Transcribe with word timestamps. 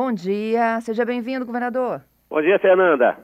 Bom 0.00 0.12
dia, 0.12 0.80
seja 0.80 1.04
bem-vindo, 1.04 1.44
governador. 1.44 2.00
Bom 2.30 2.40
dia, 2.40 2.56
Fernanda. 2.60 3.18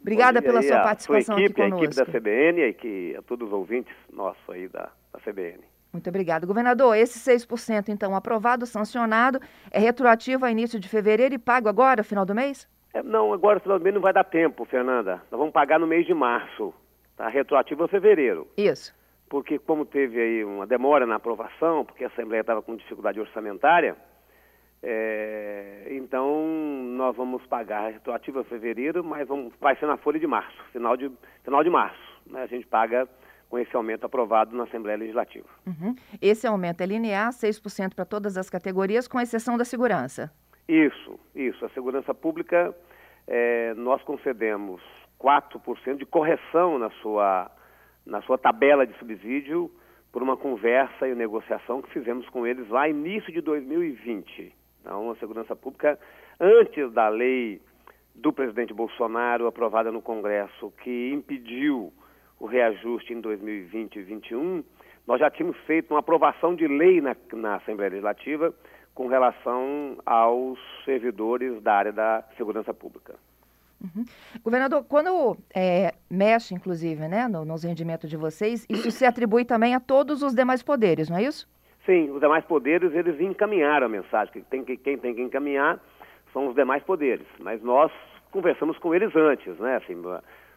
Obrigada 0.00 0.42
pela 0.42 0.60
sua 0.60 0.80
participação 0.80 1.36
sua 1.36 1.44
equipe, 1.44 1.62
aqui 1.62 1.70
conosco. 1.70 1.84
A 1.84 2.02
equipe 2.02 2.12
da 2.12 2.18
CBN 2.18 2.60
e 2.62 2.72
que, 2.72 3.16
a 3.16 3.22
todos 3.22 3.46
os 3.46 3.54
ouvintes 3.54 3.94
nossos 4.12 4.42
aí 4.50 4.66
da, 4.66 4.90
da 5.12 5.20
CBN. 5.20 5.60
Muito 5.92 6.10
obrigado. 6.10 6.48
Governador, 6.48 6.96
esse 6.96 7.16
6% 7.20 7.90
então 7.90 8.16
aprovado, 8.16 8.66
sancionado, 8.66 9.38
é 9.70 9.78
retroativo 9.78 10.44
a 10.44 10.50
início 10.50 10.80
de 10.80 10.88
fevereiro 10.88 11.32
e 11.32 11.38
pago 11.38 11.68
agora, 11.68 12.02
final 12.02 12.26
do 12.26 12.34
mês? 12.34 12.68
É, 12.92 13.04
não, 13.04 13.32
agora 13.32 13.60
final 13.60 13.78
do 13.78 13.84
mês 13.84 13.94
não 13.94 14.02
vai 14.02 14.12
dar 14.12 14.24
tempo, 14.24 14.64
Fernanda. 14.64 15.22
Nós 15.30 15.38
vamos 15.38 15.52
pagar 15.52 15.78
no 15.78 15.86
mês 15.86 16.04
de 16.04 16.12
março, 16.12 16.74
tá? 17.16 17.28
Retroativo 17.28 17.84
a 17.84 17.88
fevereiro. 17.88 18.48
Isso. 18.56 18.92
Porque 19.28 19.60
como 19.60 19.86
teve 19.86 20.20
aí 20.20 20.44
uma 20.44 20.66
demora 20.66 21.06
na 21.06 21.14
aprovação, 21.14 21.84
porque 21.84 22.02
a 22.02 22.08
Assembleia 22.08 22.40
estava 22.40 22.60
com 22.60 22.74
dificuldade 22.74 23.20
orçamentária, 23.20 23.94
é, 24.82 25.88
então 25.90 26.42
nós 26.96 27.14
vamos 27.14 27.44
pagar 27.46 27.92
retroativo 27.92 28.38
a 28.38 28.44
fevereiro, 28.44 29.04
mas 29.04 29.28
vamos, 29.28 29.52
vai 29.60 29.76
ser 29.76 29.86
na 29.86 29.96
folha 29.98 30.18
de 30.18 30.26
março, 30.26 30.56
final 30.72 30.96
de, 30.96 31.10
final 31.44 31.62
de 31.62 31.70
março. 31.70 32.20
Né? 32.26 32.42
A 32.42 32.46
gente 32.46 32.66
paga 32.66 33.08
com 33.50 33.58
esse 33.58 33.74
aumento 33.74 34.06
aprovado 34.06 34.56
na 34.56 34.64
Assembleia 34.64 34.96
Legislativa. 34.96 35.46
Uhum. 35.66 35.94
Esse 36.22 36.46
aumento 36.46 36.80
é 36.82 36.86
linear, 36.86 37.30
6% 37.30 37.94
para 37.94 38.04
todas 38.04 38.38
as 38.38 38.48
categorias, 38.48 39.08
com 39.08 39.20
exceção 39.20 39.58
da 39.58 39.64
segurança. 39.64 40.32
Isso, 40.68 41.18
isso. 41.34 41.64
A 41.64 41.68
segurança 41.70 42.14
pública, 42.14 42.74
é, 43.26 43.74
nós 43.74 44.00
concedemos 44.02 44.80
4% 45.18 45.96
de 45.96 46.06
correção 46.06 46.78
na 46.78 46.90
sua, 47.02 47.50
na 48.06 48.22
sua 48.22 48.38
tabela 48.38 48.86
de 48.86 48.96
subsídio 48.98 49.70
por 50.12 50.22
uma 50.22 50.36
conversa 50.36 51.08
e 51.08 51.14
negociação 51.14 51.82
que 51.82 51.90
fizemos 51.90 52.28
com 52.30 52.46
eles 52.46 52.68
lá 52.68 52.88
início 52.88 53.32
de 53.32 53.40
2020. 53.40 54.59
Então, 54.80 55.10
a 55.10 55.16
segurança 55.16 55.54
pública, 55.54 55.98
antes 56.38 56.92
da 56.92 57.08
lei 57.08 57.60
do 58.14 58.32
presidente 58.32 58.72
Bolsonaro 58.72 59.46
aprovada 59.46 59.90
no 59.90 60.02
Congresso, 60.02 60.72
que 60.82 61.10
impediu 61.12 61.92
o 62.38 62.46
reajuste 62.46 63.12
em 63.12 63.20
2020 63.20 63.96
e 63.96 64.04
2021, 64.04 64.64
nós 65.06 65.20
já 65.20 65.30
tínhamos 65.30 65.56
feito 65.66 65.92
uma 65.92 66.00
aprovação 66.00 66.54
de 66.54 66.66
lei 66.66 67.00
na, 67.00 67.16
na 67.32 67.56
Assembleia 67.56 67.90
Legislativa 67.90 68.54
com 68.94 69.06
relação 69.06 69.98
aos 70.04 70.58
servidores 70.84 71.62
da 71.62 71.74
área 71.74 71.92
da 71.92 72.24
segurança 72.36 72.72
pública. 72.72 73.14
Uhum. 73.82 74.04
Governador, 74.42 74.84
quando 74.84 75.38
é, 75.54 75.94
mexe, 76.08 76.54
inclusive, 76.54 77.08
né, 77.08 77.26
no, 77.26 77.44
nos 77.44 77.62
rendimentos 77.62 78.10
de 78.10 78.16
vocês, 78.16 78.66
isso 78.68 78.90
se 78.90 79.06
atribui 79.06 79.44
também 79.44 79.74
a 79.74 79.80
todos 79.80 80.22
os 80.22 80.34
demais 80.34 80.62
poderes, 80.62 81.08
não 81.08 81.16
é 81.16 81.22
isso? 81.22 81.48
Sim, 81.90 82.08
os 82.10 82.20
demais 82.20 82.44
poderes, 82.44 82.94
eles 82.94 83.20
encaminharam 83.20 83.86
a 83.86 83.88
mensagem. 83.88 84.32
Que 84.32 84.40
tem 84.42 84.62
que, 84.62 84.76
quem 84.76 84.96
tem 84.96 85.12
que 85.12 85.22
encaminhar 85.22 85.80
são 86.32 86.46
os 86.46 86.54
demais 86.54 86.84
poderes. 86.84 87.26
Mas 87.40 87.60
nós 87.64 87.90
conversamos 88.30 88.78
com 88.78 88.94
eles 88.94 89.10
antes, 89.16 89.58
né? 89.58 89.74
Assim, 89.74 90.00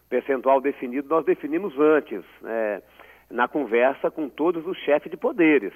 percentual 0.08 0.62
definido 0.62 1.10
nós 1.10 1.26
definimos 1.26 1.74
antes, 1.80 2.24
né? 2.40 2.84
na 3.32 3.48
conversa 3.48 4.12
com 4.12 4.30
todos 4.30 4.64
os 4.68 4.78
chefes 4.82 5.10
de 5.10 5.18
poderes, 5.18 5.74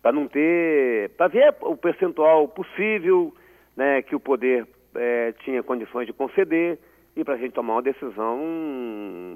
para 0.00 0.10
não 0.10 0.26
ter, 0.26 1.10
para 1.18 1.28
ver 1.28 1.54
o 1.60 1.76
percentual 1.76 2.48
possível, 2.48 3.34
né, 3.76 4.00
que 4.00 4.16
o 4.16 4.20
poder 4.20 4.66
é, 4.94 5.32
tinha 5.44 5.62
condições 5.62 6.06
de 6.06 6.14
conceder 6.14 6.78
e 7.14 7.22
para 7.22 7.34
a 7.34 7.36
gente 7.36 7.52
tomar 7.52 7.74
uma 7.74 7.82
decisão 7.82 8.40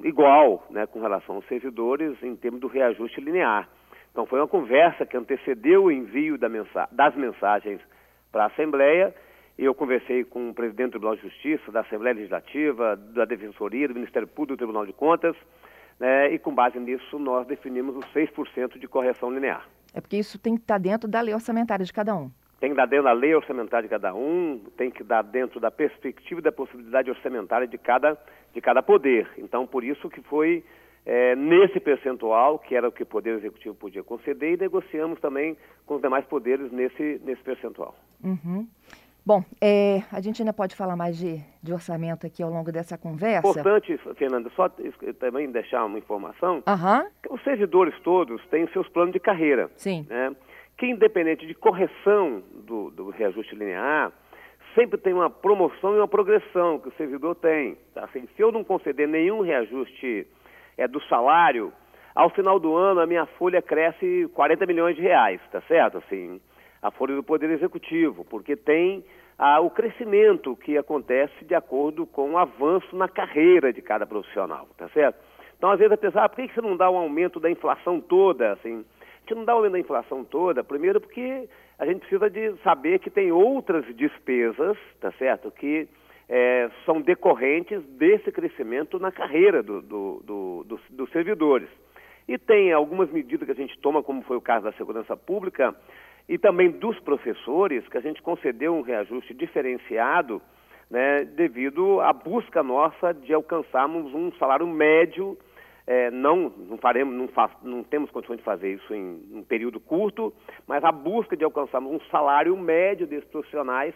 igual, 0.03 0.65
né, 0.71 0.87
com 0.87 0.99
relação 0.99 1.35
aos 1.35 1.45
servidores 1.45 2.15
em 2.23 2.35
termos 2.35 2.59
do 2.59 2.67
reajuste 2.67 3.21
linear. 3.21 3.69
Então 4.13 4.25
foi 4.25 4.39
uma 4.39 4.47
conversa 4.47 5.05
que 5.05 5.17
antecedeu 5.17 5.85
o 5.85 5.91
envio 5.91 6.37
da 6.37 6.47
mensa 6.47 6.87
das 6.91 7.13
mensagens 7.15 7.81
para 8.31 8.45
a 8.45 8.47
Assembleia 8.47 9.13
eu 9.57 9.73
conversei 9.75 10.23
com 10.23 10.49
o 10.49 10.53
presidente 10.53 10.87
do 10.87 10.91
Tribunal 10.91 11.15
de 11.15 11.21
Justiça, 11.21 11.71
da 11.71 11.81
Assembleia 11.81 12.15
Legislativa, 12.15 12.95
da 12.95 13.23
Defensoria, 13.23 13.87
do 13.87 13.93
Ministério 13.93 14.27
Público 14.27 14.55
do 14.55 14.57
Tribunal 14.57 14.85
de 14.85 14.93
Contas, 14.93 15.35
né, 15.99 16.33
e 16.33 16.39
com 16.39 16.53
base 16.53 16.79
nisso 16.79 17.19
nós 17.19 17.45
definimos 17.45 17.95
os 17.95 18.05
6% 18.13 18.79
de 18.79 18.87
correção 18.87 19.31
linear. 19.31 19.67
É 19.93 20.01
porque 20.01 20.17
isso 20.17 20.39
tem 20.39 20.55
que 20.55 20.61
estar 20.61 20.79
dentro 20.79 21.07
da 21.07 21.21
lei 21.21 21.35
orçamentária 21.35 21.85
de 21.85 21.93
cada 21.93 22.15
um. 22.15 22.31
Tem 22.59 22.71
que 22.71 22.75
dar 22.75 22.87
dentro 22.87 23.05
da 23.05 23.11
lei 23.11 23.35
orçamentária 23.35 23.87
de 23.87 23.89
cada 23.89 24.15
um, 24.15 24.59
tem 24.75 24.89
que 24.89 25.03
dar 25.03 25.21
dentro 25.21 25.59
da 25.59 25.69
perspectiva 25.69 26.39
e 26.39 26.43
da 26.43 26.51
possibilidade 26.51 27.09
orçamentária 27.11 27.67
de 27.67 27.77
cada, 27.77 28.17
de 28.53 28.61
cada 28.61 28.81
poder. 28.81 29.29
Então, 29.37 29.67
por 29.67 29.83
isso 29.83 30.09
que 30.09 30.21
foi 30.21 30.63
é, 31.05 31.35
nesse 31.35 31.79
percentual, 31.79 32.59
que 32.59 32.75
era 32.75 32.87
o 32.87 32.91
que 32.91 33.03
o 33.03 33.05
Poder 33.05 33.37
Executivo 33.37 33.75
podia 33.75 34.03
conceder, 34.03 34.53
e 34.53 34.57
negociamos 34.57 35.19
também 35.19 35.57
com 35.85 35.95
os 35.95 36.01
demais 36.01 36.25
poderes 36.25 36.71
nesse, 36.71 37.21
nesse 37.23 37.41
percentual. 37.43 37.95
Uhum. 38.23 38.67
Bom, 39.25 39.41
é, 39.61 40.03
a 40.11 40.19
gente 40.19 40.41
ainda 40.41 40.51
pode 40.51 40.75
falar 40.75 40.97
mais 40.97 41.17
de, 41.17 41.39
de, 41.61 41.71
orçamento 41.71 42.27
aqui 42.27 42.43
ao 42.43 42.49
longo 42.49 42.73
dessa 42.73 42.97
conversa. 42.97 43.47
Importante, 43.47 43.97
Fernanda, 44.15 44.51
só 44.53 44.67
também 45.17 45.49
deixar 45.49 45.85
uma 45.85 45.97
informação. 45.97 46.61
Uhum. 46.67 47.33
os 47.33 47.41
servidores 47.43 47.97
todos 48.01 48.45
têm 48.47 48.67
seus 48.67 48.87
planos 48.89 49.13
de 49.13 49.21
carreira. 49.21 49.71
Sim. 49.77 50.05
Né? 50.09 50.35
Que 50.77 50.87
independente 50.87 51.47
de 51.47 51.53
correção 51.53 52.43
do, 52.65 52.91
do, 52.91 53.09
reajuste 53.11 53.55
linear, 53.55 54.11
sempre 54.75 54.97
tem 54.97 55.13
uma 55.13 55.29
promoção 55.29 55.95
e 55.95 55.99
uma 55.99 56.07
progressão 56.07 56.79
que 56.79 56.89
o 56.89 56.93
servidor 56.97 57.35
tem. 57.35 57.77
Tá? 57.93 58.03
Assim, 58.03 58.27
se 58.35 58.41
eu 58.41 58.51
não 58.51 58.63
conceder 58.63 59.07
nenhum 59.07 59.39
reajuste 59.39 60.27
é, 60.77 60.87
do 60.87 61.01
salário, 61.03 61.71
ao 62.15 62.29
final 62.29 62.59
do 62.59 62.75
ano 62.75 62.99
a 62.99 63.07
minha 63.07 63.25
folha 63.25 63.61
cresce 63.61 64.29
40 64.33 64.65
milhões 64.65 64.95
de 64.95 65.01
reais, 65.01 65.41
tá 65.51 65.61
certo? 65.61 65.97
Assim, 65.97 66.39
a 66.81 66.91
folha 66.91 67.15
do 67.15 67.23
Poder 67.23 67.49
Executivo, 67.49 68.25
porque 68.25 68.55
tem 68.55 69.03
ah, 69.37 69.59
o 69.59 69.69
crescimento 69.69 70.55
que 70.55 70.77
acontece 70.77 71.43
de 71.45 71.55
acordo 71.55 72.05
com 72.05 72.31
o 72.31 72.37
avanço 72.37 72.95
na 72.95 73.07
carreira 73.07 73.73
de 73.73 73.81
cada 73.81 74.05
profissional, 74.05 74.67
tá 74.77 74.87
certo? 74.89 75.17
Então, 75.57 75.71
às 75.71 75.79
vezes, 75.79 75.93
a 75.93 75.97
pessoa, 75.97 76.25
ah, 76.25 76.29
por 76.29 76.35
que 76.35 76.53
você 76.53 76.61
não 76.61 76.75
dá 76.75 76.89
um 76.91 76.97
aumento 76.97 77.39
da 77.39 77.49
inflação 77.49 77.99
toda, 77.99 78.51
assim? 78.51 78.83
A 78.83 79.19
gente 79.21 79.35
não 79.35 79.45
dá 79.45 79.53
um 79.53 79.57
aumento 79.57 79.73
da 79.73 79.79
inflação 79.79 80.23
toda, 80.23 80.63
primeiro 80.63 80.99
porque 80.99 81.47
a 81.79 81.85
gente 81.85 81.99
precisa 82.01 82.29
de 82.29 82.53
saber 82.63 82.99
que 82.99 83.09
tem 83.09 83.31
outras 83.31 83.85
despesas, 83.95 84.77
tá 84.99 85.11
certo? 85.13 85.49
Que 85.51 85.87
é, 86.29 86.69
são 86.85 87.01
decorrentes 87.01 87.83
desse 87.97 88.31
crescimento 88.31 88.99
na 88.99 89.11
carreira 89.11 89.61
do, 89.61 89.81
do, 89.81 90.21
do, 90.23 90.63
dos, 90.63 90.81
dos 90.89 91.09
servidores. 91.11 91.69
E 92.27 92.37
tem 92.37 92.71
algumas 92.71 93.11
medidas 93.11 93.45
que 93.45 93.51
a 93.51 93.55
gente 93.55 93.77
toma, 93.79 94.01
como 94.01 94.21
foi 94.23 94.37
o 94.37 94.41
caso 94.41 94.65
da 94.65 94.71
segurança 94.73 95.15
pública, 95.17 95.75
e 96.27 96.37
também 96.37 96.71
dos 96.71 96.97
professores, 96.99 97.87
que 97.89 97.97
a 97.97 98.01
gente 98.01 98.21
concedeu 98.21 98.73
um 98.73 98.81
reajuste 98.81 99.33
diferenciado, 99.33 100.41
né, 100.89 101.25
devido 101.25 101.99
à 102.01 102.13
busca 102.13 102.63
nossa 102.63 103.13
de 103.13 103.33
alcançarmos 103.33 104.13
um 104.13 104.31
salário 104.33 104.67
médio. 104.67 105.37
É, 105.85 106.09
não, 106.11 106.49
não, 106.55 106.77
faremos, 106.77 107.13
não, 107.13 107.27
não, 107.61 107.83
temos 107.83 108.09
condições 108.09 108.37
de 108.37 108.43
fazer 108.43 108.73
isso 108.73 108.93
em 108.93 109.21
um 109.33 109.43
período 109.43 109.81
curto, 109.81 110.33
mas 110.65 110.81
a 110.81 110.93
busca 110.93 111.35
de 111.35 111.43
alcançarmos 111.43 111.91
um 111.91 111.99
salário 112.09 112.55
médio 112.55 113.05
desses 113.05 113.29
profissionais 113.29 113.93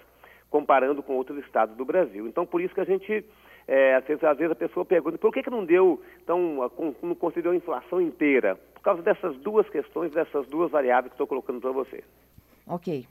comparando 0.50 1.04
com 1.04 1.16
outros 1.16 1.38
estados 1.46 1.76
do 1.76 1.86
Brasil. 1.86 2.28
Então, 2.28 2.46
por 2.46 2.62
isso 2.62 2.74
que 2.74 2.82
a 2.82 2.86
gente, 2.86 3.26
é, 3.68 3.96
às, 3.96 4.06
vezes, 4.06 4.24
às, 4.24 4.38
vezes, 4.38 4.52
a 4.52 4.56
pessoa 4.56 4.86
pergunta, 4.86 5.18
por 5.18 5.34
que, 5.34 5.44
que 5.44 5.50
não 5.50 5.66
deu, 5.66 6.02
então, 6.24 6.72
não 7.02 7.16
considerou 7.16 7.54
a 7.54 7.58
inflação 7.58 8.02
inteira? 8.02 8.58
causa 8.88 9.02
dessas 9.02 9.36
duas 9.40 9.70
questões, 9.70 10.14
dessas 10.14 10.48
duas 10.48 10.72
variáveis 10.72 11.10
que 11.10 11.16
estou 11.16 11.28
colocando 11.28 11.60
para 11.60 11.72
você. 11.74 12.02
Ok. 12.66 13.06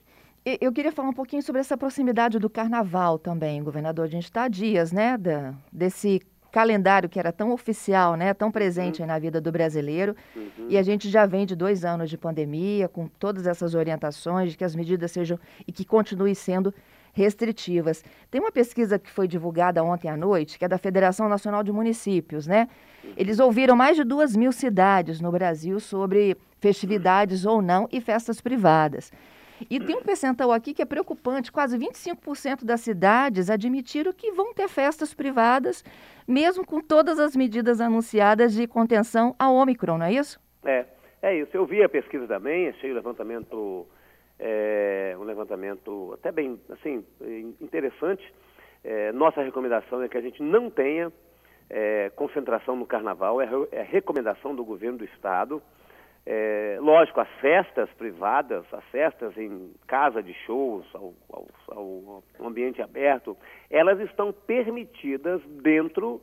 Eu 0.58 0.72
queria 0.72 0.90
falar 0.90 1.10
um 1.10 1.12
pouquinho 1.12 1.42
sobre 1.42 1.60
essa 1.60 1.76
proximidade 1.76 2.38
do 2.38 2.48
carnaval 2.48 3.18
também, 3.18 3.62
governador. 3.62 4.06
A 4.06 4.08
gente 4.08 4.24
está 4.24 4.44
há 4.44 4.48
dias, 4.48 4.90
né, 4.90 5.18
da, 5.18 5.52
desse 5.70 6.22
calendário 6.50 7.10
que 7.10 7.18
era 7.18 7.30
tão 7.30 7.52
oficial, 7.52 8.16
né, 8.16 8.32
tão 8.32 8.50
presente 8.50 9.02
uhum. 9.02 9.08
na 9.08 9.18
vida 9.18 9.38
do 9.38 9.52
brasileiro. 9.52 10.16
Uhum. 10.34 10.66
E 10.70 10.78
a 10.78 10.82
gente 10.82 11.10
já 11.10 11.26
vem 11.26 11.44
de 11.44 11.54
dois 11.54 11.84
anos 11.84 12.08
de 12.08 12.16
pandemia, 12.16 12.88
com 12.88 13.06
todas 13.06 13.46
essas 13.46 13.74
orientações 13.74 14.52
de 14.52 14.56
que 14.56 14.64
as 14.64 14.74
medidas 14.74 15.10
sejam 15.10 15.38
e 15.66 15.72
que 15.72 15.84
continuem 15.84 16.32
sendo 16.32 16.72
restritivas. 17.16 18.04
Tem 18.30 18.40
uma 18.40 18.52
pesquisa 18.52 18.98
que 18.98 19.10
foi 19.10 19.26
divulgada 19.26 19.82
ontem 19.82 20.08
à 20.08 20.16
noite, 20.16 20.58
que 20.58 20.64
é 20.66 20.68
da 20.68 20.76
Federação 20.76 21.28
Nacional 21.30 21.62
de 21.64 21.72
Municípios, 21.72 22.46
né? 22.46 22.68
Eles 23.16 23.40
ouviram 23.40 23.74
mais 23.74 23.96
de 23.96 24.04
duas 24.04 24.36
mil 24.36 24.52
cidades 24.52 25.18
no 25.18 25.32
Brasil 25.32 25.80
sobre 25.80 26.36
festividades 26.60 27.46
ou 27.46 27.62
não 27.62 27.88
e 27.90 28.02
festas 28.02 28.40
privadas. 28.40 29.10
E 29.70 29.80
tem 29.80 29.96
um 29.96 30.02
percentual 30.02 30.52
aqui 30.52 30.74
que 30.74 30.82
é 30.82 30.84
preocupante: 30.84 31.50
quase 31.50 31.78
25% 31.78 32.64
das 32.64 32.82
cidades 32.82 33.48
admitiram 33.48 34.12
que 34.12 34.30
vão 34.32 34.52
ter 34.52 34.68
festas 34.68 35.14
privadas, 35.14 35.82
mesmo 36.28 36.66
com 36.66 36.82
todas 36.82 37.18
as 37.18 37.34
medidas 37.34 37.80
anunciadas 37.80 38.52
de 38.52 38.66
contenção 38.66 39.34
ao 39.38 39.54
Ômicron, 39.54 39.96
não 39.96 40.04
é 40.04 40.12
isso? 40.12 40.38
É, 40.62 40.84
é 41.22 41.38
isso. 41.38 41.56
Eu 41.56 41.64
vi 41.64 41.82
a 41.82 41.88
pesquisa 41.88 42.26
também, 42.26 42.68
achei 42.68 42.90
o 42.90 42.94
levantamento 42.94 43.86
é, 44.38 45.16
um 45.18 45.24
levantamento 45.24 46.12
até 46.14 46.30
bem 46.30 46.60
assim 46.70 47.04
interessante. 47.60 48.22
É, 48.84 49.10
nossa 49.12 49.42
recomendação 49.42 50.02
é 50.02 50.08
que 50.08 50.16
a 50.16 50.20
gente 50.20 50.42
não 50.42 50.70
tenha 50.70 51.12
é, 51.68 52.10
concentração 52.14 52.76
no 52.76 52.86
carnaval, 52.86 53.40
é, 53.40 53.48
é 53.72 53.82
recomendação 53.82 54.54
do 54.54 54.64
governo 54.64 54.98
do 54.98 55.04
estado. 55.04 55.62
É, 56.28 56.78
lógico, 56.80 57.20
as 57.20 57.28
festas 57.40 57.88
privadas, 57.90 58.64
as 58.72 58.84
festas 58.86 59.36
em 59.36 59.72
casa 59.86 60.20
de 60.20 60.34
shows, 60.44 60.84
ao, 60.92 61.14
ao, 61.30 61.46
ao, 61.68 62.46
ambiente 62.46 62.82
aberto, 62.82 63.36
elas 63.70 64.00
estão 64.00 64.32
permitidas 64.32 65.40
dentro 65.62 66.20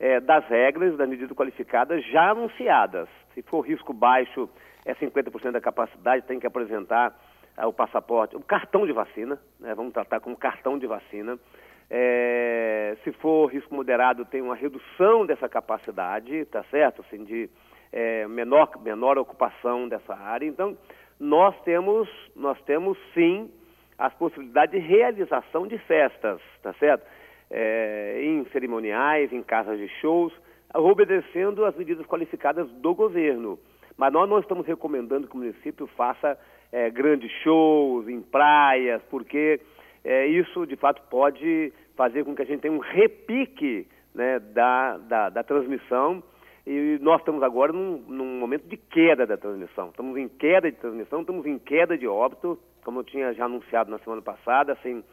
é, 0.00 0.18
das 0.18 0.44
regras 0.48 0.96
da 0.96 1.06
medida 1.06 1.32
qualificada 1.34 2.00
já 2.00 2.30
anunciadas. 2.30 3.08
Se 3.32 3.42
for 3.42 3.60
risco 3.60 3.92
baixo, 3.92 4.50
é 4.84 4.92
50% 4.94 5.52
da 5.52 5.60
capacidade, 5.60 6.26
tem 6.26 6.40
que 6.40 6.46
apresentar 6.46 7.16
o 7.62 7.72
passaporte, 7.72 8.36
o 8.36 8.40
cartão 8.40 8.86
de 8.86 8.92
vacina, 8.92 9.38
né, 9.60 9.74
vamos 9.74 9.92
tratar 9.92 10.20
como 10.20 10.36
cartão 10.36 10.78
de 10.78 10.86
vacina. 10.86 11.38
É, 11.90 12.96
se 13.04 13.12
for 13.12 13.46
risco 13.46 13.74
moderado, 13.74 14.24
tem 14.24 14.40
uma 14.42 14.56
redução 14.56 15.24
dessa 15.26 15.48
capacidade, 15.48 16.44
tá 16.46 16.64
certo? 16.64 17.02
Assim, 17.02 17.24
de 17.24 17.48
é, 17.92 18.26
menor, 18.26 18.70
menor 18.82 19.18
ocupação 19.18 19.86
dessa 19.86 20.14
área. 20.14 20.46
Então, 20.46 20.76
nós 21.20 21.54
temos, 21.62 22.08
nós 22.34 22.60
temos 22.62 22.98
sim 23.12 23.50
as 23.96 24.12
possibilidades 24.14 24.80
de 24.80 24.86
realização 24.86 25.66
de 25.66 25.78
festas, 25.78 26.40
tá 26.62 26.72
certo? 26.74 27.06
É, 27.50 28.20
em 28.22 28.44
cerimoniais, 28.46 29.32
em 29.32 29.42
casas 29.42 29.78
de 29.78 29.88
shows, 30.00 30.32
obedecendo 30.74 31.64
às 31.64 31.76
medidas 31.76 32.04
qualificadas 32.06 32.68
do 32.68 32.94
governo. 32.94 33.58
Mas 33.96 34.12
nós 34.12 34.28
não 34.28 34.40
estamos 34.40 34.66
recomendando 34.66 35.28
que 35.28 35.34
o 35.34 35.38
município 35.38 35.86
faça 35.88 36.36
é, 36.74 36.90
grandes 36.90 37.30
shows 37.44 38.08
em 38.08 38.20
praias, 38.20 39.00
porque 39.08 39.60
é, 40.04 40.26
isso 40.26 40.66
de 40.66 40.74
fato 40.74 41.00
pode 41.08 41.72
fazer 41.96 42.24
com 42.24 42.34
que 42.34 42.42
a 42.42 42.44
gente 42.44 42.62
tenha 42.62 42.74
um 42.74 42.80
repique 42.80 43.86
né, 44.12 44.40
da, 44.40 44.96
da, 44.98 45.28
da 45.28 45.44
transmissão 45.44 46.20
e 46.66 46.98
nós 47.00 47.20
estamos 47.20 47.44
agora 47.44 47.72
num, 47.72 47.98
num, 48.08 48.40
momento 48.40 48.66
de 48.66 48.76
queda 48.76 49.24
da 49.24 49.36
transmissão. 49.36 49.90
Estamos 49.90 50.16
em 50.16 50.26
queda 50.26 50.68
de 50.68 50.76
transmissão, 50.76 51.20
estamos 51.20 51.46
em 51.46 51.60
queda 51.60 51.96
de 51.96 52.08
óbito, 52.08 52.58
como 52.84 52.98
eu 52.98 53.04
tinha 53.04 53.32
já 53.34 53.44
anunciado 53.44 53.88
na 53.88 53.98
semana 54.00 54.20
passada. 54.20 54.72
Assim, 54.72 55.04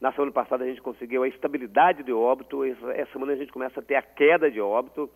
na 0.00 0.12
semana 0.12 0.32
passada 0.32 0.64
a 0.64 0.66
gente 0.66 0.80
conseguiu 0.80 1.22
a 1.22 1.28
estabilidade 1.28 2.02
de 2.02 2.14
óbito, 2.14 2.64
essa, 2.64 2.92
essa 2.92 3.12
semana 3.12 3.32
a 3.32 3.36
gente 3.36 3.52
começa 3.52 3.80
a 3.80 3.82
ter 3.82 3.96
a 3.96 4.02
queda 4.02 4.50
de 4.50 4.60
óbito 4.60 5.10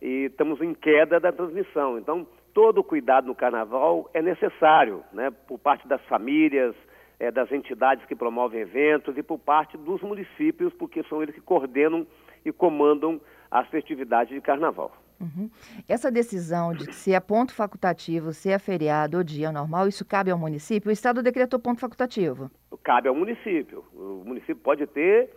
e 0.00 0.26
estamos 0.26 0.60
em 0.60 0.72
queda 0.72 1.18
da 1.18 1.32
transmissão. 1.32 1.98
Então, 1.98 2.28
todo 2.54 2.78
o 2.78 2.84
cuidado 2.84 3.26
no 3.26 3.34
carnaval 3.34 4.10
é 4.12 4.22
necessário, 4.22 5.04
né, 5.12 5.30
por 5.30 5.58
parte 5.58 5.86
das 5.86 6.00
famílias, 6.06 6.74
é, 7.20 7.30
das 7.30 7.50
entidades 7.50 8.04
que 8.06 8.14
promovem 8.14 8.60
eventos 8.60 9.16
e 9.16 9.22
por 9.22 9.38
parte 9.38 9.76
dos 9.76 10.00
municípios, 10.02 10.72
porque 10.74 11.02
são 11.04 11.22
eles 11.22 11.34
que 11.34 11.40
coordenam 11.40 12.06
e 12.44 12.52
comandam 12.52 13.20
as 13.50 13.66
festividades 13.68 14.32
de 14.32 14.40
carnaval. 14.40 14.92
Uhum. 15.20 15.50
Essa 15.88 16.12
decisão 16.12 16.72
de 16.72 16.92
se 16.92 17.12
é 17.12 17.18
ponto 17.18 17.52
facultativo, 17.52 18.32
se 18.32 18.50
é 18.50 18.58
feriado 18.58 19.16
ou 19.16 19.24
dia 19.24 19.50
normal, 19.50 19.88
isso 19.88 20.04
cabe 20.04 20.30
ao 20.30 20.38
município? 20.38 20.90
O 20.90 20.92
Estado 20.92 21.22
decretou 21.22 21.58
ponto 21.58 21.80
facultativo? 21.80 22.50
Cabe 22.84 23.08
ao 23.08 23.14
município. 23.14 23.84
O 23.92 24.22
município 24.24 24.56
pode 24.56 24.86
ter, 24.86 25.28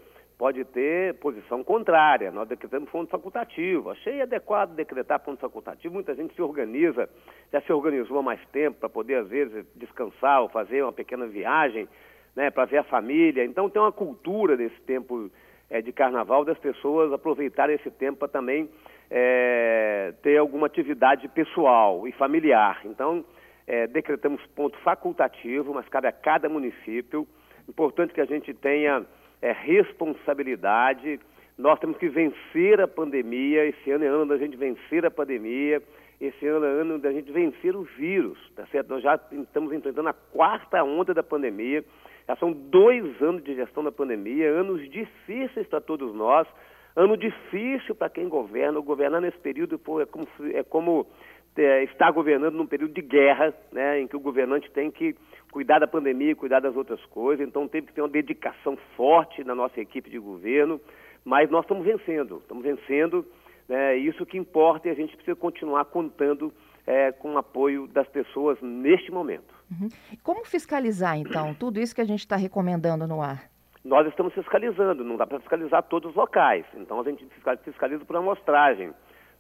pode 0.42 0.66
ter 0.66 1.14
posição 1.20 1.64
contrária. 1.64 2.32
Nós 2.32 2.48
decretamos 2.48 2.90
ponto 2.90 3.12
facultativo. 3.12 3.92
Achei 3.92 4.24
adequado 4.24 4.74
decretar 4.74 5.20
ponto 5.20 5.40
facultativo. 5.40 5.94
Muita 5.94 6.16
gente 6.16 6.34
se 6.34 6.42
organiza, 6.42 7.08
já 7.54 7.62
se 7.62 7.72
organizou 7.72 8.18
há 8.18 8.24
mais 8.24 8.44
tempo 8.48 8.80
para 8.80 8.90
poder, 8.90 9.18
às 9.18 9.28
vezes, 9.28 9.64
descansar 9.76 10.42
ou 10.42 10.50
fazer 10.50 10.82
uma 10.82 10.92
pequena 10.92 11.28
viagem 11.28 11.88
né, 12.36 12.50
para 12.50 12.66
ver 12.66 12.80
a 12.80 12.84
família. 12.84 13.46
Então 13.46 13.70
tem 13.70 13.80
uma 13.80 13.92
cultura 13.92 14.58
desse 14.58 14.82
tempo 14.82 15.30
é, 15.70 15.80
de 15.80 15.92
carnaval 15.92 16.44
das 16.44 16.58
pessoas 16.58 17.14
aproveitarem 17.14 17.76
esse 17.76 17.92
tempo 17.92 18.18
para 18.18 18.28
também 18.28 18.68
é, 19.12 20.12
ter 20.24 20.38
alguma 20.38 20.66
atividade 20.66 21.28
pessoal 21.28 22.08
e 22.08 22.12
familiar. 22.14 22.82
Então, 22.86 23.24
é, 23.68 23.86
decretamos 23.86 24.44
ponto 24.56 24.76
facultativo, 24.80 25.72
mas 25.72 25.88
cabe 25.88 26.08
a 26.08 26.12
cada 26.12 26.50
município. 26.50 27.28
Importante 27.70 28.12
que 28.12 28.22
a 28.22 28.26
gente 28.26 28.56
tenha 28.56 29.06
é, 29.42 29.52
responsabilidade. 29.52 31.20
Nós 31.58 31.80
temos 31.80 31.98
que 31.98 32.10
vencer 32.10 32.80
a 32.80 32.88
pandemia. 32.88 33.66
Esse 33.66 33.92
ano 33.92 34.04
é 34.04 34.08
ano 34.08 34.28
da 34.28 34.38
gente 34.38 34.56
vencer 34.56 35.06
a 35.06 35.12
pandemia. 35.12 35.82
Esse 36.20 36.46
ano 36.46 36.66
é 36.66 36.70
ano 36.70 37.00
da 37.00 37.12
gente 37.12 37.32
vencer 37.32 37.76
o 37.76 37.82
vírus, 37.82 38.38
tá 38.56 38.66
certo? 38.68 38.90
Nós 38.90 39.02
já 39.02 39.20
estamos 39.32 39.74
enfrentando 39.74 40.08
a 40.08 40.14
quarta 40.14 40.84
onda 40.84 41.14
da 41.16 41.24
pandemia. 41.24 41.84
Já 42.28 42.36
são 42.36 42.52
dois 42.52 43.20
anos 43.22 43.44
de 43.44 43.56
gestão 43.56 43.84
da 43.84 43.92
pandemia, 43.92 44.48
anos 44.48 44.88
difíceis 44.90 45.66
para 45.68 45.82
todos 45.82 46.14
nós. 46.14 46.48
Ano 46.96 47.18
difícil 47.18 47.96
para 47.96 48.10
quem 48.10 48.30
governa. 48.30 48.80
Governar 48.82 49.20
nesse 49.20 49.38
período 49.40 49.82
é 50.00 50.06
como, 50.06 50.28
é 50.54 50.64
como 50.64 51.08
é, 51.58 51.84
estar 51.84 52.12
governando 52.12 52.56
num 52.56 52.66
período 52.66 52.94
de 52.94 53.02
guerra, 53.02 53.54
né, 53.72 54.00
em 54.00 54.08
que 54.08 54.16
o 54.16 54.20
governante 54.20 54.70
tem 54.72 54.90
que 54.90 55.16
cuidar 55.52 55.80
da 55.80 55.88
pandemia, 55.88 56.36
cuidar 56.36 56.60
das 56.60 56.76
outras 56.76 57.04
coisas. 57.06 57.46
Então 57.46 57.68
teve 57.68 57.88
que 57.88 57.94
ter 57.94 58.02
uma 58.02 58.10
dedicação 58.10 58.78
forte 58.96 59.44
na 59.44 59.54
nossa 59.54 59.80
equipe 59.80 60.10
de 60.10 60.20
governo. 60.20 60.80
Mas 61.24 61.50
nós 61.52 61.64
estamos 61.64 61.86
vencendo, 61.86 62.38
estamos 62.38 62.64
vencendo. 62.64 63.26
Né, 63.68 63.98
isso 63.98 64.26
que 64.26 64.38
importa 64.38 64.88
e 64.88 64.92
a 64.92 64.96
gente 64.96 65.16
precisa 65.16 65.36
continuar 65.36 65.86
contando 65.86 66.52
é, 66.86 67.12
com 67.12 67.34
o 67.34 67.38
apoio 67.38 67.88
das 67.88 68.08
pessoas 68.08 68.58
neste 68.62 69.12
momento. 69.12 69.54
Uhum. 69.70 69.88
Como 70.24 70.44
fiscalizar, 70.46 71.18
então, 71.18 71.54
tudo 71.54 71.80
isso 71.80 71.96
que 71.96 72.02
a 72.02 72.06
gente 72.06 72.20
está 72.20 72.36
recomendando 72.36 73.08
no 73.08 73.22
ar? 73.22 73.52
nós 73.84 74.08
estamos 74.08 74.34
fiscalizando, 74.34 75.04
não 75.04 75.18
dá 75.18 75.26
para 75.26 75.40
fiscalizar 75.40 75.84
todos 75.84 76.12
os 76.12 76.16
locais. 76.16 76.66
Então 76.76 77.00
a 77.00 77.04
gente 77.04 77.26
fiscaliza 77.64 78.06
por 78.06 78.16
amostragem. 78.16 78.94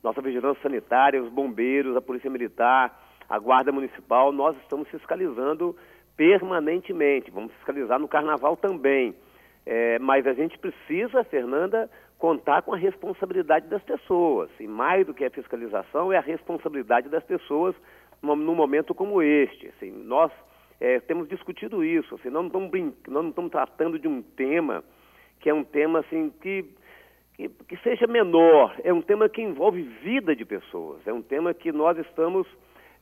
Nossa 0.04 0.22
vigilância 0.22 0.62
sanitária, 0.64 1.22
os 1.22 1.30
bombeiros, 1.30 1.96
a 1.96 2.02
polícia 2.02 2.30
militar, 2.30 3.00
a 3.30 3.40
guarda 3.40 3.72
municipal, 3.72 4.32
nós 4.32 4.58
estamos 4.58 4.88
fiscalizando 4.90 5.76
permanentemente. 6.18 7.32
Vamos 7.32 7.54
fiscalizar 7.54 8.00
no 8.00 8.08
carnaval 8.08 8.58
também. 8.58 9.16
É, 9.66 10.00
mas 10.00 10.26
a 10.26 10.34
gente 10.34 10.58
precisa, 10.58 11.24
Fernanda, 11.24 11.90
contar 12.18 12.62
com 12.62 12.74
a 12.74 12.78
responsabilidade 12.78 13.68
das 13.68 13.82
pessoas. 13.84 14.50
E 14.60 14.68
mais 14.68 15.06
do 15.06 15.14
que 15.14 15.24
a 15.24 15.30
fiscalização, 15.30 16.12
é 16.12 16.18
a 16.18 16.22
responsabilidade 16.22 17.10
das 17.10 17.24
pessoas 17.24 17.76
num 18.22 18.56
momento 18.56 18.94
como 18.94 19.22
este. 19.22 19.68
Assim, 19.70 19.92
nós 19.92 20.32
é, 20.80 21.00
temos 21.00 21.28
discutido 21.28 21.84
isso, 21.84 22.16
assim, 22.16 22.30
nós, 22.30 22.52
não 23.08 23.30
estamos 23.30 23.52
tratando 23.52 23.98
de 23.98 24.08
um 24.08 24.22
tema 24.22 24.84
que 25.40 25.50
é 25.50 25.54
um 25.54 25.64
tema 25.64 26.00
assim 26.00 26.32
que, 26.42 26.64
que, 27.34 27.50
que, 27.50 27.78
seja 27.78 28.08
menor, 28.08 28.76
é 28.84 28.94
um 28.94 29.02
tema 29.02 29.28
que 29.30 29.42
envolve 29.42 29.82
vida 30.04 30.36
de 30.36 30.46
pessoas, 30.46 31.06
é 31.08 31.14
um 31.14 31.22
tema 31.22 31.54
que 31.54 31.72
nós 31.72 31.98
estamos 31.98 32.48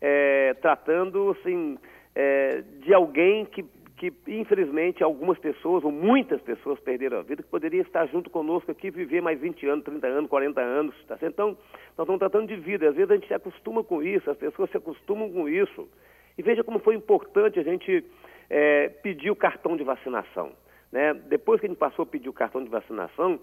é, 0.01 0.53
tratando 0.55 1.35
assim, 1.39 1.77
é, 2.15 2.63
de 2.81 2.93
alguém 2.93 3.45
que, 3.45 3.65
que, 3.97 4.13
infelizmente, 4.27 5.03
algumas 5.03 5.37
pessoas, 5.37 5.83
ou 5.83 5.91
muitas 5.91 6.41
pessoas 6.41 6.79
perderam 6.79 7.19
a 7.19 7.21
vida, 7.21 7.43
que 7.43 7.49
poderia 7.49 7.81
estar 7.81 8.05
junto 8.07 8.29
conosco 8.29 8.71
aqui, 8.71 8.89
viver 8.89 9.21
mais 9.21 9.39
20 9.39 9.67
anos, 9.67 9.83
30 9.83 10.07
anos, 10.07 10.29
40 10.29 10.62
anos. 10.62 10.95
Tá? 11.05 11.17
Então, 11.24 11.50
nós 11.98 12.05
estamos 12.05 12.19
tratando 12.19 12.48
de 12.48 12.55
vida, 12.55 12.88
às 12.89 12.95
vezes 12.95 13.12
a 13.12 13.15
gente 13.15 13.27
se 13.27 13.33
acostuma 13.33 13.83
com 13.83 14.01
isso, 14.01 14.29
as 14.31 14.38
pessoas 14.38 14.69
se 14.69 14.77
acostumam 14.77 15.29
com 15.29 15.50
isso. 15.50 15.89
E 16.38 16.41
veja 16.41 16.63
como 16.63 16.79
foi 16.79 16.95
importante 16.95 17.59
a 17.59 17.63
gente 17.63 18.05
é, 18.50 18.88
pedir 18.88 19.29
o 19.29 19.36
cartão 19.36 19.75
de 19.75 19.83
vacinação. 19.83 20.53
Né? 20.91 21.13
Depois 21.13 21.59
que 21.59 21.67
a 21.67 21.69
gente 21.69 21.77
passou 21.77 22.03
a 22.03 22.05
pedir 22.05 22.29
o 22.29 22.33
cartão 22.33 22.63
de 22.63 22.69
vacinação, 22.69 23.39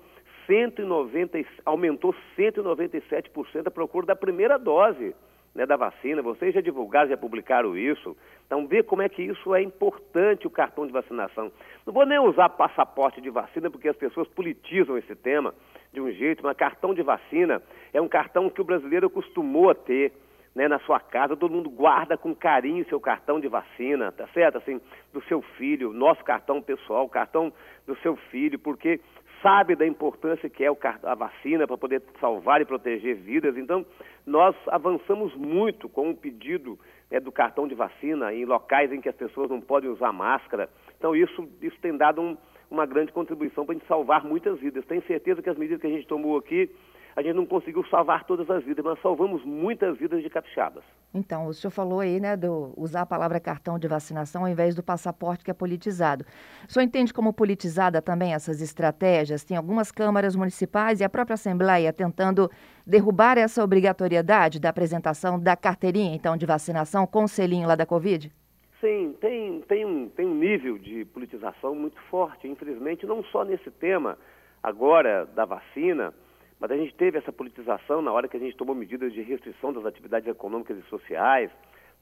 190, 0.46 1.38
aumentou 1.64 2.14
197% 2.36 3.66
a 3.66 3.70
procura 3.70 4.06
da 4.06 4.16
primeira 4.16 4.58
dose 4.58 5.14
né, 5.54 5.66
da 5.66 5.76
vacina. 5.76 6.22
Vocês 6.22 6.54
já 6.54 6.60
divulgaram, 6.60 7.08
já 7.08 7.16
publicaram 7.16 7.76
isso. 7.76 8.16
Então, 8.46 8.66
vê 8.66 8.82
como 8.82 9.02
é 9.02 9.08
que 9.08 9.22
isso 9.22 9.54
é 9.54 9.62
importante, 9.62 10.46
o 10.46 10.50
cartão 10.50 10.86
de 10.86 10.92
vacinação. 10.92 11.50
Não 11.84 11.92
vou 11.92 12.06
nem 12.06 12.18
usar 12.18 12.48
passaporte 12.50 13.20
de 13.20 13.30
vacina, 13.30 13.70
porque 13.70 13.88
as 13.88 13.96
pessoas 13.96 14.28
politizam 14.28 14.96
esse 14.96 15.14
tema 15.16 15.54
de 15.92 16.00
um 16.00 16.10
jeito, 16.12 16.42
mas 16.44 16.56
cartão 16.56 16.94
de 16.94 17.02
vacina 17.02 17.62
é 17.92 18.00
um 18.00 18.08
cartão 18.08 18.50
que 18.50 18.60
o 18.60 18.64
brasileiro 18.64 19.06
acostumou 19.06 19.70
a 19.70 19.74
ter 19.74 20.12
né, 20.54 20.68
na 20.68 20.78
sua 20.80 20.98
casa, 20.98 21.36
todo 21.36 21.52
mundo 21.52 21.68
guarda 21.68 22.16
com 22.16 22.34
carinho 22.34 22.88
seu 22.88 22.98
cartão 22.98 23.38
de 23.38 23.46
vacina, 23.46 24.10
tá 24.10 24.26
certo? 24.28 24.56
Assim, 24.56 24.80
do 25.12 25.22
seu 25.24 25.42
filho, 25.42 25.92
nosso 25.92 26.24
cartão 26.24 26.62
pessoal, 26.62 27.04
o 27.04 27.10
cartão 27.10 27.52
do 27.86 27.94
seu 27.98 28.16
filho, 28.16 28.58
porque 28.58 28.98
sabe 29.42 29.74
da 29.74 29.86
importância 29.86 30.48
que 30.48 30.64
é 30.64 30.68
a 31.02 31.14
vacina 31.14 31.66
para 31.66 31.76
poder 31.76 32.02
salvar 32.20 32.60
e 32.60 32.64
proteger 32.64 33.16
vidas. 33.16 33.56
Então, 33.56 33.84
nós 34.26 34.54
avançamos 34.68 35.34
muito 35.34 35.88
com 35.88 36.10
o 36.10 36.16
pedido 36.16 36.78
né, 37.10 37.20
do 37.20 37.30
cartão 37.30 37.68
de 37.68 37.74
vacina 37.74 38.32
em 38.34 38.44
locais 38.44 38.92
em 38.92 39.00
que 39.00 39.08
as 39.08 39.16
pessoas 39.16 39.50
não 39.50 39.60
podem 39.60 39.90
usar 39.90 40.12
máscara. 40.12 40.68
Então, 40.98 41.14
isso, 41.14 41.48
isso 41.62 41.78
tem 41.80 41.96
dado 41.96 42.20
um, 42.20 42.36
uma 42.70 42.86
grande 42.86 43.12
contribuição 43.12 43.64
para 43.64 43.74
a 43.74 43.78
gente 43.78 43.88
salvar 43.88 44.24
muitas 44.24 44.58
vidas. 44.58 44.84
Tenho 44.86 45.02
certeza 45.06 45.42
que 45.42 45.50
as 45.50 45.58
medidas 45.58 45.80
que 45.80 45.86
a 45.86 45.90
gente 45.90 46.06
tomou 46.06 46.36
aqui 46.36 46.70
a 47.16 47.22
gente 47.22 47.34
não 47.34 47.46
conseguiu 47.46 47.82
salvar 47.86 48.24
todas 48.24 48.48
as 48.50 48.62
vidas, 48.62 48.84
mas 48.84 49.00
salvamos 49.00 49.42
muitas 49.42 49.96
vidas 49.96 50.22
de 50.22 50.28
capixabas. 50.28 50.84
Então, 51.14 51.46
o 51.46 51.54
senhor 51.54 51.70
falou 51.70 52.00
aí, 52.00 52.20
né, 52.20 52.36
do 52.36 52.74
usar 52.76 53.00
a 53.00 53.06
palavra 53.06 53.40
cartão 53.40 53.78
de 53.78 53.88
vacinação 53.88 54.42
ao 54.42 54.48
invés 54.48 54.74
do 54.74 54.82
passaporte 54.82 55.42
que 55.42 55.50
é 55.50 55.54
politizado. 55.54 56.26
O 56.68 56.72
senhor 56.72 56.84
entende 56.84 57.14
como 57.14 57.32
politizada 57.32 58.02
também 58.02 58.34
essas 58.34 58.60
estratégias? 58.60 59.44
Tem 59.44 59.56
algumas 59.56 59.90
câmaras 59.90 60.36
municipais 60.36 61.00
e 61.00 61.04
a 61.04 61.08
própria 61.08 61.34
Assembleia 61.34 61.90
tentando 61.90 62.50
derrubar 62.86 63.38
essa 63.38 63.64
obrigatoriedade 63.64 64.60
da 64.60 64.68
apresentação 64.68 65.40
da 65.40 65.56
carteirinha, 65.56 66.14
então, 66.14 66.36
de 66.36 66.44
vacinação 66.44 67.06
com 67.06 67.24
o 67.24 67.28
selinho 67.28 67.66
lá 67.66 67.76
da 67.76 67.86
Covid? 67.86 68.30
Sim, 68.78 69.16
tem, 69.22 69.62
tem, 69.62 69.86
um, 69.86 70.10
tem 70.10 70.26
um 70.26 70.34
nível 70.34 70.76
de 70.76 71.06
politização 71.06 71.74
muito 71.74 71.98
forte, 72.10 72.46
infelizmente, 72.46 73.06
não 73.06 73.24
só 73.24 73.42
nesse 73.42 73.70
tema 73.70 74.18
agora 74.62 75.24
da 75.34 75.46
vacina, 75.46 76.12
mas 76.60 76.70
a 76.70 76.76
gente 76.76 76.94
teve 76.94 77.18
essa 77.18 77.32
politização 77.32 78.00
na 78.00 78.12
hora 78.12 78.28
que 78.28 78.36
a 78.36 78.40
gente 78.40 78.56
tomou 78.56 78.74
medidas 78.74 79.12
de 79.12 79.22
restrição 79.22 79.72
das 79.72 79.84
atividades 79.84 80.28
econômicas 80.28 80.78
e 80.78 80.82
sociais, 80.88 81.50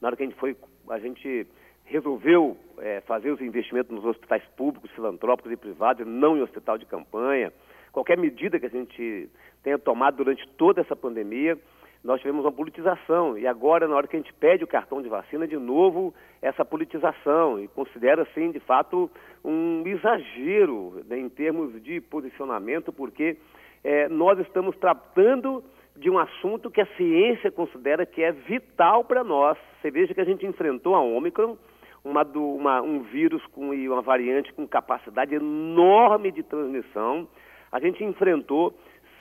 na 0.01 0.07
hora 0.07 0.15
que 0.15 0.23
a 0.23 0.25
gente 0.25 0.39
foi, 0.39 0.55
a 0.89 0.99
gente 0.99 1.47
resolveu 1.85 2.57
é, 2.79 3.01
fazer 3.01 3.31
os 3.31 3.41
investimentos 3.41 3.93
nos 3.93 4.05
hospitais 4.05 4.43
públicos, 4.57 4.91
filantrópicos 4.91 5.51
e 5.51 5.57
privados, 5.57 6.05
não 6.05 6.37
em 6.37 6.41
hospital 6.41 6.77
de 6.77 6.85
campanha. 6.85 7.53
Qualquer 7.91 8.17
medida 8.17 8.59
que 8.59 8.65
a 8.65 8.69
gente 8.69 9.29
tenha 9.63 9.77
tomado 9.77 10.17
durante 10.17 10.47
toda 10.57 10.81
essa 10.81 10.95
pandemia, 10.95 11.57
nós 12.03 12.19
tivemos 12.19 12.45
uma 12.45 12.51
politização. 12.51 13.37
E 13.37 13.47
agora, 13.47 13.87
na 13.87 13.95
hora 13.95 14.07
que 14.07 14.15
a 14.15 14.19
gente 14.19 14.33
pede 14.33 14.63
o 14.63 14.67
cartão 14.67 15.01
de 15.01 15.09
vacina, 15.09 15.47
de 15.47 15.57
novo, 15.57 16.13
essa 16.41 16.63
politização. 16.63 17.59
E 17.59 17.67
considera, 17.69 18.23
assim, 18.23 18.51
de 18.51 18.59
fato, 18.59 19.09
um 19.43 19.83
exagero 19.87 21.03
né, 21.07 21.17
em 21.17 21.29
termos 21.29 21.81
de 21.81 22.01
posicionamento, 22.01 22.91
porque 22.91 23.37
é, 23.85 24.09
nós 24.09 24.39
estamos 24.39 24.75
tratando 24.77 25.63
de 25.95 26.09
um 26.09 26.17
assunto 26.17 26.71
que 26.71 26.81
a 26.81 26.87
ciência 26.97 27.51
considera 27.51 28.03
que 28.03 28.23
é 28.23 28.31
vital 28.31 29.05
para 29.05 29.23
nós. 29.23 29.55
Você 29.79 29.91
veja 29.91 30.11
que 30.11 30.19
a 30.19 30.25
gente 30.25 30.43
enfrentou 30.43 30.95
a 30.95 30.99
Ômicron, 30.99 31.55
uma, 32.03 32.23
uma, 32.23 32.81
um 32.81 33.03
vírus 33.03 33.45
com 33.51 33.75
e 33.75 33.87
uma 33.87 34.01
variante 34.01 34.51
com 34.53 34.67
capacidade 34.67 35.35
enorme 35.35 36.31
de 36.31 36.41
transmissão. 36.41 37.27
A 37.71 37.79
gente 37.79 38.03
enfrentou 38.03 38.75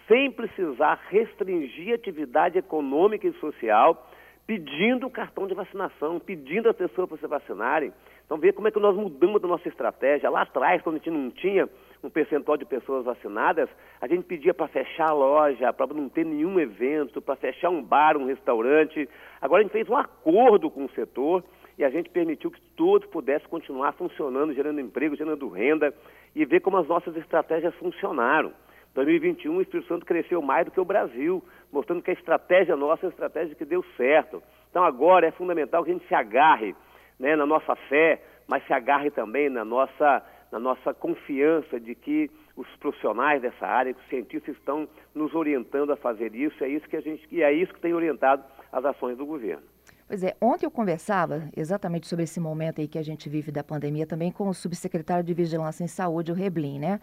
sem 0.08 0.30
precisar 0.30 0.98
restringir 1.10 1.94
atividade 1.94 2.56
econômica 2.56 3.26
e 3.26 3.34
social, 3.34 4.08
pedindo 4.46 5.06
o 5.06 5.10
cartão 5.10 5.46
de 5.46 5.52
vacinação, 5.52 6.18
pedindo 6.18 6.70
as 6.70 6.76
pessoas 6.76 7.06
para 7.06 7.18
se 7.18 7.26
vacinarem. 7.26 7.92
Então, 8.24 8.38
veja 8.38 8.54
como 8.54 8.68
é 8.68 8.70
que 8.70 8.80
nós 8.80 8.96
mudamos 8.96 9.44
a 9.44 9.46
nossa 9.46 9.68
estratégia. 9.68 10.30
Lá 10.30 10.42
atrás, 10.42 10.80
quando 10.80 10.96
a 10.96 10.98
gente 10.98 11.10
não 11.10 11.30
tinha 11.30 11.68
um 12.06 12.10
percentual 12.10 12.56
de 12.56 12.64
pessoas 12.64 13.04
vacinadas, 13.04 13.68
a 14.00 14.06
gente 14.06 14.24
pedia 14.24 14.52
para 14.52 14.68
fechar 14.68 15.10
a 15.10 15.12
loja, 15.12 15.72
para 15.72 15.86
não 15.94 16.08
ter 16.08 16.24
nenhum 16.24 16.58
evento, 16.60 17.22
para 17.22 17.36
fechar 17.36 17.70
um 17.70 17.82
bar, 17.82 18.16
um 18.16 18.26
restaurante. 18.26 19.08
Agora 19.40 19.60
a 19.60 19.62
gente 19.62 19.72
fez 19.72 19.88
um 19.88 19.96
acordo 19.96 20.70
com 20.70 20.84
o 20.84 20.90
setor 20.90 21.42
e 21.78 21.84
a 21.84 21.90
gente 21.90 22.10
permitiu 22.10 22.50
que 22.50 22.60
todos 22.76 23.08
pudessem 23.08 23.48
continuar 23.48 23.92
funcionando, 23.92 24.54
gerando 24.54 24.80
emprego, 24.80 25.16
gerando 25.16 25.48
renda 25.48 25.94
e 26.34 26.44
ver 26.44 26.60
como 26.60 26.76
as 26.76 26.86
nossas 26.86 27.16
estratégias 27.16 27.74
funcionaram. 27.76 28.52
2021 28.94 29.56
o 29.56 29.62
Espírito 29.62 29.88
Santo 29.88 30.06
cresceu 30.06 30.40
mais 30.40 30.64
do 30.64 30.70
que 30.70 30.80
o 30.80 30.84
Brasil, 30.84 31.42
mostrando 31.72 32.02
que 32.02 32.10
a 32.10 32.14
estratégia 32.14 32.76
nossa 32.76 33.04
é 33.04 33.06
uma 33.06 33.12
estratégia 33.12 33.54
que 33.54 33.64
deu 33.64 33.84
certo. 33.96 34.42
Então 34.70 34.84
agora 34.84 35.26
é 35.26 35.32
fundamental 35.32 35.82
que 35.82 35.90
a 35.90 35.94
gente 35.94 36.06
se 36.06 36.14
agarre 36.14 36.74
né, 37.18 37.34
na 37.34 37.44
nossa 37.44 37.74
fé, 37.88 38.22
mas 38.46 38.64
se 38.66 38.72
agarre 38.72 39.10
também 39.10 39.48
na 39.48 39.64
nossa, 39.64 40.22
na 40.54 40.60
nossa 40.60 40.94
confiança 40.94 41.80
de 41.80 41.96
que 41.96 42.30
os 42.56 42.68
profissionais 42.76 43.42
dessa 43.42 43.66
área, 43.66 43.92
que 43.92 44.00
os 44.00 44.08
cientistas 44.08 44.54
estão 44.56 44.88
nos 45.12 45.34
orientando 45.34 45.92
a 45.92 45.96
fazer 45.96 46.32
isso, 46.32 46.62
é 46.62 46.68
isso 46.68 46.88
que 46.88 46.96
a 46.96 47.00
gente, 47.00 47.26
e 47.28 47.42
é 47.42 47.52
isso 47.52 47.74
que 47.74 47.80
tem 47.80 47.92
orientado 47.92 48.44
as 48.70 48.84
ações 48.84 49.18
do 49.18 49.26
governo. 49.26 49.64
Pois 50.06 50.22
é, 50.22 50.36
ontem 50.40 50.64
eu 50.64 50.70
conversava 50.70 51.48
exatamente 51.56 52.06
sobre 52.06 52.22
esse 52.22 52.38
momento 52.38 52.80
aí 52.80 52.86
que 52.86 52.98
a 52.98 53.02
gente 53.02 53.28
vive 53.28 53.50
da 53.50 53.64
pandemia 53.64 54.06
também 54.06 54.30
com 54.30 54.48
o 54.48 54.54
subsecretário 54.54 55.24
de 55.24 55.34
Vigilância 55.34 55.82
em 55.82 55.88
Saúde, 55.88 56.30
o 56.30 56.34
Reblin, 56.36 56.78
né? 56.78 57.00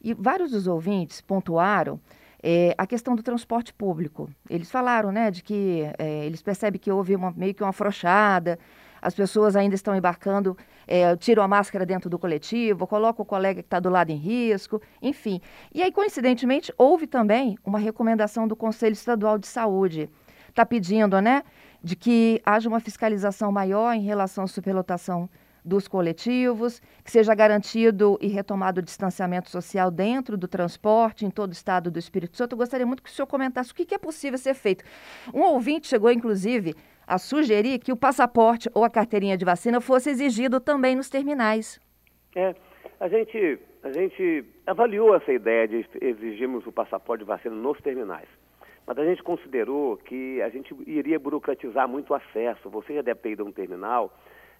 E 0.00 0.14
vários 0.14 0.52
dos 0.52 0.68
ouvintes 0.68 1.20
pontuaram 1.20 1.98
é, 2.40 2.72
a 2.78 2.86
questão 2.86 3.16
do 3.16 3.22
transporte 3.22 3.74
público. 3.74 4.30
Eles 4.48 4.70
falaram, 4.70 5.10
né, 5.10 5.28
de 5.28 5.42
que 5.42 5.82
é, 5.98 6.24
eles 6.24 6.40
percebem 6.40 6.80
que 6.80 6.90
houve 6.90 7.16
uma, 7.16 7.32
meio 7.32 7.52
que 7.52 7.64
uma 7.64 7.70
afrouxada, 7.70 8.60
as 9.02 9.14
pessoas 9.14 9.56
ainda 9.56 9.74
estão 9.74 9.96
embarcando, 9.96 10.56
é, 10.86 11.16
tiram 11.16 11.42
a 11.42 11.48
máscara 11.48 11.84
dentro 11.84 12.08
do 12.08 12.18
coletivo, 12.18 12.86
colocam 12.86 13.24
o 13.24 13.26
colega 13.26 13.60
que 13.60 13.66
está 13.66 13.80
do 13.80 13.90
lado 13.90 14.10
em 14.10 14.16
risco, 14.16 14.80
enfim. 15.02 15.40
E 15.74 15.82
aí, 15.82 15.90
coincidentemente, 15.90 16.72
houve 16.78 17.08
também 17.08 17.58
uma 17.64 17.80
recomendação 17.80 18.46
do 18.46 18.54
Conselho 18.54 18.92
Estadual 18.92 19.38
de 19.38 19.48
Saúde. 19.48 20.08
Está 20.48 20.64
pedindo, 20.64 21.20
né, 21.20 21.42
de 21.82 21.96
que 21.96 22.40
haja 22.46 22.68
uma 22.68 22.78
fiscalização 22.78 23.50
maior 23.50 23.92
em 23.92 24.02
relação 24.02 24.44
à 24.44 24.46
superlotação 24.46 25.28
dos 25.64 25.86
coletivos, 25.86 26.80
que 27.04 27.10
seja 27.10 27.34
garantido 27.34 28.18
e 28.20 28.26
retomado 28.26 28.80
o 28.80 28.82
distanciamento 28.82 29.48
social 29.48 29.90
dentro 29.90 30.36
do 30.36 30.48
transporte 30.48 31.24
em 31.24 31.30
todo 31.30 31.50
o 31.50 31.52
estado 31.52 31.90
do 31.90 31.98
Espírito 31.98 32.36
Santo. 32.36 32.52
Eu 32.52 32.58
gostaria 32.58 32.86
muito 32.86 33.02
que 33.02 33.10
o 33.10 33.12
senhor 33.12 33.26
comentasse 33.26 33.70
o 33.70 33.74
que 33.74 33.94
é 33.94 33.98
possível 33.98 34.38
ser 34.38 34.54
feito. 34.54 34.84
Um 35.32 35.42
ouvinte 35.42 35.86
chegou, 35.86 36.10
inclusive, 36.10 36.74
a 37.06 37.18
sugerir 37.18 37.78
que 37.78 37.92
o 37.92 37.96
passaporte 37.96 38.70
ou 38.74 38.84
a 38.84 38.90
carteirinha 38.90 39.36
de 39.36 39.44
vacina 39.44 39.80
fosse 39.80 40.10
exigido 40.10 40.60
também 40.60 40.96
nos 40.96 41.08
terminais. 41.08 41.80
É, 42.34 42.54
a 43.00 43.08
gente, 43.08 43.58
a 43.82 43.92
gente 43.92 44.44
avaliou 44.66 45.14
essa 45.14 45.32
ideia 45.32 45.68
de 45.68 45.86
exigirmos 46.00 46.66
o 46.66 46.72
passaporte 46.72 47.24
de 47.24 47.28
vacina 47.28 47.54
nos 47.54 47.80
terminais. 47.80 48.28
Mas 48.86 48.98
a 48.98 49.04
gente 49.04 49.22
considerou 49.22 49.96
que 49.96 50.42
a 50.42 50.48
gente 50.48 50.74
iria 50.86 51.18
burocratizar 51.18 51.88
muito 51.88 52.10
o 52.10 52.14
acesso. 52.14 52.68
Você 52.70 52.94
já 52.94 53.02
deve 53.02 53.20
ter 53.20 53.30
ido 53.30 53.42
a 53.42 53.46
um 53.46 53.52
terminal, 53.52 54.12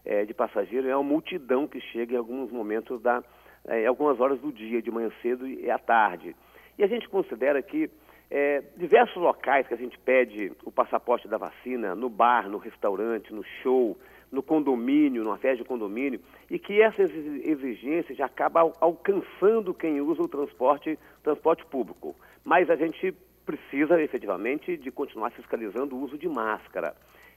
é, 0.05 0.25
de 0.25 0.35
passageiros, 0.35 0.89
é 0.89 0.97
uma 0.97 1.03
multidão 1.03 1.67
que 1.67 1.81
chega 1.81 2.15
em 2.15 2.19
alguns 2.19 2.51
momentos 2.51 3.01
da, 3.01 3.23
é, 3.67 3.87
algumas 3.87 4.19
horas 4.21 4.41
do 4.41 4.53
dia, 4.53 4.83
de 4.83 4.91
manhã 4.91 5.11
cedo 5.21 5.47
e 5.47 5.71
à 5.71 5.79
tarde. 5.79 6.35
E 6.79 6.85
a 6.85 6.87
gente 6.87 7.09
considera 7.09 7.63
que 7.63 7.89
é, 8.35 8.63
diversos 8.79 9.17
locais 9.17 9.69
que 9.69 9.75
a 9.75 9.77
gente 9.77 9.99
pede 9.99 10.51
o 10.65 10.73
passaporte 10.73 11.29
da 11.29 11.37
vacina, 11.37 11.95
no 11.95 12.09
bar, 12.09 12.49
no 12.49 12.57
restaurante, 12.57 13.31
no 13.31 13.45
show, 13.63 13.99
no 14.31 14.43
condomínio, 14.43 15.23
numa 15.23 15.37
festa 15.37 15.59
de 15.63 15.69
condomínio, 15.69 16.19
e 16.51 16.59
que 16.59 16.81
essas 16.81 17.11
exigências 17.11 18.17
já 18.17 18.25
acabam 18.25 18.73
alcançando 18.81 19.75
quem 19.75 20.01
usa 20.01 20.23
o 20.23 20.29
transporte, 20.29 20.99
transporte 21.23 21.63
público. 21.67 22.17
Mas 22.43 22.71
a 22.71 22.77
gente 22.77 23.15
precisa 23.45 24.01
efetivamente 24.01 24.79
de 24.79 24.91
continuar 24.91 25.31
fiscalizando 25.33 25.95
o 25.95 26.01
uso 26.01 26.17
de 26.17 26.27
máscara. 26.27 26.95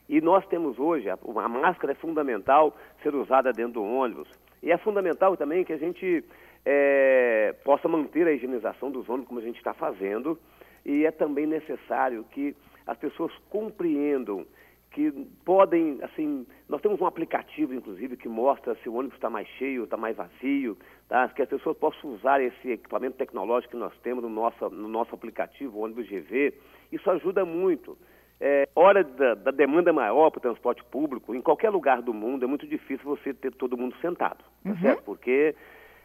E 0.07 0.21
nós 0.21 0.47
temos 0.47 0.79
hoje, 0.79 1.09
a, 1.09 1.17
máscara 1.49 1.91
é 1.91 1.95
fundamental 1.95 2.73
ser 3.03 3.13
usada 3.13 3.51
dentro 3.51 3.73
do 3.73 3.83
ônibus. 3.83 4.29
E 4.63 4.71
é 4.71 4.77
fundamental 4.77 5.35
também 5.35 5.65
que 5.65 5.73
a 5.73 5.77
gente 5.77 6.23
é, 6.65 7.53
possa 7.65 7.89
manter 7.89 8.25
a 8.25 8.31
higienização 8.31 8.89
dos 8.89 9.09
ônibus 9.09 9.27
como 9.27 9.41
a 9.41 9.43
gente 9.43 9.57
está 9.57 9.73
fazendo. 9.73 10.39
E 10.85 11.05
é 11.05 11.11
também 11.11 11.45
necessário 11.45 12.23
que 12.31 12.55
as 12.85 12.97
pessoas 12.97 13.31
compreendam 13.49 14.45
que 14.91 15.11
podem, 15.43 15.99
assim, 16.03 16.47
nós 16.69 16.79
temos 16.81 17.01
um 17.01 17.05
aplicativo, 17.05 17.73
inclusive, 17.73 18.15
que 18.15 18.29
mostra 18.29 18.75
se 18.75 18.87
o 18.87 18.93
ônibus 18.93 19.17
está 19.17 19.29
mais 19.29 19.45
cheio, 19.57 19.83
está 19.83 19.97
mais 19.97 20.15
vazio, 20.15 20.77
tá? 21.09 21.27
que 21.27 21.41
as 21.41 21.49
pessoas 21.49 21.75
possam 21.77 22.11
usar 22.11 22.41
esse 22.41 22.71
equipamento 22.71 23.17
tecnológico 23.17 23.71
que 23.71 23.77
nós 23.77 23.93
temos 24.01 24.23
no 24.23 24.29
nosso, 24.29 24.69
no 24.69 24.87
nosso 24.87 25.13
aplicativo, 25.13 25.77
o 25.77 25.81
ônibus 25.81 26.07
GV. 26.07 26.53
Isso 26.93 27.11
ajuda 27.11 27.43
muito 27.43 27.97
é, 28.39 28.67
hora 28.75 29.03
da, 29.03 29.33
da 29.35 29.51
demanda 29.51 29.93
maior 29.93 30.29
para 30.29 30.39
o 30.39 30.41
transporte 30.41 30.83
público, 30.85 31.33
em 31.33 31.41
qualquer 31.41 31.69
lugar 31.69 32.01
do 32.01 32.13
mundo, 32.13 32.43
é 32.43 32.47
muito 32.47 32.67
difícil 32.67 33.05
você 33.05 33.33
ter 33.33 33.53
todo 33.53 33.77
mundo 33.77 33.95
sentado, 34.01 34.43
tá 34.63 34.69
uhum. 34.69 34.77
certo? 34.77 35.03
Porque 35.03 35.55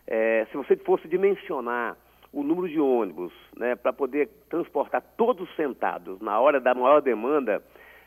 é, 0.06 0.46
se 0.50 0.56
você 0.56 0.76
fosse 0.76 1.08
dimensionar 1.08 1.96
o 2.32 2.42
número 2.42 2.68
de 2.68 2.80
ônibus 2.80 3.32
né, 3.56 3.74
para 3.74 3.92
poder 3.92 4.28
transportar 4.48 5.02
todos 5.16 5.48
sentados 5.56 6.20
na 6.20 6.38
hora 6.38 6.60
da 6.60 6.74
maior 6.74 7.00
demanda, 7.00 7.62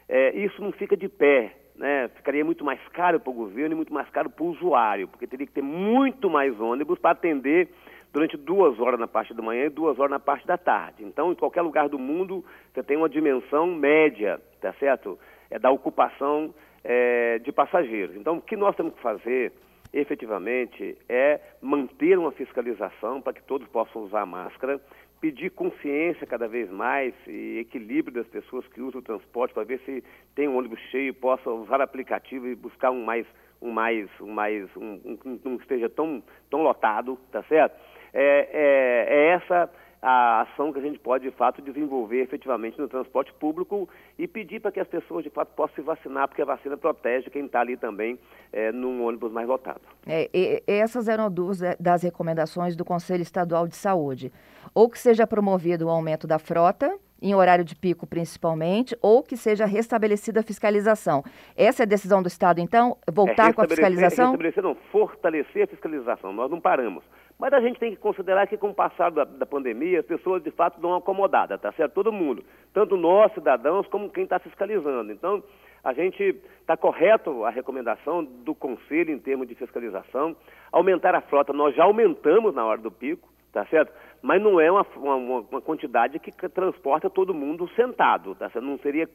é, 0.08 0.36
isso 0.38 0.62
não 0.62 0.72
fica 0.72 0.96
de 0.96 1.10
pé, 1.10 1.56
né? 1.75 2.08
Ficaria 2.15 2.46
muito 2.46 2.63
mais 2.63 2.80
caro 2.89 3.20
para 3.20 3.30
o 3.30 3.34
governo 3.34 3.74
e 3.74 3.75
muito 3.75 3.94
mais 3.94 4.10
caro 4.10 4.30
para 4.30 4.44
o 4.44 4.50
usuário, 4.50 5.08
porque 5.08 5.27
teria 5.27 5.48
que 5.48 5.53
ter 5.53 5.62
muito 5.62 6.30
mais 6.30 6.60
ônibus 6.60 7.00
para 7.00 7.12
atender 7.12 7.70
durante 8.13 8.38
duas 8.38 8.80
horas 8.80 9.00
na 9.00 9.08
parte 9.08 9.34
da 9.34 9.42
manhã 9.42 9.65
e 9.65 9.70
duas 9.70 9.98
horas 9.98 10.12
na 10.12 10.20
parte 10.20 10.46
da 10.46 10.58
tarde. 10.58 11.03
Então, 11.03 11.32
em 11.32 11.36
qualquer 11.36 11.63
lugar 11.63 11.89
do 11.89 11.98
mundo, 11.98 12.46
você 12.72 12.84
tem 12.84 12.96
uma 12.96 13.10
dimensão 13.10 13.68
média, 13.68 14.39
tá 14.62 14.72
certo? 14.74 15.18
É 15.50 15.58
da 15.58 15.72
ocupação 15.72 16.53
é, 16.84 17.39
de 17.39 17.51
passageiros. 17.51 18.15
Então, 18.15 18.38
o 18.38 18.42
que 18.42 18.56
nós 18.56 18.75
temos 18.75 18.94
que 18.94 19.01
fazer, 19.01 19.51
efetivamente, 19.93 20.97
é 21.07 21.39
manter 21.62 22.17
uma 22.17 22.31
fiscalização 22.31 23.21
para 23.21 23.33
que 23.33 23.43
todos 23.43 23.67
possam 23.67 24.03
usar 24.03 24.25
máscara, 24.25 24.81
pedir 25.21 25.51
consciência 25.51 26.27
cada 26.27 26.47
vez 26.47 26.69
mais 26.69 27.13
e 27.27 27.59
equilíbrio 27.59 28.15
das 28.15 28.27
pessoas 28.27 28.67
que 28.67 28.81
usam 28.81 29.00
o 29.00 29.03
transporte 29.03 29.53
para 29.53 29.63
ver 29.63 29.79
se 29.85 30.03
tem 30.35 30.47
um 30.47 30.57
ônibus 30.57 30.79
cheio, 30.91 31.13
possa 31.13 31.50
usar 31.50 31.79
aplicativo 31.79 32.47
e 32.47 32.55
buscar 32.55 32.91
um 32.91 33.05
mais 33.05 33.25
um 33.62 33.71
mais 33.71 34.09
um 34.19 34.31
mais 34.31 34.75
um, 34.75 35.00
um, 35.05 35.39
um 35.45 35.55
esteja 35.55 35.88
tão 35.89 36.21
tão 36.50 36.63
lotado, 36.63 37.17
tá 37.31 37.41
certo? 37.43 37.79
é, 38.13 38.47
é, 38.53 39.07
é 39.09 39.27
essa 39.29 39.69
a 40.03 40.41
ação 40.41 40.74
que 40.74 40.79
a 40.79 40.81
gente 40.81 41.00
pode, 41.00 41.24
de 41.24 41.31
fato, 41.31 41.62
desenvolver 41.62 42.22
efetivamente 42.22 42.77
no 42.77 42.89
transporte 42.89 43.31
público 43.33 43.88
e 44.19 44.27
pedir 44.27 44.60
para 44.60 44.69
que 44.69 44.81
as 44.81 44.88
pessoas, 44.88 45.24
de 45.24 45.29
fato, 45.29 45.55
possam 45.55 45.75
se 45.75 45.81
vacinar, 45.81 46.27
porque 46.27 46.41
a 46.41 46.45
vacina 46.45 46.75
protege 46.75 47.29
quem 47.29 47.45
está 47.45 47.62
ali 47.62 47.77
também 47.77 48.19
é, 48.51 48.69
num 48.74 49.01
ônibus 49.05 49.31
mais 49.31 49.48
lotado. 49.48 49.79
É, 50.05 50.62
essas 50.67 51.07
eram 51.07 51.31
duas 51.31 51.62
é, 51.62 51.77
das 51.79 52.03
recomendações 52.03 52.75
do 52.75 52.83
Conselho 52.83 53.22
Estadual 53.22 53.65
de 53.65 53.77
Saúde. 53.77 54.29
Ou 54.75 54.89
que 54.89 55.00
seja 55.00 55.25
promovido 55.25 55.86
o 55.86 55.89
aumento 55.89 56.27
da 56.27 56.38
frota 56.38 56.93
em 57.22 57.33
horário 57.33 57.63
de 57.63 57.74
pico 57.74 58.05
principalmente, 58.05 58.98
ou 59.01 59.24
que 59.24 59.38
seja 59.38 59.65
restabelecida 59.65 60.41
a 60.41 60.43
fiscalização. 60.43 61.24
Essa 61.55 61.83
é 61.83 61.86
a 61.86 61.88
decisão 61.88 62.22
do 62.22 62.27
Estado, 62.27 62.60
então? 62.60 62.98
Voltar 63.10 63.51
é 63.51 63.53
com 63.53 63.62
a 63.62 63.67
fiscalização? 63.67 64.31
Restabelecer, 64.31 64.62
não, 64.62 64.75
fortalecer 64.91 65.63
a 65.63 65.67
fiscalização. 65.67 66.33
Nós 66.33 66.51
não 66.51 66.60
paramos. 66.60 67.01
Mas 67.43 67.51
a 67.51 67.59
gente 67.59 67.77
tem 67.77 67.91
que 67.91 67.97
considerar 67.97 68.47
que 68.47 68.55
com 68.55 68.69
o 68.69 68.73
passar 68.73 69.12
da, 69.12 69.25
da 69.25 69.45
pandemia, 69.45 70.00
as 70.00 70.05
pessoas 70.05 70.41
de 70.41 70.50
fato 70.50 70.79
dão 70.79 70.91
uma 70.91 71.00
acomodada, 71.00 71.57
tá 71.57 71.73
certo? 71.73 71.91
Todo 71.91 72.09
mundo. 72.09 72.41
Tanto 72.73 72.95
nós, 72.95 73.33
cidadãos, 73.33 73.85
como 73.88 74.09
quem 74.09 74.23
está 74.23 74.39
fiscalizando. 74.39 75.12
Então, 75.12 75.43
a 75.83 75.91
gente 75.91 76.41
está 76.62 76.77
correto 76.77 77.43
a 77.43 77.50
recomendação 77.50 78.23
do 78.23 78.55
Conselho 78.55 79.12
em 79.12 79.19
termos 79.19 79.45
de 79.45 79.55
fiscalização. 79.55 80.38
Aumentar 80.71 81.15
a 81.15 81.19
frota, 81.19 81.51
nós 81.51 81.75
já 81.75 81.83
aumentamos 81.83 82.55
na 82.55 82.65
hora 82.65 82.79
do 82.79 82.89
pico, 82.89 83.27
tá 83.51 83.65
certo? 83.65 83.91
mas 84.21 84.41
não 84.41 84.57
é 84.57 84.71
uma, 84.71 84.85
uma, 84.95 85.15
uma, 85.41 85.62
quantidade 85.62 86.17
que 86.19 86.31
transporta 86.47 87.09
todo 87.09 87.33
mundo 87.33 87.69
sentado. 87.75 88.35
Tá? 88.35 88.50
Não 88.62 88.77
seria, 88.77 89.05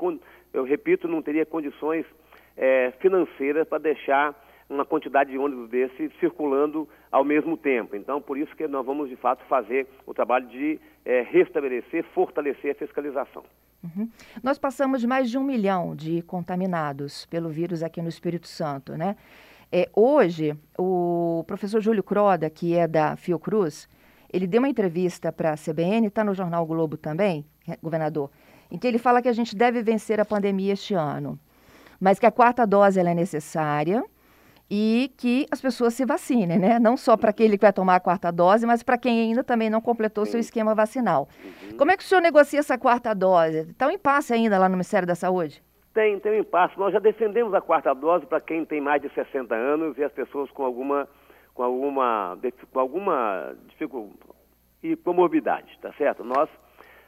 eu 0.53 0.65
repito, 0.65 1.09
não 1.09 1.23
teria 1.23 1.47
condições 1.47 2.05
é, 2.59 2.91
financeiras 3.01 3.67
para 3.67 3.79
deixar 3.79 4.37
uma 4.69 4.85
quantidade 4.85 5.31
de 5.31 5.39
ônibus 5.39 5.71
desse 5.71 6.11
circulando 6.21 6.89
ao 7.11 7.25
mesmo 7.25 7.57
tempo. 7.57 7.97
Então, 7.97 8.21
por 8.21 8.37
isso 8.37 8.55
que 8.55 8.67
nós 8.69 8.85
vamos, 8.85 9.09
de 9.09 9.17
fato, 9.17 9.45
fazer 9.47 9.87
o 10.07 10.13
trabalho 10.13 10.47
de 10.49 10.79
é, 11.05 11.23
restabelecer, 11.23 12.05
fortalecer 12.15 12.73
a 12.73 12.75
fiscalização. 12.75 13.45
Uhum. 13.83 14.09
Nós 14.43 14.59
passamos 14.59 15.05
mais 15.05 15.31
de 15.31 15.39
um 15.39 15.43
milhão 15.43 15.95
de 15.95 16.21
contaminados 16.23 17.27
pelo 17.27 17.49
vírus 17.49 17.83
aqui 17.83 18.03
no 18.03 18.09
Espírito 18.09 18.47
Santo, 18.47 18.97
né? 18.97 19.17
É, 19.71 19.89
hoje, 19.95 20.57
o 20.79 21.45
professor 21.47 21.81
Júlio 21.81 22.03
Croda, 22.03 22.49
que 22.49 22.75
é 22.75 22.89
da 22.89 23.17
Fiocruz, 23.17 23.89
ele 24.33 24.47
deu 24.47 24.61
uma 24.61 24.69
entrevista 24.69 25.31
para 25.31 25.53
a 25.53 25.57
CBN, 25.57 26.07
está 26.07 26.25
no 26.25 26.35
jornal 26.35 26.67
Globo 26.67 26.97
também, 26.97 27.45
governador, 27.83 28.31
em 28.71 28.79
que 28.79 28.87
ele 28.87 28.99
fala 28.99 29.23
que 29.23 29.29
a 29.29 29.33
gente 29.33 29.55
deve 29.55 29.83
vencer 29.83 30.21
a 30.21 30.25
pandemia 30.25 30.73
este 30.73 30.95
ano, 30.95 31.39
mas 32.01 32.19
que 32.19 32.27
a 32.27 32.31
quarta 32.31 32.67
dose 32.67 32.99
é 32.99 33.15
necessária 33.15 34.03
e 34.71 35.11
que 35.17 35.47
as 35.51 35.61
pessoas 35.61 35.95
se 35.95 36.05
vacinem, 36.05 36.59
né? 36.59 36.79
Não 36.79 36.97
só 36.97 37.17
para 37.17 37.31
aquele 37.31 37.57
que 37.57 37.65
vai 37.65 37.73
tomar 37.73 37.97
a 37.97 38.01
quarta 38.01 38.31
dose, 38.31 38.67
mas 38.67 38.83
para 38.83 38.99
quem 38.99 39.21
ainda 39.21 39.43
também 39.43 39.71
não 39.71 39.81
completou 39.81 40.25
Sim. 40.27 40.33
seu 40.33 40.41
esquema 40.41 40.75
vacinal. 40.75 41.29
Uhum. 41.43 41.77
Como 41.77 41.91
é 41.91 41.97
que 41.97 42.03
o 42.03 42.07
senhor 42.07 42.21
negocia 42.21 42.59
essa 42.59 42.77
quarta 42.77 43.15
dose? 43.15 43.71
Está 43.71 43.87
um 43.87 43.91
impasse 43.91 44.33
ainda 44.33 44.59
lá 44.59 44.69
no 44.69 44.75
Ministério 44.75 45.07
da 45.07 45.15
Saúde? 45.15 45.63
Tem, 45.95 46.19
tem 46.21 46.33
um 46.33 46.41
impasse. 46.41 46.79
Nós 46.79 46.93
já 46.93 46.99
defendemos 46.99 47.55
a 47.55 47.61
quarta 47.61 47.95
dose 47.95 48.27
para 48.27 48.41
quem 48.41 48.65
tem 48.65 48.81
mais 48.81 49.01
de 49.01 49.09
60 49.15 49.55
anos 49.55 49.97
e 49.97 50.05
as 50.05 50.13
pessoas 50.13 50.51
com 50.51 50.65
alguma 50.65 51.09
com 51.59 51.65
alguma, 51.65 52.39
com 52.73 52.79
alguma 52.79 53.53
dificuldade 53.67 54.15
e 54.81 54.95
comorbidade, 54.95 55.77
tá 55.83 55.93
certo? 55.95 56.23
Nós, 56.23 56.49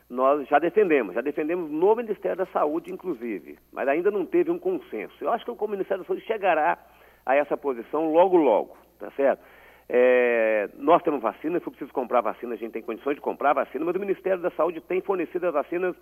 nós 0.09 0.45
já 0.49 0.59
defendemos, 0.59 1.15
já 1.15 1.21
defendemos 1.21 1.71
no 1.71 1.95
Ministério 1.95 2.37
da 2.37 2.47
Saúde, 2.47 2.93
inclusive, 2.93 3.61
mas 3.73 3.87
ainda 3.87 4.11
não 4.11 4.27
teve 4.27 4.51
um 4.51 4.59
consenso. 4.59 5.15
Eu 5.21 5.33
acho 5.33 5.45
que 5.45 5.53
o 5.53 5.69
Ministério 5.69 6.03
da 6.03 6.07
Saúde 6.09 6.27
chegará 6.27 6.77
a 7.25 7.35
essa 7.35 7.57
posição 7.57 8.13
logo, 8.13 8.37
logo, 8.37 8.77
tá 8.99 9.11
certo? 9.13 9.43
É, 9.89 10.69
nós 10.77 11.03
temos 11.03 11.21
vacina, 11.21 11.59
se 11.59 11.65
for 11.65 11.71
preciso 11.71 11.93
comprar 11.93 12.21
vacina, 12.21 12.55
a 12.55 12.57
gente 12.57 12.73
tem 12.73 12.83
condições 12.83 13.17
de 13.17 13.21
comprar 13.21 13.53
vacina, 13.53 13.85
mas 13.85 13.97
o 13.97 14.01
Ministério 14.01 14.41
da 14.41 14.51
Saúde 14.53 14.81
tem 14.81 15.01
fornecido 15.01 15.49
as 15.49 15.53
vacinas 15.53 15.97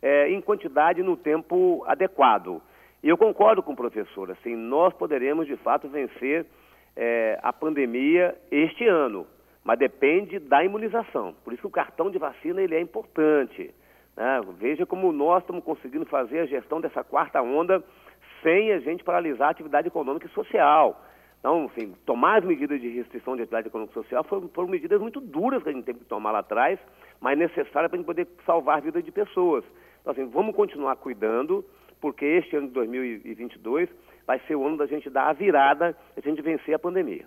é, 0.00 0.30
em 0.30 0.40
quantidade 0.40 1.02
no 1.02 1.16
tempo 1.16 1.84
adequado. 1.86 2.62
E 3.02 3.08
eu 3.08 3.18
concordo 3.18 3.62
com 3.62 3.72
o 3.72 3.76
professor, 3.76 4.30
assim, 4.30 4.56
nós 4.56 4.94
poderemos 4.94 5.46
de 5.46 5.56
fato 5.56 5.88
vencer 5.88 6.46
é, 6.96 7.38
a 7.42 7.52
pandemia 7.52 8.34
este 8.50 8.86
ano, 8.86 9.26
mas 9.62 9.78
depende 9.78 10.38
da 10.38 10.64
imunização. 10.64 11.34
Por 11.44 11.52
isso 11.52 11.60
que 11.60 11.68
o 11.68 11.70
cartão 11.70 12.10
de 12.10 12.18
vacina 12.18 12.62
ele 12.62 12.74
é 12.74 12.80
importante. 12.80 13.74
Né? 14.16 14.40
Veja 14.58 14.86
como 14.86 15.12
nós 15.12 15.42
estamos 15.42 15.64
conseguindo 15.64 16.06
fazer 16.06 16.40
a 16.40 16.46
gestão 16.46 16.80
dessa 16.80 17.04
quarta 17.04 17.42
onda 17.42 17.84
sem 18.44 18.72
a 18.72 18.78
gente 18.78 19.02
paralisar 19.02 19.48
a 19.48 19.50
atividade 19.50 19.88
econômica 19.88 20.26
e 20.26 20.30
social. 20.30 21.02
Então, 21.40 21.68
assim, 21.74 21.94
tomar 22.06 22.38
as 22.38 22.44
medidas 22.44 22.80
de 22.80 22.88
restrição 22.88 23.34
de 23.34 23.42
atividade 23.42 23.68
econômica 23.68 23.98
e 23.98 24.02
social 24.02 24.22
foram, 24.24 24.48
foram 24.48 24.68
medidas 24.68 25.00
muito 25.00 25.20
duras 25.20 25.62
que 25.62 25.70
a 25.70 25.72
gente 25.72 25.84
teve 25.84 26.00
que 26.00 26.04
tomar 26.04 26.30
lá 26.30 26.38
atrás, 26.38 26.78
mas 27.20 27.36
necessárias 27.38 27.90
para 27.90 27.94
a 27.94 27.96
gente 27.96 28.06
poder 28.06 28.28
salvar 28.46 28.78
a 28.78 28.80
vida 28.80 29.02
de 29.02 29.10
pessoas. 29.10 29.64
Então, 30.00 30.12
assim, 30.12 30.26
vamos 30.26 30.54
continuar 30.54 30.96
cuidando, 30.96 31.64
porque 32.00 32.24
este 32.24 32.56
ano 32.56 32.68
de 32.68 32.74
2022 32.74 33.88
vai 34.26 34.38
ser 34.46 34.54
o 34.54 34.66
ano 34.66 34.76
da 34.76 34.86
gente 34.86 35.10
dar 35.10 35.28
a 35.28 35.32
virada, 35.32 35.96
a 36.16 36.20
gente 36.20 36.40
vencer 36.40 36.74
a 36.74 36.78
pandemia. 36.78 37.26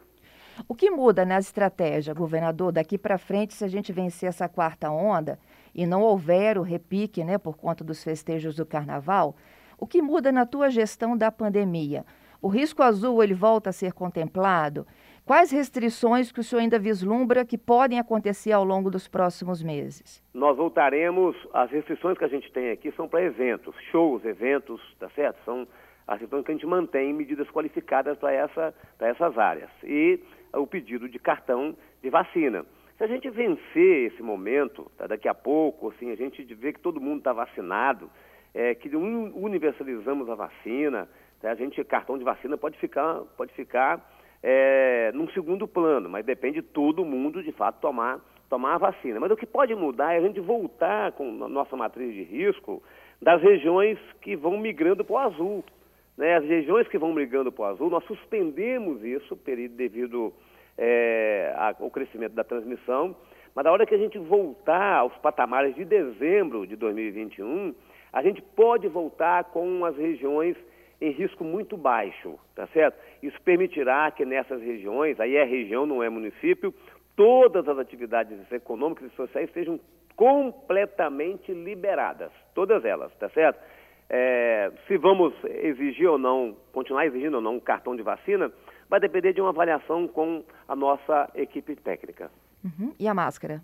O 0.68 0.74
que 0.74 0.90
muda 0.90 1.24
na 1.24 1.38
estratégia, 1.38 2.14
governador, 2.14 2.72
daqui 2.72 2.98
para 2.98 3.18
frente, 3.20 3.54
se 3.54 3.64
a 3.64 3.68
gente 3.68 3.92
vencer 3.92 4.30
essa 4.30 4.50
quarta 4.50 4.90
onda 4.90 5.38
e 5.76 5.86
não 5.86 6.02
houver 6.02 6.58
o 6.58 6.64
repique, 6.64 7.24
né, 7.24 7.38
por 7.38 7.56
conta 7.56 7.84
dos 7.84 8.04
festejos 8.04 8.56
do 8.56 8.66
carnaval, 8.66 9.36
o 9.78 9.86
que 9.86 10.02
muda 10.02 10.32
na 10.32 10.46
tua 10.46 10.70
gestão 10.70 11.16
da 11.16 11.32
pandemia? 11.32 12.04
O 12.42 12.48
risco 12.48 12.82
azul 12.82 13.24
ele 13.24 13.34
volta 13.34 13.70
a 13.70 13.74
ser 13.74 13.94
contemplado? 13.94 14.88
Quais 15.26 15.52
restrições 15.52 16.32
que 16.32 16.40
o 16.40 16.44
senhor 16.44 16.62
ainda 16.62 16.80
vislumbra 16.80 17.46
que 17.46 17.58
podem 17.58 18.00
acontecer 18.00 18.54
ao 18.54 18.64
longo 18.64 18.90
dos 18.90 19.08
próximos 19.08 19.62
meses? 19.62 20.24
Nós 20.34 20.56
voltaremos, 20.56 21.36
as 21.54 21.70
restrições 21.70 22.18
que 22.18 22.24
a 22.24 22.30
gente 22.30 22.52
tem 22.52 22.72
aqui 22.72 22.92
são 22.94 23.10
para 23.10 23.22
eventos, 23.22 23.76
shows, 23.92 24.24
eventos, 24.24 24.82
tá 24.98 25.10
certo? 25.10 25.38
São 25.44 25.68
as 26.08 26.20
restrições 26.22 26.46
que 26.46 26.52
a 26.52 26.56
gente 26.56 26.66
mantém 26.66 27.14
medidas 27.14 27.50
qualificadas 27.50 28.18
para 28.18 28.32
essa, 28.32 28.74
essas 29.00 29.38
áreas. 29.38 29.70
E 29.84 30.20
o 30.54 30.66
pedido 30.66 31.10
de 31.10 31.20
cartão 31.20 31.76
de 32.02 32.10
vacina. 32.10 32.66
Se 32.98 33.04
a 33.04 33.08
gente 33.08 33.30
vencer 33.30 34.12
esse 34.12 34.24
momento, 34.24 34.90
tá, 34.98 35.06
daqui 35.06 35.28
a 35.28 35.34
pouco, 35.34 35.90
assim, 35.90 36.10
a 36.10 36.16
gente 36.16 36.42
vê 36.56 36.72
que 36.72 36.80
todo 36.80 37.02
mundo 37.02 37.20
está 37.20 37.34
vacinado, 37.34 38.10
é, 38.58 38.74
que 38.74 38.90
universalizamos 38.96 40.28
a 40.28 40.34
vacina, 40.34 41.08
tá, 41.40 41.52
a 41.52 41.56
gente, 41.56 41.84
cartão 41.84 42.18
de 42.18 42.24
vacina 42.24 42.58
pode 42.58 42.76
ficar, 42.80 43.22
pode 43.38 43.54
ficar 43.54 44.04
é, 44.42 45.12
num 45.14 45.30
segundo 45.30 45.68
plano, 45.68 46.10
mas 46.10 46.26
depende 46.26 46.62
de 46.62 46.68
todo 46.68 47.06
mundo, 47.06 47.44
de 47.44 47.52
fato, 47.52 47.80
tomar, 47.80 48.20
tomar 48.50 48.74
a 48.74 48.78
vacina. 48.80 49.20
Mas 49.20 49.30
o 49.30 49.38
que 49.38 49.46
pode 49.46 49.76
mudar 49.76 50.16
é 50.16 50.18
a 50.18 50.22
gente 50.22 50.40
voltar 50.40 51.12
com 51.12 51.44
a 51.44 51.48
nossa 51.48 51.78
matriz 51.78 52.12
de 52.16 52.24
risco 52.24 52.82
das 53.22 53.40
regiões 53.44 54.00
que 54.22 54.36
vão 54.36 54.58
migrando 54.58 55.06
para 55.06 55.14
o 55.14 55.20
azul. 55.20 55.64
Né? 56.18 56.36
As 56.38 56.46
regiões 56.46 56.88
que 56.88 56.98
vão 56.98 57.14
migrando 57.14 57.52
para 57.52 57.62
o 57.62 57.66
azul, 57.66 57.92
nós 57.92 58.04
suspendemos 58.06 59.04
isso 59.04 59.38
devido 59.70 60.34
é, 60.76 61.54
ao 61.80 61.92
crescimento 61.92 62.34
da 62.34 62.44
transmissão, 62.44 63.16
mas 63.54 63.64
na 63.64 63.72
hora 63.72 63.86
que 63.86 63.94
a 63.94 64.00
gente 64.00 64.18
voltar 64.18 64.98
aos 64.98 65.16
patamares 65.18 65.76
de 65.76 65.86
dezembro 65.86 66.66
de 66.66 66.76
2021, 66.76 67.76
a 68.18 68.22
gente 68.24 68.42
pode 68.42 68.88
voltar 68.88 69.44
com 69.44 69.86
as 69.86 69.96
regiões 69.96 70.58
em 71.00 71.12
risco 71.12 71.44
muito 71.44 71.78
baixo, 71.78 72.40
tá 72.56 72.66
certo? 72.74 72.98
Isso 73.22 73.40
permitirá 73.44 74.10
que 74.10 74.26
nessas 74.26 74.60
regiões, 74.60 75.20
aí 75.20 75.36
é 75.36 75.44
região, 75.44 75.86
não 75.86 76.02
é 76.02 76.10
município, 76.10 76.74
todas 77.16 77.68
as 77.68 77.78
atividades 77.78 78.52
econômicas 78.52 79.12
e 79.12 79.16
sociais 79.16 79.52
sejam 79.54 79.80
completamente 80.16 81.54
liberadas, 81.54 82.32
todas 82.56 82.84
elas, 82.84 83.14
tá 83.20 83.30
certo? 83.30 83.60
É, 84.10 84.72
se 84.88 84.98
vamos 84.98 85.36
exigir 85.44 86.10
ou 86.10 86.18
não, 86.18 86.58
continuar 86.74 87.06
exigindo 87.06 87.36
ou 87.36 87.42
não 87.42 87.58
um 87.58 87.60
cartão 87.60 87.96
de 87.96 88.02
vacina, 88.02 88.52
vai 88.90 89.00
depender 89.00 89.32
de 89.34 89.42
uma 89.42 89.50
avaliação 89.50 90.08
com 90.08 90.44
a 90.68 90.76
nossa 90.76 91.30
equipe 91.36 91.76
técnica. 91.76 92.32
Uhum. 92.66 92.96
E 93.00 93.08
a 93.08 93.14
máscara? 93.14 93.62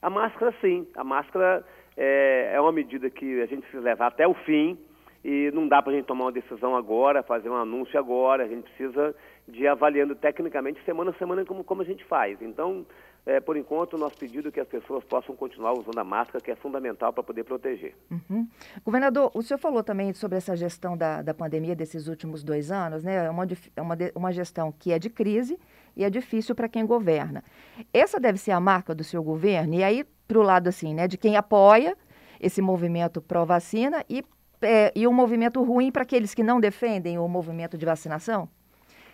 A 0.00 0.10
máscara, 0.10 0.52
sim. 0.60 0.84
A 0.96 1.04
máscara 1.04 1.64
é, 1.96 2.52
é 2.54 2.60
uma 2.60 2.72
medida 2.72 3.10
que 3.10 3.40
a 3.40 3.46
gente 3.46 3.62
precisa 3.62 3.82
levar 3.82 4.08
até 4.08 4.26
o 4.26 4.34
fim 4.34 4.78
e 5.24 5.50
não 5.52 5.68
dá 5.68 5.80
para 5.80 5.92
a 5.92 5.96
gente 5.96 6.06
tomar 6.06 6.24
uma 6.24 6.32
decisão 6.32 6.74
agora, 6.74 7.22
fazer 7.22 7.48
um 7.48 7.56
anúncio 7.56 7.98
agora. 7.98 8.44
A 8.44 8.48
gente 8.48 8.64
precisa 8.64 9.14
de 9.46 9.62
ir 9.62 9.68
avaliando 9.68 10.14
tecnicamente 10.14 10.82
semana 10.84 11.10
a 11.10 11.14
semana 11.14 11.44
como, 11.44 11.62
como 11.62 11.82
a 11.82 11.84
gente 11.84 12.04
faz. 12.04 12.40
Então, 12.42 12.84
é, 13.24 13.38
por 13.38 13.56
enquanto, 13.56 13.94
o 13.94 13.98
nosso 13.98 14.18
pedido 14.18 14.48
é 14.48 14.50
que 14.50 14.58
as 14.58 14.66
pessoas 14.66 15.04
possam 15.04 15.36
continuar 15.36 15.72
usando 15.74 15.98
a 15.98 16.02
máscara, 16.02 16.42
que 16.42 16.50
é 16.50 16.56
fundamental 16.56 17.12
para 17.12 17.22
poder 17.22 17.44
proteger. 17.44 17.94
Uhum. 18.10 18.48
Governador, 18.84 19.30
o 19.32 19.42
senhor 19.42 19.58
falou 19.58 19.84
também 19.84 20.12
sobre 20.12 20.38
essa 20.38 20.56
gestão 20.56 20.96
da, 20.96 21.22
da 21.22 21.32
pandemia 21.32 21.76
desses 21.76 22.08
últimos 22.08 22.42
dois 22.42 22.72
anos, 22.72 23.04
né? 23.04 23.26
É 23.26 23.30
uma, 23.30 23.46
é 23.76 23.82
uma, 23.82 23.96
uma 24.16 24.32
gestão 24.32 24.72
que 24.72 24.90
é 24.90 24.98
de 24.98 25.08
crise 25.08 25.56
e 25.96 26.02
é 26.02 26.10
difícil 26.10 26.54
para 26.54 26.68
quem 26.68 26.84
governa. 26.84 27.44
Essa 27.92 28.18
deve 28.18 28.38
ser 28.38 28.50
a 28.50 28.58
marca 28.58 28.92
do 28.92 29.04
seu 29.04 29.22
governo, 29.22 29.74
e 29.74 29.84
aí, 29.84 30.04
para 30.32 30.40
o 30.40 30.42
lado 30.42 30.68
assim, 30.68 30.94
né, 30.94 31.06
de 31.06 31.18
quem 31.18 31.36
apoia 31.36 31.96
esse 32.40 32.62
movimento 32.62 33.20
pró-vacina 33.20 34.04
e, 34.08 34.24
é, 34.62 34.90
e 34.96 35.06
um 35.06 35.12
movimento 35.12 35.62
ruim 35.62 35.92
para 35.92 36.02
aqueles 36.02 36.34
que 36.34 36.42
não 36.42 36.58
defendem 36.58 37.18
o 37.18 37.28
movimento 37.28 37.76
de 37.76 37.84
vacinação? 37.84 38.48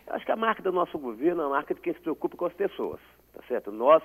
Eu 0.07 0.15
acho 0.15 0.25
que 0.25 0.33
a 0.33 0.37
marca 0.37 0.63
do 0.63 0.73
nosso 0.73 0.99
governo 0.99 1.43
é 1.43 1.47
a 1.47 1.49
marca 1.49 1.75
de 1.75 1.81
quem 1.81 1.93
se 1.93 2.01
preocupa 2.01 2.37
com 2.37 2.47
as 2.47 2.55
pessoas 2.55 3.01
tá 3.39 3.45
certo? 3.47 3.71
Nós 3.71 4.03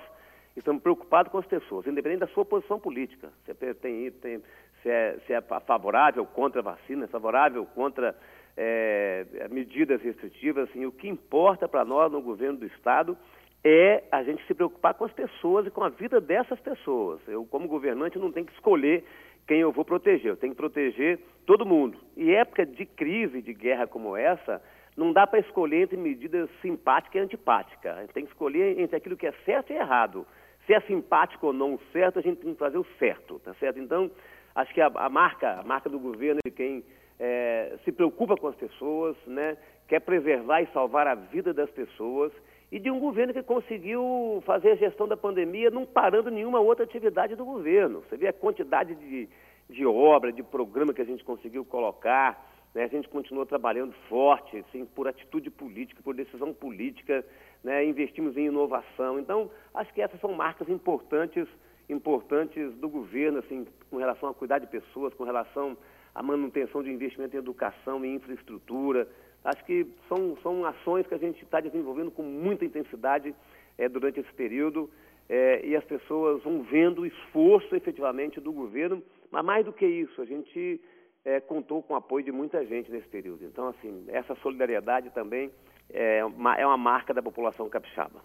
estamos 0.56 0.80
preocupados 0.80 1.30
com 1.30 1.38
as 1.38 1.46
pessoas, 1.46 1.86
independente 1.86 2.20
da 2.20 2.28
sua 2.28 2.44
posição 2.44 2.78
política. 2.78 3.32
Se 3.44 3.50
é, 3.50 3.74
tem, 3.74 4.10
tem, 4.12 4.42
se 4.82 4.88
é, 4.88 5.18
se 5.26 5.32
é 5.32 5.40
favorável 5.40 6.24
contra 6.24 6.60
a 6.60 6.64
vacina, 6.64 7.08
favorável 7.08 7.66
contra 7.66 8.16
é, 8.56 9.26
medidas 9.50 10.00
restritivas, 10.00 10.70
assim, 10.70 10.86
o 10.86 10.92
que 10.92 11.08
importa 11.08 11.68
para 11.68 11.84
nós 11.84 12.12
no 12.12 12.22
governo 12.22 12.58
do 12.58 12.66
Estado 12.66 13.18
é 13.64 14.04
a 14.12 14.22
gente 14.22 14.46
se 14.46 14.52
preocupar 14.52 14.92
com 14.94 15.06
as 15.06 15.12
pessoas 15.12 15.66
e 15.66 15.70
com 15.70 15.82
a 15.82 15.88
vida 15.88 16.20
dessas 16.20 16.60
pessoas. 16.60 17.20
Eu, 17.26 17.46
como 17.46 17.66
governante, 17.66 18.18
não 18.18 18.30
tenho 18.30 18.46
que 18.46 18.52
escolher 18.52 19.04
quem 19.46 19.60
eu 19.60 19.72
vou 19.72 19.84
proteger. 19.84 20.30
Eu 20.30 20.36
tenho 20.36 20.52
que 20.52 20.60
proteger 20.60 21.18
todo 21.46 21.64
mundo. 21.64 21.98
E 22.14 22.30
época 22.34 22.66
de 22.66 22.84
crise, 22.84 23.40
de 23.40 23.54
guerra 23.54 23.86
como 23.86 24.16
essa, 24.16 24.62
não 24.94 25.12
dá 25.12 25.26
para 25.26 25.38
escolher 25.38 25.82
entre 25.82 25.96
medidas 25.96 26.50
simpática 26.60 27.16
e 27.16 27.22
antipática. 27.22 27.94
A 27.94 28.00
gente 28.02 28.12
tem 28.12 28.24
que 28.24 28.32
escolher 28.32 28.78
entre 28.78 28.96
aquilo 28.96 29.16
que 29.16 29.26
é 29.26 29.32
certo 29.44 29.72
e 29.72 29.76
errado. 29.76 30.26
Se 30.66 30.74
é 30.74 30.80
simpático 30.82 31.46
ou 31.46 31.52
não 31.52 31.78
certo, 31.90 32.18
a 32.18 32.22
gente 32.22 32.40
tem 32.40 32.52
que 32.52 32.58
fazer 32.58 32.78
o 32.78 32.86
certo, 32.98 33.38
tá 33.38 33.54
certo? 33.54 33.78
Então, 33.78 34.10
acho 34.54 34.72
que 34.72 34.80
a, 34.80 34.90
a 34.94 35.08
marca, 35.08 35.60
a 35.60 35.62
marca 35.62 35.88
do 35.88 35.98
governo 35.98 36.40
de 36.44 36.50
quem 36.50 36.84
é, 37.18 37.76
se 37.84 37.92
preocupa 37.92 38.36
com 38.36 38.48
as 38.48 38.54
pessoas, 38.54 39.16
né, 39.26 39.56
quer 39.88 40.00
preservar 40.00 40.62
e 40.62 40.66
salvar 40.68 41.06
a 41.06 41.14
vida 41.14 41.52
das 41.52 41.70
pessoas 41.70 42.32
e 42.70 42.78
de 42.78 42.90
um 42.90 42.98
governo 42.98 43.32
que 43.32 43.42
conseguiu 43.42 44.42
fazer 44.44 44.72
a 44.72 44.76
gestão 44.76 45.06
da 45.06 45.16
pandemia 45.16 45.70
não 45.70 45.84
parando 45.84 46.30
nenhuma 46.30 46.60
outra 46.60 46.84
atividade 46.84 47.36
do 47.36 47.44
governo. 47.44 48.02
Você 48.08 48.16
vê 48.16 48.28
a 48.28 48.32
quantidade 48.32 48.94
de, 48.94 49.28
de 49.68 49.86
obra, 49.86 50.32
de 50.32 50.42
programa 50.42 50.92
que 50.92 51.02
a 51.02 51.04
gente 51.04 51.24
conseguiu 51.24 51.64
colocar, 51.64 52.52
né? 52.74 52.84
a 52.84 52.88
gente 52.88 53.08
continuou 53.08 53.46
trabalhando 53.46 53.94
forte, 54.08 54.58
assim, 54.58 54.84
por 54.84 55.06
atitude 55.06 55.50
política, 55.50 56.02
por 56.02 56.14
decisão 56.14 56.52
política, 56.52 57.24
né? 57.62 57.84
investimos 57.84 58.36
em 58.36 58.46
inovação. 58.46 59.18
Então, 59.18 59.50
acho 59.72 59.92
que 59.94 60.02
essas 60.02 60.20
são 60.20 60.32
marcas 60.32 60.68
importantes, 60.68 61.46
importantes 61.88 62.74
do 62.74 62.88
governo, 62.88 63.38
assim, 63.38 63.66
com 63.90 63.98
relação 63.98 64.28
a 64.28 64.34
cuidar 64.34 64.58
de 64.58 64.66
pessoas, 64.66 65.14
com 65.14 65.24
relação 65.24 65.76
à 66.14 66.22
manutenção 66.22 66.82
de 66.82 66.90
investimento 66.90 67.36
em 67.36 67.38
educação 67.38 68.04
e 68.04 68.14
infraestrutura, 68.14 69.08
Acho 69.44 69.64
que 69.64 69.86
são, 70.08 70.36
são 70.42 70.64
ações 70.64 71.06
que 71.06 71.14
a 71.14 71.18
gente 71.18 71.44
está 71.44 71.60
desenvolvendo 71.60 72.10
com 72.10 72.22
muita 72.22 72.64
intensidade 72.64 73.34
é, 73.76 73.88
durante 73.88 74.20
esse 74.20 74.32
período 74.32 74.90
é, 75.28 75.64
e 75.66 75.76
as 75.76 75.84
pessoas 75.84 76.42
vão 76.42 76.62
vendo 76.62 77.02
o 77.02 77.06
esforço 77.06 77.74
efetivamente 77.74 78.40
do 78.40 78.52
governo, 78.52 79.02
mas 79.30 79.44
mais 79.44 79.64
do 79.64 79.72
que 79.72 79.86
isso, 79.86 80.20
a 80.20 80.24
gente 80.24 80.80
é, 81.24 81.40
contou 81.40 81.82
com 81.82 81.94
o 81.94 81.96
apoio 81.96 82.24
de 82.24 82.32
muita 82.32 82.64
gente 82.64 82.90
nesse 82.90 83.08
período. 83.08 83.44
Então, 83.44 83.68
assim, 83.68 84.04
essa 84.08 84.34
solidariedade 84.36 85.10
também 85.10 85.50
é 85.90 86.24
uma, 86.24 86.56
é 86.56 86.66
uma 86.66 86.76
marca 86.76 87.12
da 87.12 87.22
população 87.22 87.68
capixaba. 87.68 88.20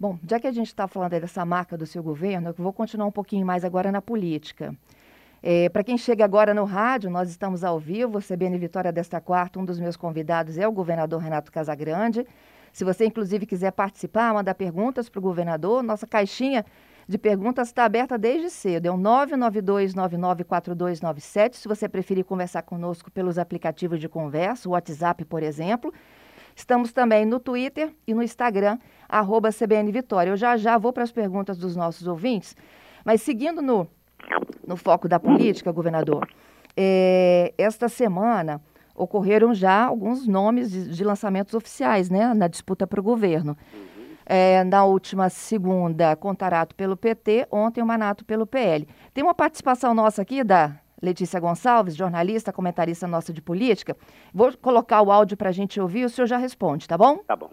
Bom, 0.00 0.18
já 0.28 0.38
que 0.38 0.46
a 0.46 0.52
gente 0.52 0.68
está 0.68 0.86
falando 0.86 1.10
dessa 1.10 1.44
marca 1.44 1.76
do 1.76 1.84
seu 1.84 2.02
governo, 2.02 2.50
eu 2.50 2.54
vou 2.54 2.72
continuar 2.72 3.06
um 3.06 3.12
pouquinho 3.12 3.44
mais 3.44 3.64
agora 3.64 3.90
na 3.90 4.00
política. 4.00 4.72
É, 5.42 5.68
Para 5.68 5.84
quem 5.84 5.96
chega 5.96 6.24
agora 6.24 6.52
no 6.52 6.64
rádio, 6.64 7.10
nós 7.10 7.30
estamos 7.30 7.62
ao 7.62 7.78
vivo, 7.78 8.20
CBN 8.20 8.58
Vitória 8.58 8.92
desta 8.92 9.20
quarta. 9.20 9.60
Um 9.60 9.64
dos 9.64 9.78
meus 9.78 9.96
convidados 9.96 10.58
é 10.58 10.66
o 10.66 10.72
governador 10.72 11.20
Renato 11.20 11.52
Casagrande. 11.52 12.26
Se 12.72 12.84
você, 12.84 13.06
inclusive, 13.06 13.46
quiser 13.46 13.70
participar, 13.72 14.34
mandar 14.34 14.54
perguntas 14.54 15.08
para 15.08 15.18
o 15.18 15.22
governador, 15.22 15.82
nossa 15.82 16.06
caixinha 16.06 16.64
de 17.08 17.16
perguntas 17.16 17.68
está 17.68 17.84
aberta 17.84 18.18
desde 18.18 18.50
cedo. 18.50 18.86
É 18.86 18.90
o 18.90 18.96
992994297. 18.96 21.54
Se 21.54 21.68
você 21.68 21.88
preferir 21.88 22.24
conversar 22.24 22.62
conosco 22.62 23.10
pelos 23.10 23.38
aplicativos 23.38 23.98
de 23.98 24.08
conversa, 24.08 24.68
o 24.68 24.72
WhatsApp, 24.72 25.24
por 25.24 25.42
exemplo. 25.42 25.92
Estamos 26.54 26.92
também 26.92 27.24
no 27.24 27.38
Twitter 27.38 27.94
e 28.06 28.12
no 28.12 28.22
Instagram, 28.22 28.78
arroba 29.08 29.50
CBN 29.52 29.90
Vitória. 29.92 30.30
Eu 30.30 30.36
já 30.36 30.56
já 30.56 30.76
vou 30.76 30.92
para 30.92 31.04
as 31.04 31.12
perguntas 31.12 31.56
dos 31.56 31.76
nossos 31.76 32.08
ouvintes, 32.08 32.56
mas 33.04 33.22
seguindo 33.22 33.62
no 33.62 33.88
no 34.66 34.76
foco 34.76 35.08
da 35.08 35.18
política, 35.18 35.72
governador. 35.72 36.28
É, 36.76 37.52
esta 37.56 37.88
semana 37.88 38.60
ocorreram 38.94 39.54
já 39.54 39.84
alguns 39.84 40.26
nomes 40.26 40.70
de, 40.70 40.90
de 40.90 41.04
lançamentos 41.04 41.54
oficiais 41.54 42.10
né, 42.10 42.34
na 42.34 42.48
disputa 42.48 42.86
para 42.86 43.00
o 43.00 43.02
governo. 43.02 43.56
É, 44.26 44.62
na 44.64 44.84
última 44.84 45.30
segunda, 45.30 46.14
Contarato 46.14 46.74
pelo 46.74 46.96
PT, 46.96 47.48
ontem 47.50 47.80
o 47.80 47.86
Manato 47.86 48.24
pelo 48.24 48.46
PL. 48.46 48.86
Tem 49.14 49.24
uma 49.24 49.34
participação 49.34 49.94
nossa 49.94 50.20
aqui 50.20 50.44
da 50.44 50.78
Letícia 51.00 51.40
Gonçalves, 51.40 51.96
jornalista, 51.96 52.52
comentarista 52.52 53.06
nossa 53.06 53.32
de 53.32 53.40
política. 53.40 53.96
Vou 54.34 54.52
colocar 54.58 55.00
o 55.00 55.10
áudio 55.10 55.36
para 55.36 55.48
a 55.48 55.52
gente 55.52 55.80
ouvir, 55.80 56.04
o 56.04 56.10
senhor 56.10 56.26
já 56.26 56.36
responde, 56.36 56.86
tá 56.86 56.98
bom? 56.98 57.18
Tá 57.18 57.36
bom. 57.36 57.50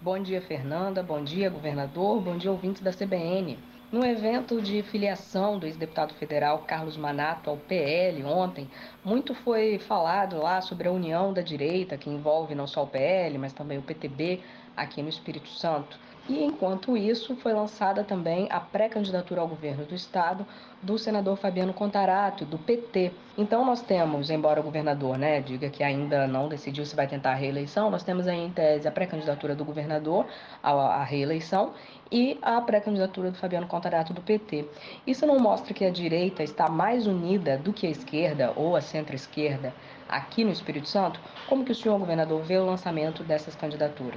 Bom 0.00 0.18
dia, 0.22 0.40
Fernanda. 0.40 1.02
Bom 1.02 1.22
dia, 1.22 1.50
governador. 1.50 2.22
Bom 2.22 2.38
dia, 2.38 2.50
ouvintes 2.50 2.80
da 2.80 2.92
CBN. 2.92 3.58
No 3.90 4.04
evento 4.04 4.60
de 4.60 4.82
filiação 4.82 5.58
do 5.58 5.64
ex-deputado 5.64 6.12
federal 6.12 6.58
Carlos 6.58 6.94
Manato 6.98 7.48
ao 7.48 7.56
PL 7.56 8.22
ontem, 8.22 8.68
muito 9.02 9.34
foi 9.34 9.78
falado 9.78 10.36
lá 10.36 10.60
sobre 10.60 10.88
a 10.88 10.92
união 10.92 11.32
da 11.32 11.40
direita, 11.40 11.96
que 11.96 12.10
envolve 12.10 12.54
não 12.54 12.66
só 12.66 12.82
o 12.82 12.86
PL, 12.86 13.38
mas 13.38 13.54
também 13.54 13.78
o 13.78 13.82
PTB 13.82 14.40
aqui 14.76 15.00
no 15.00 15.08
Espírito 15.08 15.48
Santo. 15.48 15.98
E 16.28 16.44
enquanto 16.44 16.98
isso, 16.98 17.34
foi 17.36 17.54
lançada 17.54 18.04
também 18.04 18.46
a 18.50 18.60
pré-candidatura 18.60 19.40
ao 19.40 19.48
governo 19.48 19.86
do 19.86 19.94
estado 19.94 20.46
do 20.82 20.98
senador 20.98 21.36
Fabiano 21.36 21.72
Contarato, 21.72 22.44
do 22.44 22.58
PT. 22.58 23.10
Então 23.36 23.64
nós 23.64 23.82
temos, 23.82 24.30
embora 24.30 24.60
o 24.60 24.62
governador 24.62 25.18
né, 25.18 25.40
diga 25.40 25.68
que 25.68 25.82
ainda 25.82 26.26
não 26.26 26.48
decidiu 26.48 26.84
se 26.84 26.94
vai 26.94 27.06
tentar 27.06 27.32
a 27.32 27.34
reeleição, 27.34 27.90
nós 27.90 28.02
temos 28.02 28.28
aí 28.28 28.38
em 28.38 28.50
tese 28.50 28.86
a 28.86 28.90
pré-candidatura 28.90 29.54
do 29.54 29.64
governador 29.64 30.26
à 30.62 31.02
reeleição 31.02 31.72
e 32.10 32.38
a 32.40 32.60
pré-candidatura 32.60 33.30
do 33.30 33.38
Fabiano 33.38 33.66
Contarato 33.66 34.12
do 34.12 34.20
PT. 34.20 34.64
Isso 35.06 35.26
não 35.26 35.38
mostra 35.38 35.74
que 35.74 35.84
a 35.84 35.90
direita 35.90 36.42
está 36.42 36.68
mais 36.68 37.06
unida 37.06 37.58
do 37.58 37.72
que 37.72 37.86
a 37.86 37.90
esquerda 37.90 38.52
ou 38.56 38.76
a 38.76 38.80
centro-esquerda 38.80 39.72
aqui 40.08 40.44
no 40.44 40.50
Espírito 40.50 40.88
Santo? 40.88 41.20
Como 41.48 41.64
que 41.64 41.72
o 41.72 41.74
senhor 41.74 41.98
governador 41.98 42.40
vê 42.42 42.56
o 42.56 42.64
lançamento 42.64 43.22
dessas 43.22 43.54
candidaturas? 43.54 44.16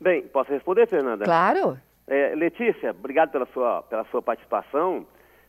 Bem, 0.00 0.22
posso 0.22 0.50
responder, 0.50 0.86
Fernanda? 0.86 1.24
Claro. 1.24 1.78
É, 2.06 2.34
Letícia, 2.34 2.90
obrigado 2.90 3.30
pela 3.30 3.46
sua, 3.46 3.82
pela 3.82 4.04
sua 4.04 4.22
participação. 4.22 5.06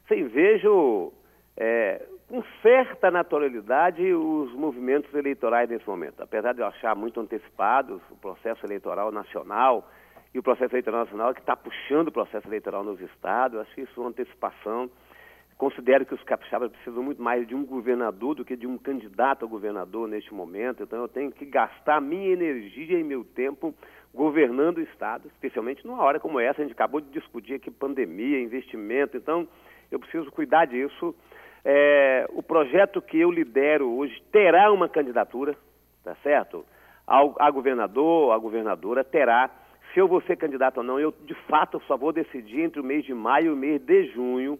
Sim, 0.07 0.27
vejo 0.27 1.13
é, 1.57 2.05
com 2.27 2.41
certa 2.61 3.11
naturalidade 3.11 4.01
os 4.13 4.53
movimentos 4.53 5.13
eleitorais 5.13 5.69
nesse 5.69 5.85
momento. 5.87 6.21
Apesar 6.21 6.53
de 6.53 6.61
eu 6.61 6.65
achar 6.65 6.95
muito 6.95 7.19
antecipados 7.19 8.01
o 8.09 8.15
processo 8.15 8.65
eleitoral 8.65 9.11
nacional 9.11 9.89
e 10.33 10.39
o 10.39 10.43
processo 10.43 10.73
eleitoral 10.73 11.01
nacional 11.01 11.33
que 11.33 11.41
está 11.41 11.55
puxando 11.55 12.07
o 12.07 12.11
processo 12.11 12.47
eleitoral 12.47 12.83
nos 12.83 13.01
estados, 13.01 13.59
acho 13.59 13.75
que 13.75 13.81
isso 13.81 13.99
uma 13.99 14.09
antecipação. 14.09 14.89
Considero 15.57 16.05
que 16.05 16.15
os 16.15 16.23
capixabas 16.23 16.71
precisam 16.71 17.03
muito 17.03 17.21
mais 17.21 17.45
de 17.45 17.53
um 17.53 17.65
governador 17.65 18.33
do 18.33 18.45
que 18.45 18.55
de 18.55 18.65
um 18.65 18.77
candidato 18.77 19.45
a 19.45 19.47
governador 19.47 20.07
neste 20.07 20.33
momento. 20.33 20.83
Então 20.83 21.01
eu 21.01 21.07
tenho 21.09 21.31
que 21.31 21.45
gastar 21.45 22.01
minha 22.01 22.29
energia 22.29 22.97
e 22.97 23.03
meu 23.03 23.23
tempo 23.23 23.75
governando 24.13 24.77
o 24.77 24.81
Estado, 24.81 25.27
especialmente 25.27 25.85
numa 25.85 26.01
hora 26.01 26.19
como 26.19 26.39
essa, 26.39 26.61
a 26.61 26.63
gente 26.63 26.73
acabou 26.73 27.01
de 27.01 27.09
discutir 27.11 27.55
aqui 27.55 27.69
pandemia, 27.69 28.41
investimento, 28.41 29.17
então 29.17 29.47
eu 29.91 29.99
preciso 29.99 30.31
cuidar 30.31 30.65
disso. 30.65 31.13
É, 31.63 32.25
o 32.29 32.41
projeto 32.41 33.01
que 33.01 33.19
eu 33.19 33.29
lidero 33.29 33.87
hoje 33.91 34.21
terá 34.31 34.71
uma 34.71 34.89
candidatura, 34.89 35.55
tá 36.03 36.15
certo? 36.23 36.65
Ao, 37.05 37.35
a 37.37 37.51
governador, 37.51 38.31
a 38.31 38.37
governadora 38.37 39.03
terá. 39.03 39.49
Se 39.93 39.99
eu 39.99 40.07
vou 40.07 40.21
ser 40.21 40.37
candidato 40.37 40.77
ou 40.77 40.83
não, 40.83 40.99
eu 40.99 41.11
de 41.11 41.35
fato 41.47 41.81
só 41.85 41.97
vou 41.97 42.13
decidir 42.13 42.61
entre 42.61 42.79
o 42.79 42.83
mês 42.83 43.03
de 43.03 43.13
maio 43.13 43.47
e 43.47 43.49
o 43.49 43.55
mês 43.55 43.81
de 43.81 44.05
junho. 44.11 44.57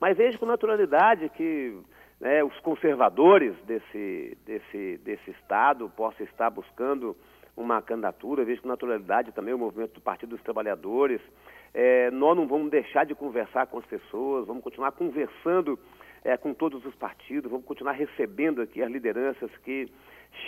Mas 0.00 0.16
vejo 0.16 0.38
com 0.38 0.46
naturalidade 0.46 1.28
que 1.28 1.78
né, 2.18 2.42
os 2.42 2.58
conservadores 2.60 3.54
desse, 3.66 4.36
desse, 4.46 4.98
desse 5.04 5.30
Estado 5.30 5.90
possam 5.94 6.24
estar 6.24 6.50
buscando 6.50 7.14
uma 7.56 7.82
candidatura, 7.82 8.44
vejo 8.44 8.62
com 8.62 8.68
naturalidade 8.68 9.32
também 9.32 9.52
o 9.52 9.58
movimento 9.58 9.94
do 9.94 10.00
Partido 10.00 10.30
dos 10.30 10.42
Trabalhadores. 10.42 11.20
É, 11.72 12.10
nós 12.10 12.36
não 12.36 12.46
vamos 12.46 12.70
deixar 12.70 13.04
de 13.04 13.14
conversar 13.14 13.66
com 13.66 13.78
as 13.78 13.86
pessoas, 13.86 14.46
vamos 14.46 14.62
continuar 14.62 14.92
conversando 14.92 15.78
é, 16.24 16.36
com 16.36 16.52
todos 16.52 16.84
os 16.84 16.94
partidos, 16.94 17.50
vamos 17.50 17.66
continuar 17.66 17.92
recebendo 17.92 18.60
aqui 18.60 18.82
as 18.82 18.90
lideranças 18.90 19.50
que 19.64 19.88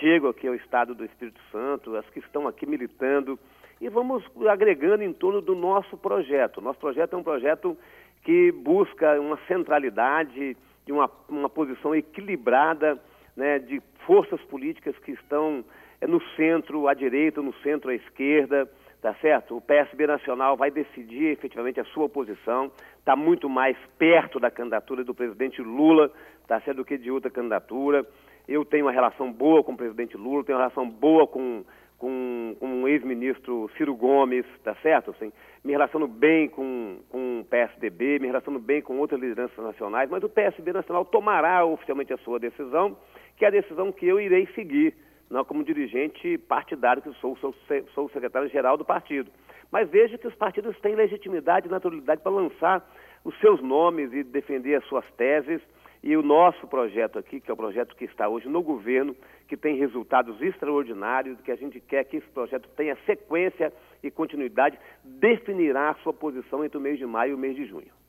chegam 0.00 0.30
aqui 0.30 0.48
ao 0.48 0.54
Estado 0.54 0.94
do 0.94 1.04
Espírito 1.04 1.40
Santo, 1.50 1.96
as 1.96 2.08
que 2.10 2.18
estão 2.18 2.46
aqui 2.48 2.66
militando, 2.66 3.38
e 3.80 3.88
vamos 3.88 4.24
agregando 4.48 5.02
em 5.02 5.12
torno 5.12 5.40
do 5.40 5.54
nosso 5.54 5.96
projeto. 5.96 6.60
Nosso 6.60 6.78
projeto 6.78 7.14
é 7.14 7.16
um 7.16 7.22
projeto 7.22 7.76
que 8.22 8.52
busca 8.52 9.20
uma 9.20 9.38
centralidade 9.48 10.56
e 10.86 10.92
uma, 10.92 11.10
uma 11.28 11.48
posição 11.48 11.94
equilibrada 11.94 13.00
né, 13.36 13.58
de 13.58 13.80
forças 14.06 14.40
políticas 14.42 14.96
que 14.98 15.12
estão 15.12 15.64
é 16.00 16.06
no 16.06 16.20
centro 16.34 16.88
à 16.88 16.94
direita, 16.94 17.40
no 17.40 17.54
centro 17.62 17.90
à 17.90 17.94
esquerda, 17.94 18.68
tá 19.02 19.12
certo? 19.14 19.56
O 19.56 19.60
PSB 19.60 20.06
Nacional 20.06 20.56
vai 20.56 20.70
decidir 20.70 21.32
efetivamente 21.32 21.80
a 21.80 21.84
sua 21.86 22.08
posição, 22.08 22.70
está 22.96 23.16
muito 23.16 23.48
mais 23.48 23.76
perto 23.98 24.38
da 24.38 24.48
candidatura 24.48 25.02
do 25.02 25.12
presidente 25.12 25.60
Lula, 25.60 26.08
tá 26.46 26.60
certo, 26.60 26.76
do 26.76 26.84
que 26.84 26.96
de 26.96 27.10
outra 27.10 27.28
candidatura. 27.28 28.06
Eu 28.46 28.64
tenho 28.64 28.86
uma 28.86 28.92
relação 28.92 29.32
boa 29.32 29.64
com 29.64 29.72
o 29.72 29.76
presidente 29.76 30.16
Lula, 30.16 30.44
tenho 30.44 30.56
uma 30.56 30.62
relação 30.62 30.88
boa 30.88 31.26
com, 31.26 31.64
com, 31.98 32.54
com 32.60 32.82
o 32.84 32.88
ex-ministro 32.88 33.68
Ciro 33.76 33.92
Gomes, 33.96 34.46
tá 34.62 34.76
certo? 34.76 35.10
Assim, 35.10 35.32
me 35.64 35.72
relaciono 35.72 36.06
bem 36.06 36.48
com, 36.48 37.00
com 37.08 37.40
o 37.40 37.44
PSDB, 37.44 38.20
me 38.20 38.28
relaciono 38.28 38.60
bem 38.60 38.80
com 38.80 38.98
outras 38.98 39.20
lideranças 39.20 39.64
nacionais, 39.64 40.08
mas 40.08 40.22
o 40.22 40.28
PSB 40.28 40.72
Nacional 40.72 41.04
tomará 41.04 41.64
oficialmente 41.64 42.12
a 42.12 42.18
sua 42.18 42.38
decisão, 42.38 42.96
que 43.36 43.44
é 43.44 43.48
a 43.48 43.50
decisão 43.50 43.90
que 43.90 44.06
eu 44.06 44.20
irei 44.20 44.46
seguir 44.54 44.94
não 45.32 45.44
como 45.44 45.64
dirigente 45.64 46.36
partidário 46.36 47.00
que 47.00 47.10
sou, 47.14 47.34
sou, 47.38 47.54
sou 47.94 48.08
secretário-geral 48.10 48.76
do 48.76 48.84
partido. 48.84 49.30
Mas 49.70 49.88
veja 49.88 50.18
que 50.18 50.28
os 50.28 50.34
partidos 50.34 50.78
têm 50.80 50.94
legitimidade 50.94 51.66
e 51.66 51.70
naturalidade 51.70 52.20
para 52.20 52.30
lançar 52.30 52.86
os 53.24 53.34
seus 53.40 53.62
nomes 53.62 54.12
e 54.12 54.22
defender 54.22 54.74
as 54.74 54.84
suas 54.84 55.04
teses. 55.12 55.62
E 56.02 56.14
o 56.16 56.22
nosso 56.22 56.66
projeto 56.66 57.18
aqui, 57.18 57.40
que 57.40 57.50
é 57.50 57.54
o 57.54 57.56
projeto 57.56 57.96
que 57.96 58.04
está 58.04 58.28
hoje 58.28 58.48
no 58.48 58.60
governo, 58.62 59.16
que 59.48 59.56
tem 59.56 59.76
resultados 59.76 60.40
extraordinários, 60.42 61.40
que 61.40 61.50
a 61.50 61.56
gente 61.56 61.80
quer 61.80 62.04
que 62.04 62.18
esse 62.18 62.28
projeto 62.28 62.68
tenha 62.76 62.96
sequência 63.06 63.72
e 64.02 64.10
continuidade, 64.10 64.78
definirá 65.02 65.90
a 65.90 65.94
sua 66.02 66.12
posição 66.12 66.62
entre 66.62 66.76
o 66.76 66.80
mês 66.80 66.98
de 66.98 67.06
maio 67.06 67.30
e 67.30 67.34
o 67.34 67.38
mês 67.38 67.56
de 67.56 67.64
junho. 67.64 68.01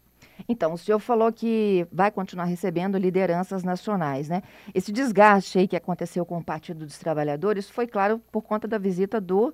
Então, 0.48 0.74
o 0.74 0.78
senhor 0.78 1.00
falou 1.00 1.32
que 1.32 1.88
vai 1.92 2.12
continuar 2.12 2.46
recebendo 2.46 2.98
lideranças 2.98 3.64
nacionais, 3.64 4.28
né? 4.28 4.42
Esse 4.74 4.92
desgaste 4.92 5.60
aí 5.60 5.68
que 5.68 5.76
aconteceu 5.76 6.26
com 6.26 6.38
o 6.38 6.44
Partido 6.44 6.86
dos 6.86 6.98
Trabalhadores 6.98 7.70
foi, 7.70 7.88
claro, 7.88 8.22
por 8.32 8.42
conta 8.42 8.68
da 8.68 8.78
visita 8.78 9.22
do 9.22 9.54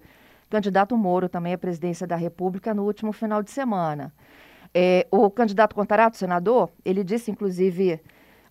candidato 0.50 0.98
Moro 0.98 1.30
também 1.30 1.54
à 1.54 1.58
presidência 1.58 2.08
da 2.08 2.16
República 2.16 2.74
no 2.74 2.84
último 2.84 3.12
final 3.12 3.44
de 3.44 3.52
semana. 3.52 4.12
É, 4.74 5.08
o 5.12 5.30
candidato 5.30 5.76
Contarato, 5.76 6.18
senador, 6.18 6.70
ele 6.84 7.04
disse, 7.04 7.32
inclusive, 7.32 8.00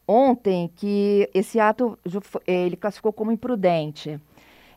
ontem 0.07 0.71
que 0.75 1.29
esse 1.35 1.59
ato 1.61 1.99
é, 2.47 2.67
ele 2.67 2.77
classificou 2.77 3.12
como 3.12 3.33
imprudente. 3.33 4.21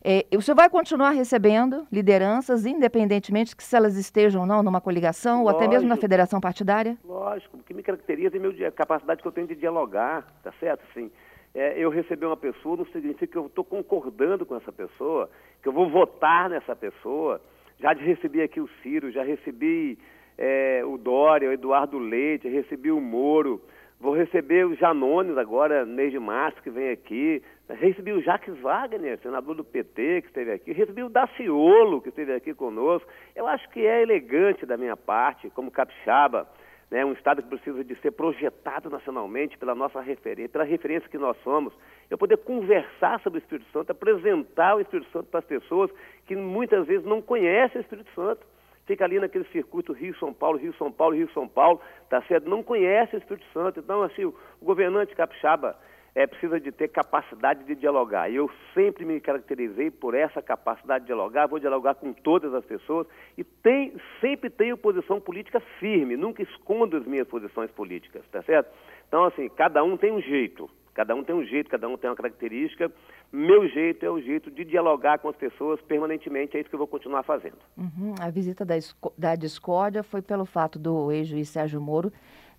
É, 0.04 0.26
o 0.36 0.42
senhor 0.42 0.56
vai 0.56 0.68
continuar 0.68 1.10
recebendo 1.10 1.86
lideranças, 1.92 2.66
independentemente 2.66 3.54
que 3.54 3.62
se 3.62 3.76
elas 3.76 3.96
estejam 3.96 4.40
ou 4.40 4.46
não 4.46 4.60
numa 4.60 4.80
coligação 4.80 5.44
Lógico. 5.44 5.52
ou 5.52 5.56
até 5.56 5.68
mesmo 5.68 5.88
na 5.88 5.96
federação 5.96 6.40
partidária? 6.40 6.98
Lógico, 7.04 7.56
o 7.56 7.62
que 7.62 7.72
me 7.72 7.84
caracteriza 7.84 8.36
é 8.36 8.66
a 8.66 8.72
capacidade 8.72 9.22
que 9.22 9.28
eu 9.28 9.30
tenho 9.30 9.46
de 9.46 9.54
dialogar, 9.54 10.26
tá 10.42 10.52
certo? 10.58 10.82
Assim, 10.90 11.08
é, 11.54 11.78
eu 11.78 11.88
receber 11.88 12.26
uma 12.26 12.36
pessoa 12.36 12.78
não 12.78 12.86
significa 12.86 13.28
que 13.28 13.38
eu 13.38 13.46
estou 13.46 13.64
concordando 13.64 14.44
com 14.44 14.56
essa 14.56 14.72
pessoa, 14.72 15.30
que 15.62 15.68
eu 15.68 15.72
vou 15.72 15.88
votar 15.88 16.50
nessa 16.50 16.74
pessoa. 16.74 17.40
Já 17.78 17.92
recebi 17.92 18.42
aqui 18.42 18.60
o 18.60 18.68
Ciro, 18.82 19.12
já 19.12 19.22
recebi 19.22 19.96
é, 20.36 20.82
o 20.84 20.98
Dória, 20.98 21.48
o 21.48 21.52
Eduardo 21.52 21.98
Leite, 21.98 22.48
recebi 22.48 22.90
o 22.90 23.00
Moro. 23.00 23.62
Vou 24.02 24.14
receber 24.14 24.66
o 24.66 24.74
Janones 24.74 25.38
agora, 25.38 25.86
mês 25.86 26.10
de 26.10 26.18
março, 26.18 26.60
que 26.60 26.70
vem 26.70 26.90
aqui. 26.90 27.40
Recebi 27.68 28.10
o 28.10 28.20
Jacques 28.20 28.58
Wagner, 28.58 29.16
senador 29.20 29.54
do 29.54 29.62
PT, 29.62 30.22
que 30.22 30.26
esteve 30.26 30.50
aqui. 30.50 30.72
Recebi 30.72 31.04
o 31.04 31.08
Daciolo, 31.08 32.02
que 32.02 32.08
esteve 32.08 32.34
aqui 32.34 32.52
conosco. 32.52 33.08
Eu 33.36 33.46
acho 33.46 33.70
que 33.70 33.86
é 33.86 34.02
elegante 34.02 34.66
da 34.66 34.76
minha 34.76 34.96
parte, 34.96 35.48
como 35.50 35.70
capixaba, 35.70 36.48
né, 36.90 37.04
um 37.04 37.12
Estado 37.12 37.44
que 37.44 37.48
precisa 37.48 37.84
de 37.84 37.94
ser 38.00 38.10
projetado 38.10 38.90
nacionalmente 38.90 39.56
pela 39.56 39.72
nossa 39.72 40.00
referência, 40.00 40.48
pela 40.48 40.64
referência 40.64 41.08
que 41.08 41.16
nós 41.16 41.36
somos. 41.44 41.72
Eu 42.10 42.18
poder 42.18 42.38
conversar 42.38 43.20
sobre 43.20 43.38
o 43.38 43.42
Espírito 43.42 43.70
Santo, 43.70 43.92
apresentar 43.92 44.74
o 44.74 44.80
Espírito 44.80 45.08
Santo 45.12 45.26
para 45.26 45.38
as 45.38 45.46
pessoas 45.46 45.92
que 46.26 46.34
muitas 46.34 46.88
vezes 46.88 47.06
não 47.06 47.22
conhecem 47.22 47.80
o 47.80 47.82
Espírito 47.82 48.10
Santo 48.16 48.44
fica 48.86 49.04
ali 49.04 49.18
naquele 49.18 49.44
circuito 49.46 49.92
Rio-São 49.92 50.32
Paulo, 50.32 50.58
Rio-São 50.58 50.90
Paulo, 50.90 51.16
Rio-São 51.16 51.48
Paulo, 51.48 51.80
tá 52.08 52.22
certo? 52.22 52.48
Não 52.48 52.62
conhece 52.62 53.14
o 53.14 53.18
Espírito 53.18 53.46
Santo. 53.52 53.80
Então, 53.80 54.02
assim, 54.02 54.24
o, 54.24 54.34
governante 54.60 55.14
capixaba 55.14 55.76
é, 56.14 56.26
precisa 56.26 56.60
de 56.60 56.70
ter 56.70 56.88
capacidade 56.88 57.64
de 57.64 57.74
dialogar. 57.74 58.30
E 58.30 58.36
eu 58.36 58.50
sempre 58.74 59.04
me 59.04 59.20
caracterizei 59.20 59.90
por 59.90 60.14
essa 60.14 60.42
capacidade 60.42 61.04
de 61.04 61.06
dialogar, 61.06 61.46
vou 61.46 61.58
dialogar 61.58 61.94
com 61.94 62.12
todas 62.12 62.52
as 62.54 62.64
pessoas 62.64 63.06
e 63.36 63.44
tem, 63.44 63.94
sempre 64.20 64.50
tenho 64.50 64.76
posição 64.76 65.20
política 65.20 65.60
firme, 65.78 66.16
nunca 66.16 66.42
escondo 66.42 66.96
as 66.96 67.06
minhas 67.06 67.26
posições 67.28 67.70
políticas, 67.70 68.22
tá 68.30 68.42
certo? 68.42 68.70
Então, 69.08 69.24
assim, 69.24 69.48
cada 69.48 69.82
um 69.82 69.96
tem 69.96 70.12
um 70.12 70.20
jeito, 70.20 70.68
cada 70.94 71.14
um 71.14 71.24
tem 71.24 71.34
um 71.34 71.44
jeito, 71.44 71.70
cada 71.70 71.88
um 71.88 71.96
tem 71.96 72.10
uma 72.10 72.16
característica 72.16 72.92
meu 73.32 73.66
jeito 73.66 74.04
é 74.04 74.10
o 74.10 74.20
jeito 74.20 74.50
de 74.50 74.62
dialogar 74.62 75.18
com 75.18 75.28
as 75.30 75.36
pessoas 75.36 75.80
permanentemente, 75.80 76.54
é 76.56 76.60
isso 76.60 76.68
que 76.68 76.74
eu 76.74 76.78
vou 76.78 76.86
continuar 76.86 77.22
fazendo. 77.22 77.56
Uhum. 77.78 78.14
A 78.20 78.28
visita 78.28 78.62
da, 78.62 78.74
da 79.16 79.34
discórdia 79.34 80.02
foi 80.02 80.20
pelo 80.20 80.44
fato 80.44 80.78
do 80.78 81.10
ex-juiz 81.10 81.48
Sérgio 81.48 81.80
Moro 81.80 82.12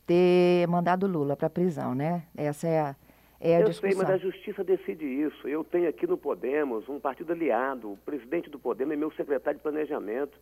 ter 0.07 0.67
mandado 0.67 1.05
Lula 1.05 1.35
para 1.35 1.45
a 1.45 1.49
prisão, 1.49 1.93
né? 1.93 2.23
Essa 2.35 2.67
é 2.67 2.79
a, 2.79 2.95
é 3.39 3.57
a 3.57 3.59
eu 3.59 3.65
discussão. 3.65 3.91
sei, 3.91 4.01
mas 4.01 4.09
a 4.09 4.17
justiça 4.17 4.63
decide 4.63 5.05
isso. 5.05 5.47
Eu 5.47 5.63
tenho 5.63 5.87
aqui 5.87 6.07
no 6.07 6.17
Podemos 6.17 6.89
um 6.89 6.99
partido 6.99 7.33
aliado, 7.33 7.91
o 7.91 7.97
presidente 7.97 8.49
do 8.49 8.57
Podemos 8.57 8.93
é 8.93 8.97
meu 8.97 9.11
secretário 9.11 9.59
de 9.59 9.63
planejamento. 9.63 10.37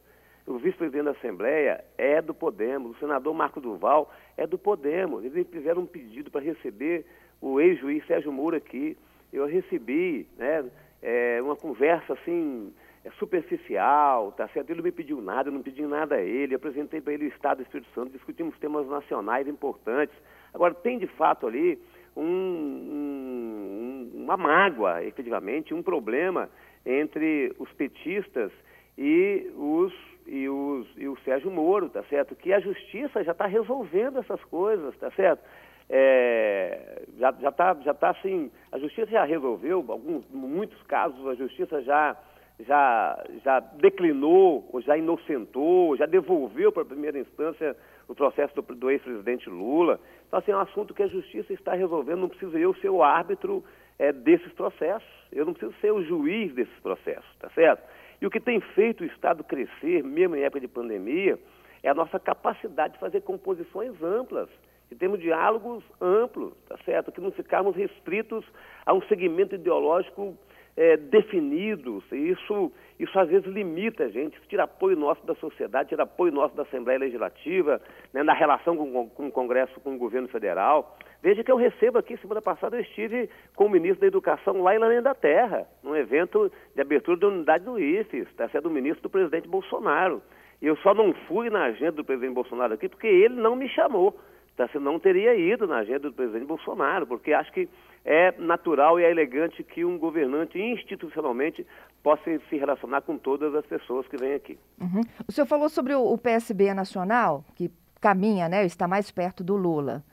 O 0.48 0.58
vice-presidente 0.58 1.06
da 1.06 1.12
Assembleia 1.12 1.84
é 1.98 2.22
do 2.22 2.34
Podemos, 2.34 2.96
o 2.96 3.00
senador 3.00 3.34
Marco 3.34 3.62
Duval 3.62 4.12
é 4.38 4.48
do 4.48 4.58
Podemos. 4.58 5.24
Eles 5.24 5.46
fizeram 5.52 5.84
um 5.84 5.86
pedido 5.86 6.32
para 6.32 6.42
receber 6.42 7.06
o 7.40 7.60
ex-juiz 7.60 8.06
Sérgio 8.08 8.32
Moro 8.32 8.56
aqui 8.56 8.98
eu 9.32 9.46
recebi 9.46 10.28
né, 10.38 10.66
é, 11.02 11.42
uma 11.42 11.56
conversa 11.56 12.14
assim 12.14 12.74
é, 13.04 13.10
superficial, 13.12 14.32
tá 14.34 14.48
certo? 14.50 14.70
Ele 14.70 14.78
não 14.78 14.84
me 14.84 14.92
pediu 14.92 15.22
nada, 15.22 15.50
eu 15.50 15.54
não 15.54 15.62
pedi 15.62 15.82
nada 15.86 16.16
a 16.16 16.22
ele, 16.22 16.54
eu 16.54 16.58
apresentei 16.58 17.02
para 17.02 17.14
ele 17.14 17.26
o 17.26 17.30
Estado 17.30 17.58
do 17.58 17.64
Espírito 17.64 17.90
Santo, 17.94 18.12
discutimos 18.12 18.58
temas 18.60 18.88
nacionais 18.88 19.48
importantes. 19.48 20.16
Agora, 20.54 20.74
tem 20.74 21.00
de 21.00 21.08
fato 21.08 21.48
ali 21.48 21.80
um, 22.16 22.24
um, 22.24 24.12
uma 24.24 24.38
mágoa, 24.38 25.04
efetivamente, 25.04 25.74
um 25.74 25.82
problema 25.82 26.50
entre 26.86 27.54
os 27.58 27.72
petistas 27.74 28.52
e 28.98 29.52
os 29.56 29.94
e, 30.28 30.48
os, 30.48 30.88
e 30.98 31.08
o 31.08 31.18
Sérgio 31.26 31.52
Moro, 31.52 31.90
tá 31.90 32.04
certo? 32.04 32.36
Que 32.36 32.54
a 32.54 32.60
justiça 32.60 33.24
já 33.24 33.32
está 33.32 33.48
resolvendo 33.48 34.20
essas 34.20 34.42
coisas, 34.46 34.96
tá 34.98 35.10
certo? 35.12 35.44
É, 35.94 37.04
já 37.20 37.34
já 37.34 37.50
está 37.50 37.74
já 37.84 37.94
tá 37.94 38.10
assim, 38.12 38.50
a 38.72 38.80
justiça 38.80 39.12
já 39.12 39.26
resolveu 39.26 39.84
alguns 39.90 40.24
muitos 40.30 40.82
casos 40.84 41.28
a 41.28 41.36
justiça 41.36 41.82
já 41.82 42.16
já 42.62 43.22
já 43.44 43.60
declinou 43.60 44.70
ou 44.72 44.82
já 44.82 44.98
inocentou, 44.98 45.98
já 45.98 46.06
devolveu 46.06 46.72
para 46.72 46.84
a 46.84 46.86
primeira 46.86 47.20
instância 47.20 47.76
o 48.08 48.16
processo 48.16 48.56
do, 48.56 48.62
do 48.62 48.90
ex-presidente 48.90 49.50
Lula. 49.50 50.00
Então 50.28 50.40
assim, 50.40 50.52
é 50.52 50.56
um 50.56 50.62
assunto 50.62 50.94
que 50.94 51.04
a 51.04 51.08
justiça 51.08 51.52
está 51.52 51.74
resolvendo, 51.74 52.22
não 52.22 52.30
preciso 52.30 52.58
eu 52.58 52.74
ser 52.76 52.90
o 52.90 53.04
árbitro 53.04 53.62
é, 54.00 54.14
desses 54.14 54.52
processos. 54.54 55.10
Eu 55.30 55.46
não 55.46 55.54
preciso 55.54 55.78
ser 55.82 55.92
o 55.92 56.02
juiz 56.04 56.54
desses 56.54 56.80
processos, 56.80 57.36
tá 57.38 57.50
certo? 57.50 57.84
E 58.22 58.26
o 58.26 58.30
que 58.30 58.40
tem 58.40 58.60
feito 58.60 59.04
o 59.04 59.08
Estado 59.08 59.44
crescer, 59.44 60.04
mesmo 60.04 60.38
em 60.38 60.44
época 60.44 60.62
de 60.62 60.68
pandemia, 60.68 61.38
é 61.84 61.90
a 61.90 61.94
nossa 61.94 62.20
capacidade 62.20 62.94
de 62.94 63.00
fazer 63.00 63.22
composições 63.22 64.02
amplas 64.02 64.48
que 64.92 64.96
temos 64.98 65.22
diálogos 65.22 65.82
amplos, 66.02 66.52
tá 66.68 66.76
certo? 66.84 67.14
Que 67.14 67.22
não 67.22 67.32
ficarmos 67.32 67.74
restritos 67.78 68.44
a 68.86 68.94
um 68.94 69.02
segmento 69.04 69.56
ideológico 69.56 70.38
é, 70.76 70.98
definido. 70.98 72.04
Isso, 72.12 72.74
isso 73.00 73.18
às 73.18 73.30
vezes 73.30 73.48
limita 73.48 74.04
a 74.04 74.10
gente, 74.10 74.38
tira 74.50 74.64
apoio 74.64 74.98
nosso 74.98 75.26
da 75.26 75.34
sociedade, 75.36 75.88
tira 75.88 76.04
apoio 76.04 76.34
nosso 76.34 76.54
da 76.58 76.64
Assembleia 76.64 77.00
Legislativa, 77.00 77.82
né, 78.14 78.22
na 78.22 78.34
relação 78.34 78.76
com, 78.76 79.08
com 79.08 79.28
o 79.28 79.32
Congresso, 79.32 79.80
com 79.80 79.96
o 79.96 79.98
governo 79.98 80.28
federal. 80.28 80.98
Veja 81.24 81.42
que 81.42 81.50
eu 81.50 81.56
recebo 81.56 81.98
aqui, 81.98 82.18
semana 82.18 82.42
passada 82.42 82.76
eu 82.76 82.82
estive 82.82 83.30
com 83.56 83.68
o 83.68 83.70
ministro 83.70 84.02
da 84.02 84.08
Educação 84.08 84.62
lá 84.62 84.76
em 84.76 84.80
Laném 84.80 85.02
da 85.02 85.16
Terra, 85.16 85.70
num 85.82 85.96
evento 85.96 86.52
de 86.76 86.82
abertura 86.82 87.16
da 87.16 87.28
unidade 87.30 87.64
do 87.64 87.80
IFES, 87.80 88.28
tá 88.36 88.50
certo? 88.50 88.66
Do 88.66 88.70
ministro 88.70 89.04
do 89.04 89.10
presidente 89.10 89.48
Bolsonaro. 89.48 90.22
Eu 90.62 90.76
só 90.76 90.94
não 90.94 91.14
fui 91.30 91.50
na 91.50 91.64
agenda 91.64 91.94
do 91.94 92.04
presidente 92.04 92.34
Bolsonaro 92.34 92.74
aqui 92.74 92.90
porque 92.90 93.08
ele 93.08 93.36
não 93.36 93.56
me 93.56 93.70
chamou. 93.70 94.20
Tá, 94.56 94.68
senão 94.68 95.00
teria 95.00 95.34
ido 95.36 95.66
na 95.66 95.78
agenda 95.78 96.10
do 96.10 96.14
presidente 96.14 96.46
Bolsonaro, 96.46 97.08
porque 97.08 97.34
acho 97.34 97.52
que 97.54 97.70
é 98.04 98.32
natural 98.38 99.00
e 99.00 99.04
é 99.04 99.12
elegante 99.12 99.64
que 99.64 99.86
um 99.86 99.98
governante 99.98 100.60
institucionalmente 100.60 101.66
possa 102.04 102.24
se 102.50 102.58
relacionar 102.58 103.02
com 103.02 103.18
todas 103.18 103.54
as 103.56 103.66
pessoas 103.66 104.08
que 104.08 104.18
vêm 104.18 104.34
aqui. 104.34 104.58
Uhum. 104.80 105.02
O 105.28 105.32
senhor 105.32 105.46
falou 105.46 105.70
sobre 105.70 105.94
o, 105.94 106.18
PSB 106.18 106.74
nacional, 106.74 107.46
que 107.56 107.72
caminha, 108.00 108.50
né, 108.50 108.66
está 108.66 108.88
mais 108.88 109.12
perto 109.12 109.44
do 109.44 109.56
Lula. 109.56 110.04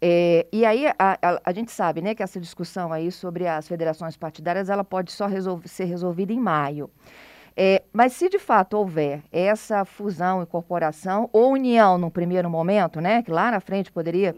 É, 0.00 0.46
e 0.52 0.64
aí 0.64 0.86
a, 0.86 0.94
a, 0.98 1.40
a, 1.44 1.52
gente 1.52 1.70
sabe 1.70 2.00
né, 2.02 2.14
que 2.14 2.22
essa 2.22 2.38
discussão 2.40 2.92
aí 2.92 3.10
sobre 3.10 3.46
as 3.46 3.66
federações 3.66 4.16
partidárias 4.16 4.68
ela 4.68 4.84
pode 4.84 5.10
só 5.12 5.26
ser 5.64 5.84
resolvida 5.84 6.32
em 6.32 6.38
maio. 6.38 6.90
É, 7.56 7.82
mas 7.92 8.12
se 8.14 8.28
de 8.28 8.38
fato 8.38 8.76
houver 8.76 9.22
essa 9.30 9.84
fusão, 9.84 10.42
incorporação 10.42 11.30
ou 11.32 11.52
união 11.52 11.96
no 11.96 12.10
primeiro 12.10 12.50
momento, 12.50 13.00
né, 13.00 13.22
que 13.22 13.30
lá 13.30 13.50
na 13.50 13.60
frente 13.60 13.92
poderia 13.92 14.34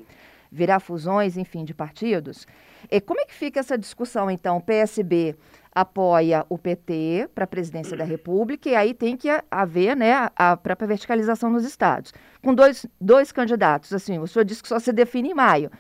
virar 0.53 0.81
fusões, 0.81 1.37
enfim, 1.37 1.65
de 1.65 1.75
partidos, 1.75 2.47
é, 2.91 3.01
como 3.01 3.21
é 3.21 3.25
que 3.25 3.35
fica 3.35 3.61
essa 3.61 3.77
discussão, 3.77 4.31
então? 4.31 4.59
O 4.59 4.61
PSB 4.61 5.35
apoia 5.75 6.47
o 6.49 6.57
PT 6.57 7.29
para 7.35 7.45
a 7.45 7.47
presidência 7.47 7.97
da 7.97 8.05
República 8.05 8.69
e 8.69 8.75
aí 8.75 8.95
tem 8.95 9.17
que 9.17 9.29
haver 9.51 9.97
né, 9.97 10.31
a, 10.35 10.57
própria 10.57 10.89
verticalização 10.89 11.51
nos 11.51 11.65
estados. 11.65 12.15
Com 12.43 12.55
dois, 12.55 12.87
dois 13.01 13.33
candidatos, 13.33 13.93
assim, 13.93 14.19
o 14.19 14.27
senhor 14.27 14.45
disse 14.45 14.63
que 14.63 14.69
só 14.69 14.79
se 14.79 14.93
define 14.93 15.31
em 15.31 15.35
maio, 15.35 15.71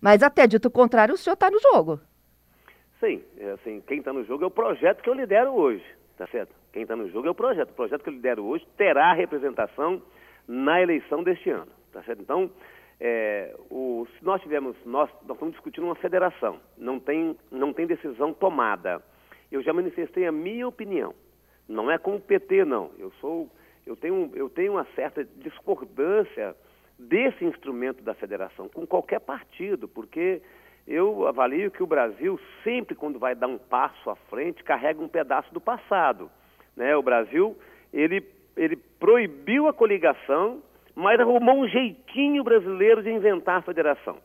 mas 0.00 0.22
até 0.22 0.46
dito 0.46 0.68
o 0.68 0.70
contrário, 0.70 1.14
o 1.14 1.18
senhor 1.18 1.34
está 1.34 1.50
no 1.50 1.60
jogo. 1.60 2.00
Sim, 3.00 3.22
é 3.38 3.50
assim, 3.50 3.82
quem 3.86 3.98
está 3.98 4.12
no 4.12 4.24
jogo 4.24 4.44
é 4.44 4.46
o 4.46 4.50
projeto 4.50 5.02
que 5.02 5.10
eu 5.10 5.14
lidero 5.14 5.50
hoje, 5.50 5.84
tá 6.16 6.26
certo? 6.28 6.54
Quem 6.72 6.82
está 6.82 6.96
no 6.96 7.10
jogo 7.10 7.28
é 7.28 7.30
o 7.30 7.34
projeto. 7.34 7.70
O 7.70 7.74
projeto 7.74 8.02
que 8.02 8.08
eu 8.08 8.14
lidero 8.14 8.44
hoje 8.44 8.66
terá 8.76 9.12
representação 9.12 10.02
na 10.46 10.80
eleição 10.80 11.22
deste 11.22 11.50
ano. 11.50 11.70
Tá 11.92 12.02
certo? 12.02 12.22
Então, 12.22 12.50
é, 13.00 13.54
o, 13.70 14.06
se 14.16 14.24
nós 14.24 14.40
tivermos, 14.42 14.76
nós, 14.86 15.10
nós 15.26 15.32
estamos 15.32 15.54
discutindo 15.54 15.84
uma 15.84 15.94
federação, 15.96 16.60
não 16.78 17.00
tem, 17.00 17.36
não 17.50 17.72
tem 17.72 17.86
decisão 17.86 18.32
tomada. 18.32 19.02
Eu 19.50 19.62
já 19.62 19.72
manifestei 19.72 20.26
a 20.26 20.32
minha 20.32 20.66
opinião. 20.66 21.14
Não 21.68 21.90
é 21.90 21.98
com 21.98 22.16
o 22.16 22.20
PT, 22.20 22.64
não. 22.64 22.90
Eu 22.98 23.10
sou, 23.20 23.50
eu 23.86 23.96
tenho, 23.96 24.30
eu 24.34 24.48
tenho 24.48 24.72
uma 24.72 24.86
certa 24.94 25.24
discordância 25.24 26.54
desse 26.98 27.44
instrumento 27.44 28.02
da 28.02 28.14
federação 28.14 28.68
com 28.68 28.86
qualquer 28.86 29.20
partido, 29.20 29.88
porque 29.88 30.40
eu 30.86 31.26
avalio 31.26 31.70
que 31.70 31.82
o 31.82 31.86
Brasil 31.86 32.38
sempre, 32.64 32.94
quando 32.94 33.18
vai 33.18 33.34
dar 33.34 33.46
um 33.46 33.58
passo 33.58 34.10
à 34.10 34.16
frente, 34.16 34.64
carrega 34.64 35.02
um 35.02 35.08
pedaço 35.08 35.52
do 35.54 35.60
passado. 35.60 36.30
Né? 36.76 36.96
O 36.96 37.02
Brasil, 37.02 37.56
ele, 37.92 38.24
ele 38.56 38.76
proibiu 38.98 39.68
a 39.68 39.72
coligação, 39.72 40.62
mas 40.94 41.20
arrumou 41.20 41.56
um 41.56 41.68
jeitinho 41.68 42.42
brasileiro 42.42 43.02
de 43.02 43.10
inventar 43.10 43.58
a 43.58 43.62
federação, 43.62 44.18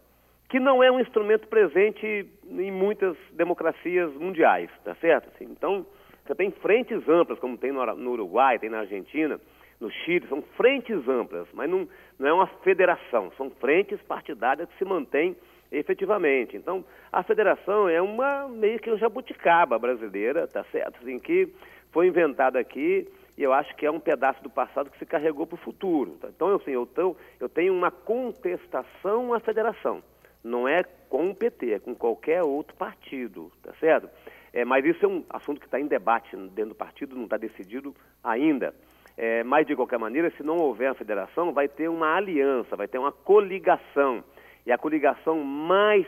que 0.50 0.60
não 0.60 0.84
é 0.84 0.92
um 0.92 1.00
instrumento 1.00 1.48
presente 1.48 2.28
em 2.50 2.72
muitas 2.72 3.16
democracias 3.34 4.14
mundiais, 4.16 4.70
tá 4.84 4.96
certo? 4.96 5.30
Assim, 5.34 5.46
então, 5.46 5.86
você 6.26 6.36
tem 6.36 6.52
frentes 6.52 7.08
amplas, 7.08 7.40
como 7.40 7.58
tem 7.58 7.72
no 7.72 8.12
Uruguai, 8.12 8.60
tem 8.60 8.70
na 8.70 8.80
Argentina, 8.80 9.40
no 9.80 9.92
Chile, 9.92 10.28
são 10.28 10.42
frentes 10.56 11.08
amplas, 11.08 11.48
mas 11.54 11.70
não, 11.70 11.88
não 12.18 12.28
é 12.28 12.34
uma 12.34 12.48
federação, 12.64 13.32
são 13.38 13.50
frentes 13.52 14.02
partidárias 14.02 14.68
que 14.70 14.78
se 14.78 14.86
mantêm 14.86 15.36
efetivamente. 15.72 16.56
Então, 16.56 16.84
a 17.12 17.24
federação 17.24 17.88
é 17.90 18.02
uma 18.02 18.48
meio 18.48 18.80
que 18.80 18.92
um 18.92 18.98
jabuticaba 18.98 19.78
brasileira, 19.78 20.48
tá 20.48 20.64
certo? 20.72 20.98
Assim, 21.02 21.20
que 21.20 21.50
foi 21.92 22.08
inventada 22.08 22.60
aqui 22.60 23.08
e 23.38 23.44
eu 23.44 23.54
acho 23.54 23.76
que 23.76 23.86
é 23.86 23.92
um 23.92 24.00
pedaço 24.00 24.42
do 24.42 24.50
passado 24.50 24.90
que 24.90 24.98
se 24.98 25.06
carregou 25.06 25.46
para 25.46 25.56
o 25.56 25.60
futuro. 25.60 26.18
Tá? 26.20 26.28
Então, 26.30 26.56
assim, 26.56 26.72
eu, 26.72 26.86
tô, 26.86 27.16
eu 27.40 27.48
tenho 27.48 27.74
uma 27.74 27.92
contestação 27.92 29.34
à 29.34 29.40
federação. 29.40 30.02
Não 30.44 30.68
é 30.68 30.84
com 31.10 31.30
o 31.30 31.36
PT, 31.36 31.74
é 31.74 31.80
com 31.80 31.94
qualquer 31.94 32.42
outro 32.44 32.76
partido, 32.76 33.52
tá 33.62 33.74
certo? 33.80 34.10
É, 34.54 34.66
mas 34.66 34.84
isso 34.86 35.06
é 35.06 35.08
um 35.08 35.24
assunto 35.30 35.60
que 35.60 35.68
está 35.68 35.80
em 35.80 35.88
debate 35.88 36.36
dentro 36.36 36.70
do 36.70 36.76
partido, 36.76 37.16
não 37.16 37.26
está 37.26 37.38
decidido 37.38 37.96
ainda. 38.24 38.74
É, 39.16 39.44
mas, 39.44 39.66
de 39.66 39.76
qualquer 39.76 40.00
maneira, 40.00 40.32
se 40.32 40.44
não 40.44 40.58
houver 40.58 40.90
a 40.90 40.94
federação, 40.94 41.52
vai 41.52 41.68
ter 41.68 41.90
uma 41.90 42.16
aliança, 42.16 42.76
vai 42.76 42.88
ter 42.88 42.98
uma 42.98 43.12
coligação. 43.12 44.24
E 44.68 44.72
a 44.74 44.78
coligação 44.78 45.46
mais, 45.46 46.06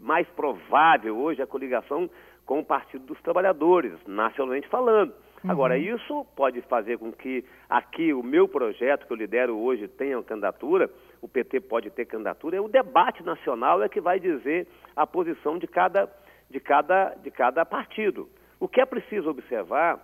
mais 0.00 0.28
provável 0.28 1.18
hoje 1.18 1.40
é 1.40 1.44
a 1.44 1.46
coligação 1.46 2.08
com 2.46 2.60
o 2.60 2.64
Partido 2.64 3.04
dos 3.04 3.20
Trabalhadores, 3.20 3.94
nacionalmente 4.06 4.68
falando. 4.68 5.12
Uhum. 5.42 5.50
Agora, 5.50 5.76
isso 5.76 6.24
pode 6.36 6.62
fazer 6.62 6.98
com 6.98 7.10
que 7.10 7.44
aqui 7.68 8.14
o 8.14 8.22
meu 8.22 8.46
projeto 8.46 9.08
que 9.08 9.12
eu 9.12 9.16
lidero 9.16 9.58
hoje 9.58 9.88
tenha 9.88 10.22
candidatura, 10.22 10.88
o 11.20 11.26
PT 11.26 11.62
pode 11.62 11.90
ter 11.90 12.04
candidatura, 12.04 12.56
é 12.56 12.60
o 12.60 12.68
debate 12.68 13.24
nacional 13.24 13.82
é 13.82 13.88
que 13.88 14.00
vai 14.00 14.20
dizer 14.20 14.68
a 14.94 15.04
posição 15.04 15.58
de 15.58 15.66
cada, 15.66 16.08
de 16.48 16.60
cada, 16.60 17.08
de 17.16 17.30
cada 17.32 17.64
partido. 17.66 18.28
O 18.60 18.68
que 18.68 18.80
é 18.80 18.86
preciso 18.86 19.30
observar 19.30 19.96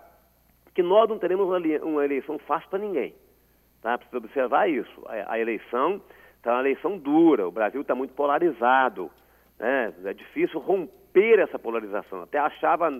é 0.67 0.71
que 0.75 0.83
nós 0.83 1.09
não 1.09 1.21
teremos 1.21 1.47
uma 1.85 2.05
eleição 2.05 2.37
fácil 2.41 2.69
para 2.69 2.81
ninguém. 2.81 3.15
Tá? 3.81 3.97
Precisa 3.97 4.19
observar 4.19 4.69
isso. 4.69 5.03
A, 5.07 5.35
a 5.35 5.39
eleição 5.39 6.03
Está 6.43 6.55
uma 6.55 6.61
eleição 6.63 6.99
dura, 6.99 7.47
o 7.47 7.53
Brasil 7.53 7.83
está 7.83 7.95
muito 7.95 8.15
polarizado. 8.15 9.09
Né? 9.61 9.93
É 10.07 10.13
difícil 10.13 10.59
romper 10.59 11.39
essa 11.39 11.57
polarização. 11.57 12.23
Até 12.23 12.37
achava 12.37 12.91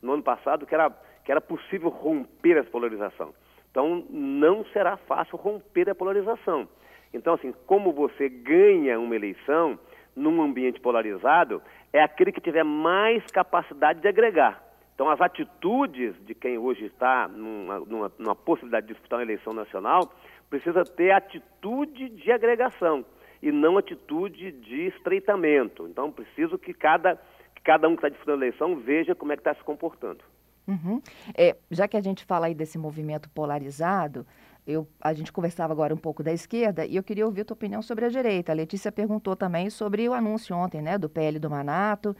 no 0.00 0.12
ano 0.12 0.22
passado 0.22 0.64
que 0.64 0.72
era, 0.72 0.88
que 1.24 1.32
era 1.32 1.40
possível 1.40 1.88
romper 1.88 2.58
essa 2.58 2.70
polarização. 2.70 3.34
Então, 3.72 4.04
não 4.08 4.64
será 4.66 4.96
fácil 4.98 5.36
romper 5.36 5.90
a 5.90 5.96
polarização. 5.96 6.68
Então, 7.12 7.34
assim, 7.34 7.52
como 7.66 7.92
você 7.92 8.28
ganha 8.28 9.00
uma 9.00 9.16
eleição 9.16 9.76
num 10.14 10.40
ambiente 10.40 10.78
polarizado, 10.78 11.60
é 11.92 12.00
aquele 12.00 12.30
que 12.30 12.40
tiver 12.40 12.62
mais 12.62 13.26
capacidade 13.32 14.00
de 14.00 14.06
agregar. 14.06 14.62
Então, 14.94 15.10
as 15.10 15.20
atitudes 15.20 16.14
de 16.24 16.36
quem 16.36 16.56
hoje 16.56 16.84
está 16.84 17.26
numa, 17.26 17.80
numa, 17.80 18.12
numa 18.16 18.36
possibilidade 18.36 18.86
de 18.86 18.92
disputar 18.92 19.18
uma 19.18 19.24
eleição 19.24 19.52
nacional 19.52 20.08
precisa 20.52 20.84
ter 20.84 21.10
atitude 21.12 22.10
de 22.10 22.30
agregação 22.30 23.02
e 23.42 23.50
não 23.50 23.78
atitude 23.78 24.52
de 24.52 24.88
estreitamento. 24.88 25.88
Então, 25.88 26.12
preciso 26.12 26.58
que 26.58 26.74
cada, 26.74 27.16
que 27.54 27.62
cada 27.62 27.88
um 27.88 27.92
que 27.92 28.00
está 28.00 28.10
disputando 28.10 28.42
a 28.42 28.46
eleição 28.46 28.76
veja 28.76 29.14
como 29.14 29.32
é 29.32 29.36
que 29.36 29.40
está 29.40 29.54
se 29.54 29.64
comportando. 29.64 30.22
Uhum. 30.68 31.00
É, 31.34 31.56
já 31.70 31.88
que 31.88 31.96
a 31.96 32.02
gente 32.02 32.26
fala 32.26 32.46
aí 32.46 32.54
desse 32.54 32.76
movimento 32.76 33.30
polarizado, 33.30 34.26
eu, 34.66 34.86
a 35.00 35.14
gente 35.14 35.32
conversava 35.32 35.72
agora 35.72 35.94
um 35.94 35.96
pouco 35.96 36.22
da 36.22 36.34
esquerda 36.34 36.84
e 36.84 36.96
eu 36.96 37.02
queria 37.02 37.24
ouvir 37.24 37.40
a 37.40 37.44
tua 37.46 37.54
opinião 37.54 37.80
sobre 37.80 38.04
a 38.04 38.10
direita. 38.10 38.52
A 38.52 38.54
Letícia 38.54 38.92
perguntou 38.92 39.34
também 39.34 39.70
sobre 39.70 40.06
o 40.06 40.12
anúncio 40.12 40.54
ontem, 40.54 40.82
né, 40.82 40.98
do 40.98 41.08
PL 41.08 41.38
do 41.38 41.48
Manato, 41.48 42.14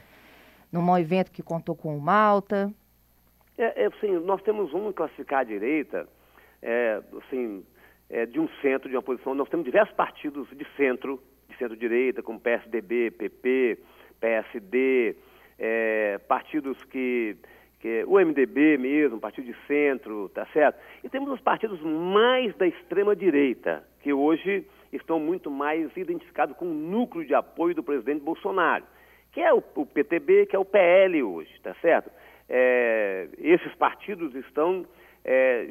num 0.73 0.97
evento 0.97 1.31
que 1.31 1.43
contou 1.43 1.77
com 1.77 1.95
o 1.95 2.01
Malta. 2.01 2.73
É, 3.59 3.85
é 3.85 3.87
assim, 3.89 4.13
nós 4.25 4.41
temos 4.41 4.73
um 4.73 4.91
classificar 4.91 5.41
a 5.41 5.45
direita, 5.45 6.09
é, 6.63 7.03
assim, 7.19 7.63
é, 8.13 8.27
de 8.27 8.39
um 8.39 8.47
centro, 8.61 8.91
de 8.91 8.95
uma 8.95 9.03
posição. 9.03 9.35
Nós 9.35 9.49
temos 9.49 9.65
diversos 9.65 9.95
partidos 9.97 10.47
de 10.51 10.67
centro, 10.77 11.19
de 11.49 11.57
centro-direita, 11.57 12.23
como 12.23 12.39
PSDB, 12.39 13.11
PP, 13.11 13.79
PSD, 14.21 15.17
é, 15.59 16.19
partidos 16.29 16.77
que, 16.85 17.37
que. 17.81 18.05
O 18.07 18.21
MDB 18.21 18.77
mesmo, 18.77 19.19
partido 19.19 19.47
de 19.47 19.57
centro, 19.67 20.29
tá 20.29 20.47
certo? 20.53 20.79
E 21.03 21.09
temos 21.09 21.31
os 21.31 21.41
partidos 21.41 21.81
mais 21.81 22.55
da 22.57 22.67
extrema-direita, 22.67 23.83
que 24.01 24.13
hoje 24.13 24.67
estão 24.93 25.19
muito 25.19 25.51
mais 25.51 25.91
identificados 25.97 26.55
com 26.57 26.67
o 26.67 26.75
núcleo 26.75 27.25
de 27.25 27.35
apoio 27.35 27.75
do 27.75 27.83
presidente 27.83 28.23
Bolsonaro, 28.23 28.85
que 29.33 29.41
é 29.41 29.55
o, 29.55 29.63
o 29.75 29.87
PTB, 29.87 30.47
que 30.47 30.55
é 30.55 30.59
o 30.59 30.67
PL 30.67 31.23
hoje, 31.23 31.51
tá 31.63 31.75
certo? 31.81 32.11
É, 32.47 33.29
esses 33.39 33.75
partidos 33.77 34.35
estão 34.35 34.85
é, 35.25 35.69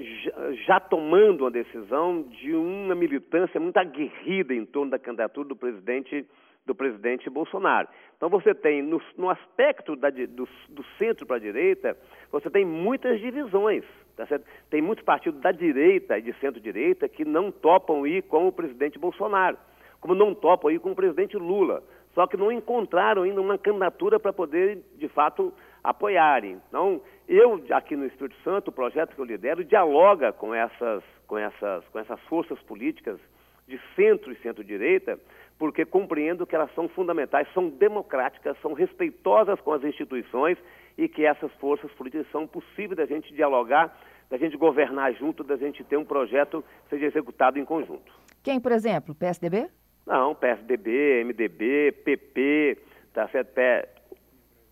já, 0.65 0.79
tomando 0.79 1.41
uma 1.41 1.51
decisão 1.51 2.23
de 2.23 2.53
uma 2.55 2.95
militância 2.95 3.59
muito 3.59 3.77
aguerrida 3.77 4.53
em 4.53 4.65
torno 4.65 4.91
da 4.91 4.99
candidatura 4.99 5.47
do 5.47 5.55
presidente 5.55 6.25
do 6.65 6.75
presidente 6.75 7.29
Bolsonaro. 7.29 7.87
Então 8.15 8.29
você 8.29 8.53
tem 8.53 8.83
no, 8.83 9.01
no 9.17 9.29
aspecto 9.29 9.95
da, 9.95 10.09
do, 10.09 10.47
do, 10.69 10.83
centro 10.97 11.25
para 11.25 11.37
a 11.37 11.39
direita, 11.39 11.97
você 12.31 12.49
tem 12.51 12.63
muitas 12.63 13.19
divisões, 13.19 13.83
tá? 14.15 14.27
Tem 14.69 14.81
muitos 14.81 15.03
partidos 15.03 15.41
da 15.41 15.51
direita 15.51 16.19
e 16.19 16.21
de 16.21 16.33
centro-direita 16.33 17.09
que 17.09 17.25
não 17.25 17.51
topam 17.51 18.05
ir 18.05 18.21
com 18.23 18.47
o 18.47 18.51
presidente 18.51 18.99
Bolsonaro, 18.99 19.57
como 19.99 20.13
não 20.13 20.35
topam 20.35 20.69
ir 20.69 20.79
com 20.79 20.91
o 20.91 20.95
presidente 20.95 21.35
Lula, 21.35 21.83
só 22.13 22.27
que 22.27 22.37
não 22.37 22.51
encontraram 22.51 23.23
ainda 23.23 23.41
uma 23.41 23.57
candidatura 23.57 24.19
para 24.19 24.31
poder, 24.31 24.83
de 24.97 25.07
fato, 25.07 25.51
apoiarem. 25.83 26.61
Então, 26.67 27.01
eu, 27.27 27.63
aqui 27.71 27.95
no 27.95 28.05
Espírito 28.05 28.35
Santo, 28.43 28.69
o 28.69 28.73
projeto 28.73 29.15
que 29.15 29.21
eu 29.21 29.25
lidero 29.25 29.63
dialoga 29.63 30.31
com 30.31 30.53
essas, 30.53 31.03
com 31.27 31.37
essas, 31.37 31.87
com 31.89 31.99
essas 31.99 32.19
forças 32.21 32.59
políticas 32.63 33.19
de 33.67 33.79
centro 33.95 34.31
e 34.31 34.35
centro-direita, 34.37 35.17
porque 35.57 35.85
compreendo 35.85 36.45
que 36.45 36.55
elas 36.55 36.73
são 36.73 36.89
fundamentais, 36.89 37.47
são 37.53 37.69
democráticas, 37.69 38.57
são 38.61 38.73
respeitosas 38.73 39.59
com 39.61 39.71
as 39.71 39.83
instituições 39.83 40.57
e 40.97 41.07
que 41.07 41.25
essas 41.25 41.51
forças 41.53 41.91
políticas 41.93 42.27
são 42.31 42.47
possíveis 42.47 42.97
da 42.97 43.05
gente 43.05 43.33
dialogar, 43.33 43.97
da 44.29 44.37
gente 44.37 44.57
governar 44.57 45.13
junto, 45.13 45.43
da 45.43 45.55
gente 45.55 45.83
ter 45.83 45.97
um 45.97 46.05
projeto 46.05 46.63
que 46.83 46.89
seja 46.89 47.05
executado 47.05 47.59
em 47.59 47.65
conjunto. 47.65 48.11
Quem, 48.43 48.59
por 48.59 48.71
exemplo? 48.71 49.13
PSDB? 49.13 49.67
Não, 50.05 50.33
PSDB, 50.33 51.23
MDB, 51.23 51.91
PP, 52.03 52.77
tá 53.13 53.27
certo? 53.29 53.51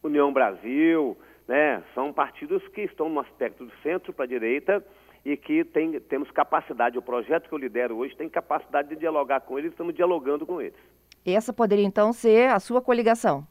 União 0.03 0.31
Brasil, 0.31 1.17
né? 1.47 1.83
São 1.93 2.13
partidos 2.13 2.65
que 2.69 2.81
estão 2.81 3.09
no 3.09 3.19
aspecto 3.19 3.65
do 3.65 3.71
centro 3.81 4.13
para 4.13 4.25
a 4.25 4.27
direita 4.27 4.85
e 5.25 5.35
que 5.35 5.63
tem, 5.65 5.99
temos 5.99 6.31
capacidade, 6.31 6.97
o 6.97 7.01
projeto 7.01 7.49
que 7.49 7.53
eu 7.53 7.57
lidero 7.57 7.97
hoje 7.97 8.15
tem 8.15 8.29
capacidade 8.29 8.89
de 8.89 8.95
dialogar 8.95 9.41
com 9.41 9.57
eles, 9.57 9.71
estamos 9.71 9.93
dialogando 9.93 10.45
com 10.45 10.61
eles. 10.61 10.79
Essa 11.25 11.51
poderia 11.51 11.85
então 11.85 12.13
ser 12.13 12.49
a 12.49 12.59
sua 12.59 12.81
coligação? 12.81 13.45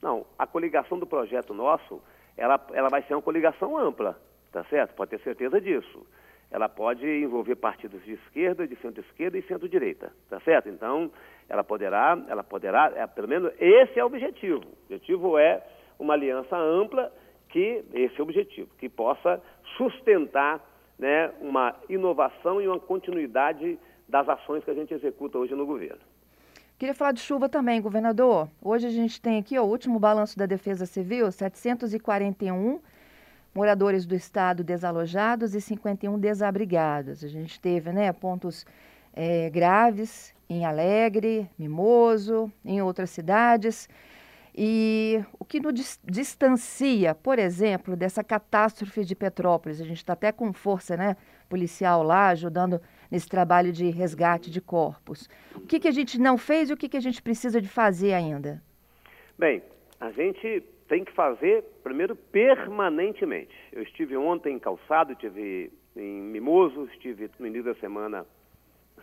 Não, 0.00 0.24
a 0.38 0.46
coligação 0.46 0.98
do 0.98 1.06
projeto 1.06 1.52
nosso, 1.52 2.00
ela, 2.36 2.64
ela 2.72 2.88
vai 2.88 3.02
ser 3.02 3.14
uma 3.14 3.22
coligação 3.22 3.76
ampla, 3.76 4.18
tá 4.52 4.62
certo? 4.64 4.94
Pode 4.94 5.10
ter 5.10 5.20
certeza 5.20 5.60
disso. 5.60 6.06
Ela 6.50 6.68
pode 6.68 7.04
envolver 7.06 7.56
partidos 7.56 8.02
de 8.04 8.12
esquerda, 8.12 8.66
de 8.66 8.76
centro-esquerda 8.76 9.36
e 9.36 9.42
centro-direita, 9.42 10.12
tá 10.30 10.40
certo? 10.40 10.68
Então, 10.68 11.10
ela 11.48 11.64
poderá, 11.64 12.16
ela 12.28 12.44
poderá, 12.44 12.92
é, 12.94 13.06
pelo 13.06 13.28
menos 13.28 13.52
esse 13.58 13.98
é 13.98 14.04
o 14.04 14.06
objetivo. 14.06 14.60
O 14.60 14.84
objetivo 14.84 15.36
é 15.36 15.62
uma 15.98 16.14
aliança 16.14 16.56
ampla 16.56 17.12
que, 17.48 17.84
esse 17.92 18.16
é 18.16 18.20
o 18.20 18.24
objetivo, 18.24 18.68
que 18.78 18.88
possa 18.88 19.42
sustentar 19.76 20.64
né, 20.98 21.30
uma 21.40 21.74
inovação 21.88 22.60
e 22.60 22.68
uma 22.68 22.78
continuidade 22.78 23.78
das 24.08 24.28
ações 24.28 24.64
que 24.64 24.70
a 24.70 24.74
gente 24.74 24.92
executa 24.92 25.38
hoje 25.38 25.54
no 25.54 25.66
governo. 25.66 26.00
Queria 26.78 26.94
falar 26.94 27.12
de 27.12 27.20
chuva 27.20 27.48
também, 27.48 27.80
governador. 27.80 28.48
Hoje 28.62 28.86
a 28.86 28.90
gente 28.90 29.20
tem 29.20 29.38
aqui 29.38 29.58
ó, 29.58 29.64
o 29.64 29.68
último 29.68 29.98
balanço 29.98 30.38
da 30.38 30.46
Defesa 30.46 30.86
Civil, 30.86 31.30
741 31.30 32.80
moradores 33.54 34.06
do 34.06 34.14
estado 34.14 34.62
desalojados 34.62 35.54
e 35.54 35.60
51 35.60 36.18
desabrigados. 36.18 37.24
A 37.24 37.28
gente 37.28 37.60
teve 37.60 37.90
né, 37.90 38.12
pontos 38.12 38.64
é, 39.12 39.50
graves 39.50 40.32
em 40.48 40.64
Alegre, 40.64 41.50
Mimoso, 41.58 42.50
em 42.64 42.80
outras 42.80 43.10
cidades. 43.10 43.88
E 44.60 45.24
o 45.38 45.44
que 45.44 45.60
nos 45.60 46.00
distancia, 46.04 47.14
por 47.14 47.38
exemplo, 47.38 47.94
dessa 47.94 48.24
catástrofe 48.24 49.04
de 49.04 49.14
Petrópolis, 49.14 49.80
a 49.80 49.84
gente 49.84 49.98
está 49.98 50.14
até 50.14 50.32
com 50.32 50.52
força 50.52 50.96
né, 50.96 51.16
policial 51.48 52.02
lá, 52.02 52.30
ajudando 52.30 52.80
nesse 53.08 53.28
trabalho 53.28 53.70
de 53.70 53.88
resgate 53.88 54.50
de 54.50 54.60
corpos. 54.60 55.30
O 55.54 55.60
que, 55.60 55.78
que 55.78 55.86
a 55.86 55.92
gente 55.92 56.20
não 56.20 56.36
fez 56.36 56.70
e 56.70 56.72
o 56.72 56.76
que, 56.76 56.88
que 56.88 56.96
a 56.96 57.00
gente 57.00 57.22
precisa 57.22 57.62
de 57.62 57.68
fazer 57.68 58.14
ainda? 58.14 58.60
Bem, 59.38 59.62
a 60.00 60.10
gente 60.10 60.64
tem 60.88 61.04
que 61.04 61.12
fazer, 61.12 61.62
primeiro, 61.84 62.16
permanentemente. 62.16 63.54
Eu 63.70 63.84
estive 63.84 64.16
ontem 64.16 64.56
em 64.56 64.58
Calçado, 64.58 65.12
estive 65.12 65.70
em 65.94 66.20
Mimoso, 66.20 66.88
estive 66.92 67.30
no 67.38 67.46
início 67.46 67.72
da 67.72 67.78
semana, 67.78 68.26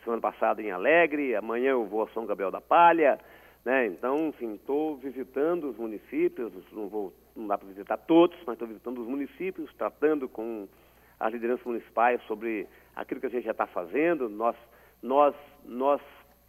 semana 0.04 0.22
passada 0.22 0.62
em 0.62 0.72
Alegre, 0.72 1.34
amanhã 1.34 1.70
eu 1.70 1.86
vou 1.86 2.04
a 2.04 2.10
São 2.10 2.26
Gabriel 2.26 2.52
da 2.52 2.60
Palha, 2.60 3.18
né? 3.66 3.88
Então, 3.88 4.28
enfim, 4.28 4.54
estou 4.54 4.96
visitando 4.98 5.70
os 5.72 5.78
municípios, 5.78 6.54
não, 6.72 6.88
vou, 6.88 7.12
não 7.36 7.48
dá 7.48 7.58
para 7.58 7.68
visitar 7.68 7.98
todos, 7.98 8.38
mas 8.46 8.54
estou 8.54 8.68
visitando 8.68 9.02
os 9.02 9.08
municípios, 9.08 9.74
tratando 9.74 10.30
com 10.30 10.68
as 11.20 11.34
lideranças 11.34 11.66
municipais 11.66 12.22
sobre 12.24 12.68
aquilo 12.96 13.20
que 13.20 13.26
a 13.26 13.30
gente 13.30 13.46
já 13.46 13.52
está 13.52 13.66
fazendo. 13.66 14.30
Nós, 14.30 14.56
nós, 15.02 15.36
nós 15.66 16.00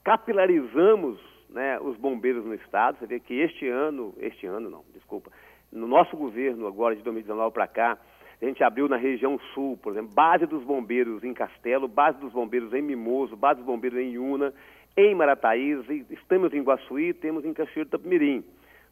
capilarizamos 0.05 1.19
né, 1.49 1.81
os 1.81 1.97
bombeiros 1.97 2.45
no 2.45 2.55
estado. 2.55 2.99
Você 2.99 3.07
vê 3.07 3.19
que 3.19 3.35
este 3.35 3.67
ano, 3.67 4.15
este 4.19 4.47
ano 4.47 4.69
não, 4.69 4.85
desculpa, 4.93 5.31
no 5.73 5.87
nosso 5.87 6.17
governo 6.17 6.67
agora 6.67 6.95
de 6.95 7.03
2019 7.03 7.55
para 7.55 7.67
cá, 7.67 7.99
a 8.41 8.45
gente 8.45 8.63
abriu 8.63 8.87
na 8.87 8.97
região 8.97 9.39
sul, 9.55 9.79
por 9.79 9.93
exemplo, 9.93 10.13
base 10.15 10.45
dos 10.45 10.63
bombeiros 10.63 11.25
em 11.25 11.33
Castelo, 11.33 11.89
base 11.89 12.19
dos 12.19 12.33
bombeiros 12.33 12.75
em 12.75 12.83
Mimoso, 12.83 13.35
base 13.35 13.61
dos 13.61 13.67
bombeiros 13.67 13.99
em 13.99 14.11
Iuna, 14.11 14.53
em 14.97 15.15
Marataízes, 15.15 16.07
estamos 16.11 16.53
em 16.55 16.63
Guaçuí, 16.63 17.13
temos 17.13 17.45
em 17.45 17.53
Cachoeiro 17.53 17.89
do 17.89 17.99
Tapimirim. 17.99 18.45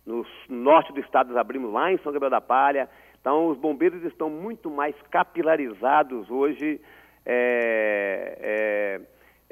No 0.05 0.26
norte 0.48 0.92
do 0.92 1.00
estado 1.00 1.28
nós 1.28 1.36
abrimos 1.36 1.72
lá 1.72 1.90
em 1.90 1.98
São 1.98 2.12
Gabriel 2.12 2.30
da 2.30 2.40
Palha. 2.40 2.88
Então 3.20 3.48
os 3.48 3.57
bombeiros 3.57 4.02
estão 4.05 4.28
muito 4.28 4.70
mais 4.70 4.94
capilarizados 5.11 6.30
hoje 6.30 6.80
é, 7.24 8.38
é, 8.40 9.00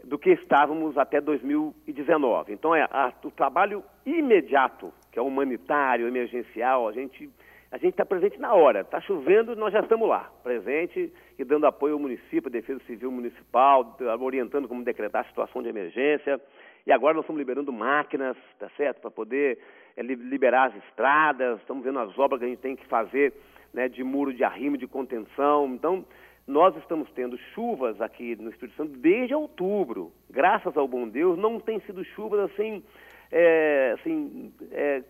do 0.05 0.19
que 0.19 0.31
estávamos 0.31 0.99
até 0.99 1.21
2019. 1.21 2.53
Então, 2.53 2.75
é 2.75 2.83
a, 2.83 3.13
o 3.25 3.31
trabalho 3.31 3.83
imediato, 4.05 4.93
que 5.11 5.19
é 5.19 5.23
humanitário, 5.23 6.07
emergencial, 6.07 6.89
a 6.89 6.93
gente 6.93 7.31
a 7.73 7.79
gente 7.79 7.93
está 7.93 8.05
presente 8.05 8.39
na 8.39 8.53
hora. 8.53 8.83
Está 8.83 9.01
chovendo, 9.01 9.57
nós 9.57 9.73
já 9.73 9.81
estamos 9.81 10.07
lá, 10.07 10.31
presente 10.43 11.11
e 11.39 11.43
dando 11.43 11.67
apoio 11.67 11.95
ao 11.95 11.99
município, 11.99 12.49
à 12.49 12.51
Defesa 12.51 12.81
Civil 12.87 13.11
Municipal, 13.11 13.97
orientando 14.21 14.69
como 14.69 14.85
decretar 14.85 15.23
a 15.23 15.29
situação 15.29 15.63
de 15.63 15.71
emergência. 15.71 16.39
E 16.87 16.93
agora 16.93 17.15
nós 17.15 17.25
estamos 17.25 17.39
liberando 17.39 17.73
máquinas, 17.73 18.37
tá 18.59 18.69
certo? 18.77 19.01
Para 19.01 19.11
poder 19.11 19.59
é, 19.97 20.03
liberar 20.03 20.69
as 20.69 20.85
estradas, 20.85 21.61
estamos 21.61 21.83
vendo 21.83 21.99
as 21.99 22.17
obras 22.19 22.41
que 22.41 22.45
a 22.45 22.49
gente 22.49 22.61
tem 22.61 22.77
que 22.77 22.87
fazer 22.87 23.33
né, 23.73 23.89
de 23.89 24.05
muro 24.05 24.35
de 24.35 24.45
arrimo, 24.45 24.77
de 24.77 24.87
contenção. 24.87 25.67
Então, 25.75 26.05
nós 26.47 26.77
estamos 26.77 27.11
tendo 27.13 27.39
chuvas 27.55 27.99
aqui 28.03 28.37
no 28.37 28.51
Espírito 28.51 28.77
Santo 28.77 28.99
desde 28.99 29.35
outubro. 29.35 30.13
Graças 30.29 30.77
ao 30.77 30.87
bom 30.87 31.09
Deus, 31.09 31.39
não 31.39 31.59
tem 31.59 31.81
sido 31.81 32.05
chuvas 32.05 32.51
assim, 32.51 32.83
é, 33.31 33.95
assim 33.99 34.53
é, 34.73 35.03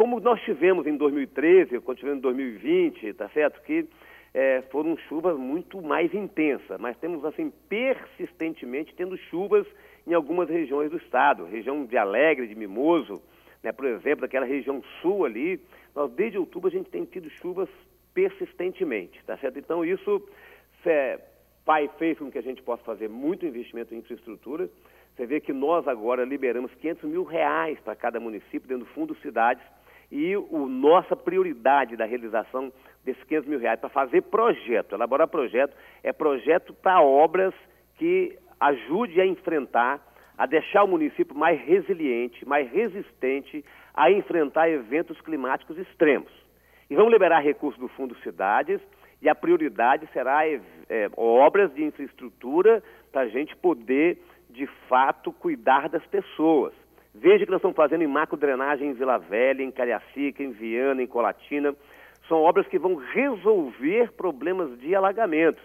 como 0.00 0.18
nós 0.18 0.40
tivemos 0.44 0.86
em 0.86 0.96
2013, 0.96 1.78
quando 1.80 1.98
tivemos 1.98 2.20
em 2.20 2.22
2020, 2.22 3.12
tá 3.12 3.28
certo? 3.28 3.60
Que 3.60 3.86
é, 4.32 4.62
foram 4.70 4.96
chuvas 4.96 5.38
muito 5.38 5.82
mais 5.82 6.14
intensas, 6.14 6.80
mas 6.80 6.96
temos 6.96 7.22
assim 7.22 7.52
persistentemente 7.68 8.94
tendo 8.94 9.14
chuvas 9.18 9.66
em 10.06 10.14
algumas 10.14 10.48
regiões 10.48 10.90
do 10.90 10.96
estado, 10.96 11.44
região 11.44 11.84
de 11.84 11.98
Alegre, 11.98 12.46
de 12.46 12.54
Mimoso, 12.54 13.20
né, 13.62 13.72
por 13.72 13.84
exemplo, 13.84 14.22
daquela 14.22 14.46
região 14.46 14.82
sul 15.02 15.26
ali, 15.26 15.60
nós 15.94 16.10
desde 16.12 16.38
outubro 16.38 16.68
a 16.68 16.72
gente 16.72 16.88
tem 16.88 17.04
tido 17.04 17.28
chuvas 17.28 17.68
persistentemente, 18.14 19.22
tá 19.26 19.36
certo? 19.36 19.58
Então 19.58 19.84
isso 19.84 20.26
é, 20.86 21.20
pai 21.62 21.90
fez 21.98 22.18
com 22.18 22.30
que 22.30 22.38
a 22.38 22.42
gente 22.42 22.62
possa 22.62 22.82
fazer 22.84 23.10
muito 23.10 23.44
investimento 23.44 23.94
em 23.94 23.98
infraestrutura. 23.98 24.66
Você 25.14 25.26
vê 25.26 25.40
que 25.40 25.52
nós 25.52 25.86
agora 25.86 26.24
liberamos 26.24 26.72
500 26.76 27.04
mil 27.04 27.22
reais 27.22 27.78
para 27.80 27.94
cada 27.94 28.18
município 28.18 28.66
dentro 28.66 28.86
do 28.86 28.92
Fundo 28.94 29.14
Cidades 29.16 29.62
e 30.10 30.36
o 30.36 30.66
nossa 30.66 31.14
prioridade 31.14 31.96
da 31.96 32.04
realização 32.04 32.72
desses 33.04 33.22
500 33.24 33.48
mil 33.48 33.58
reais 33.58 33.78
para 33.78 33.88
fazer 33.88 34.22
projeto, 34.22 34.94
elaborar 34.94 35.28
projeto, 35.28 35.74
é 36.02 36.12
projeto 36.12 36.74
para 36.74 37.00
obras 37.00 37.54
que 37.96 38.36
ajude 38.58 39.20
a 39.20 39.26
enfrentar, 39.26 40.00
a 40.36 40.46
deixar 40.46 40.84
o 40.84 40.88
município 40.88 41.34
mais 41.34 41.60
resiliente, 41.60 42.46
mais 42.46 42.70
resistente 42.70 43.64
a 43.94 44.10
enfrentar 44.10 44.68
eventos 44.68 45.20
climáticos 45.20 45.78
extremos. 45.78 46.32
E 46.88 46.94
vamos 46.94 47.12
liberar 47.12 47.40
recursos 47.40 47.80
do 47.80 47.88
Fundo 47.88 48.16
Cidades 48.16 48.80
e 49.22 49.28
a 49.28 49.34
prioridade 49.34 50.08
será 50.12 50.46
é, 50.46 50.60
é, 50.88 51.10
obras 51.16 51.72
de 51.74 51.84
infraestrutura 51.84 52.82
para 53.12 53.22
a 53.22 53.28
gente 53.28 53.54
poder, 53.56 54.18
de 54.48 54.66
fato, 54.88 55.32
cuidar 55.32 55.88
das 55.88 56.04
pessoas. 56.06 56.72
Veja 57.14 57.44
que 57.44 57.50
nós 57.50 57.58
estamos 57.58 57.76
fazendo 57.76 58.02
em 58.02 58.06
macro-drenagem 58.06 58.88
em 58.88 58.92
Vila 58.92 59.18
Velha, 59.18 59.62
em 59.62 59.70
Cariacica, 59.70 60.42
em 60.42 60.52
Viana, 60.52 61.02
em 61.02 61.06
Colatina. 61.06 61.74
São 62.28 62.38
obras 62.38 62.66
que 62.68 62.78
vão 62.78 62.94
resolver 62.94 64.12
problemas 64.12 64.78
de 64.78 64.94
alagamentos. 64.94 65.62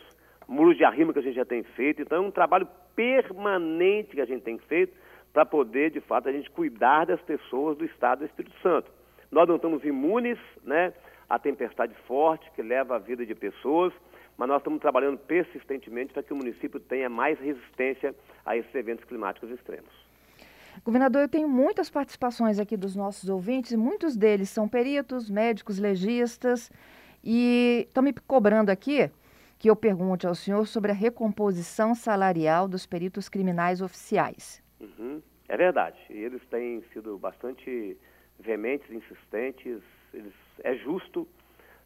Muros 0.47 0.75
de 0.75 0.83
arrimo 0.83 1.13
que 1.13 1.19
a 1.19 1.21
gente 1.21 1.35
já 1.35 1.45
tem 1.45 1.63
feito. 1.63 2.01
Então, 2.01 2.23
é 2.23 2.27
um 2.27 2.31
trabalho 2.31 2.67
permanente 2.95 4.15
que 4.15 4.21
a 4.21 4.25
gente 4.25 4.41
tem 4.41 4.57
feito 4.57 4.93
para 5.31 5.45
poder, 5.45 5.91
de 5.91 5.99
fato, 5.99 6.29
a 6.29 6.31
gente 6.31 6.49
cuidar 6.49 7.05
das 7.05 7.21
pessoas 7.21 7.77
do 7.77 7.85
Estado 7.85 8.19
do 8.19 8.25
Espírito 8.25 8.55
Santo. 8.61 8.89
Nós 9.31 9.47
não 9.47 9.57
estamos 9.57 9.83
imunes, 9.83 10.39
né? 10.63 10.93
a 11.29 11.37
tempestade 11.37 11.93
forte 12.07 12.49
que 12.51 12.61
leva 12.61 12.95
a 12.95 12.99
vida 12.99 13.25
de 13.25 13.35
pessoas, 13.35 13.93
mas 14.37 14.47
nós 14.47 14.59
estamos 14.59 14.79
trabalhando 14.79 15.17
persistentemente 15.17 16.13
para 16.13 16.23
que 16.23 16.33
o 16.33 16.35
município 16.35 16.79
tenha 16.79 17.09
mais 17.09 17.39
resistência 17.39 18.15
a 18.45 18.55
esses 18.55 18.73
eventos 18.73 19.05
climáticos 19.05 19.49
extremos. 19.51 20.04
Governador, 20.83 21.21
eu 21.23 21.29
tenho 21.29 21.47
muitas 21.47 21.89
participações 21.89 22.59
aqui 22.59 22.75
dos 22.75 22.95
nossos 22.95 23.29
ouvintes, 23.29 23.71
e 23.71 23.77
muitos 23.77 24.15
deles 24.15 24.49
são 24.49 24.67
peritos, 24.67 25.29
médicos, 25.29 25.79
legistas, 25.79 26.71
e 27.23 27.85
estão 27.87 28.03
me 28.03 28.13
cobrando 28.13 28.69
aqui 28.69 29.09
que 29.57 29.69
eu 29.69 29.75
pergunte 29.75 30.27
ao 30.27 30.35
senhor 30.35 30.67
sobre 30.67 30.91
a 30.91 30.93
recomposição 30.93 31.95
salarial 31.95 32.67
dos 32.67 32.85
peritos 32.85 33.29
criminais 33.29 33.81
oficiais. 33.81 34.61
Uhum, 34.79 35.21
é 35.47 35.57
verdade. 35.57 35.97
Eles 36.09 36.41
têm 36.51 36.83
sido 36.93 37.17
bastante 37.17 37.97
veementes, 38.39 38.91
insistentes, 38.91 39.81
eles, 40.13 40.33
é 40.63 40.75
justo 40.75 41.27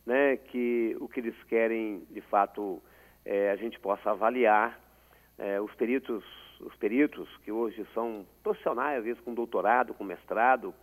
né, 0.06 0.38
que 0.38 0.98
o 1.00 1.08
que 1.08 1.20
eles 1.20 1.36
querem, 1.44 2.04
de 2.10 2.22
fato, 2.22 2.82
é, 3.24 3.52
a 3.52 3.56
gente 3.56 3.80
possa 3.80 4.12
avaliar 4.12 4.80
é, 5.38 5.62
os 5.62 5.74
peritos, 5.76 6.24
os 6.60 6.76
peritos 6.76 7.30
que 7.44 7.52
hoje 7.52 7.86
são 7.94 8.26
profissionais, 8.44 9.00
às 9.00 9.04
vezes 9.04 9.22
com 9.22 9.34
doutorado, 9.34 9.94
com 9.94 10.04
mestrado, 10.04 10.74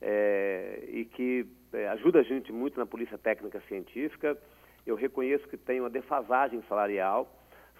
é, 0.00 0.84
e 0.88 1.04
que 1.04 1.46
é, 1.72 1.88
ajuda 1.88 2.20
a 2.20 2.22
gente 2.22 2.52
muito 2.52 2.78
na 2.78 2.86
polícia 2.86 3.16
técnica 3.16 3.60
científica. 3.68 4.36
Eu 4.86 4.96
reconheço 4.96 5.48
que 5.48 5.56
tem 5.56 5.80
uma 5.80 5.90
defasagem 5.90 6.62
salarial, 6.68 7.32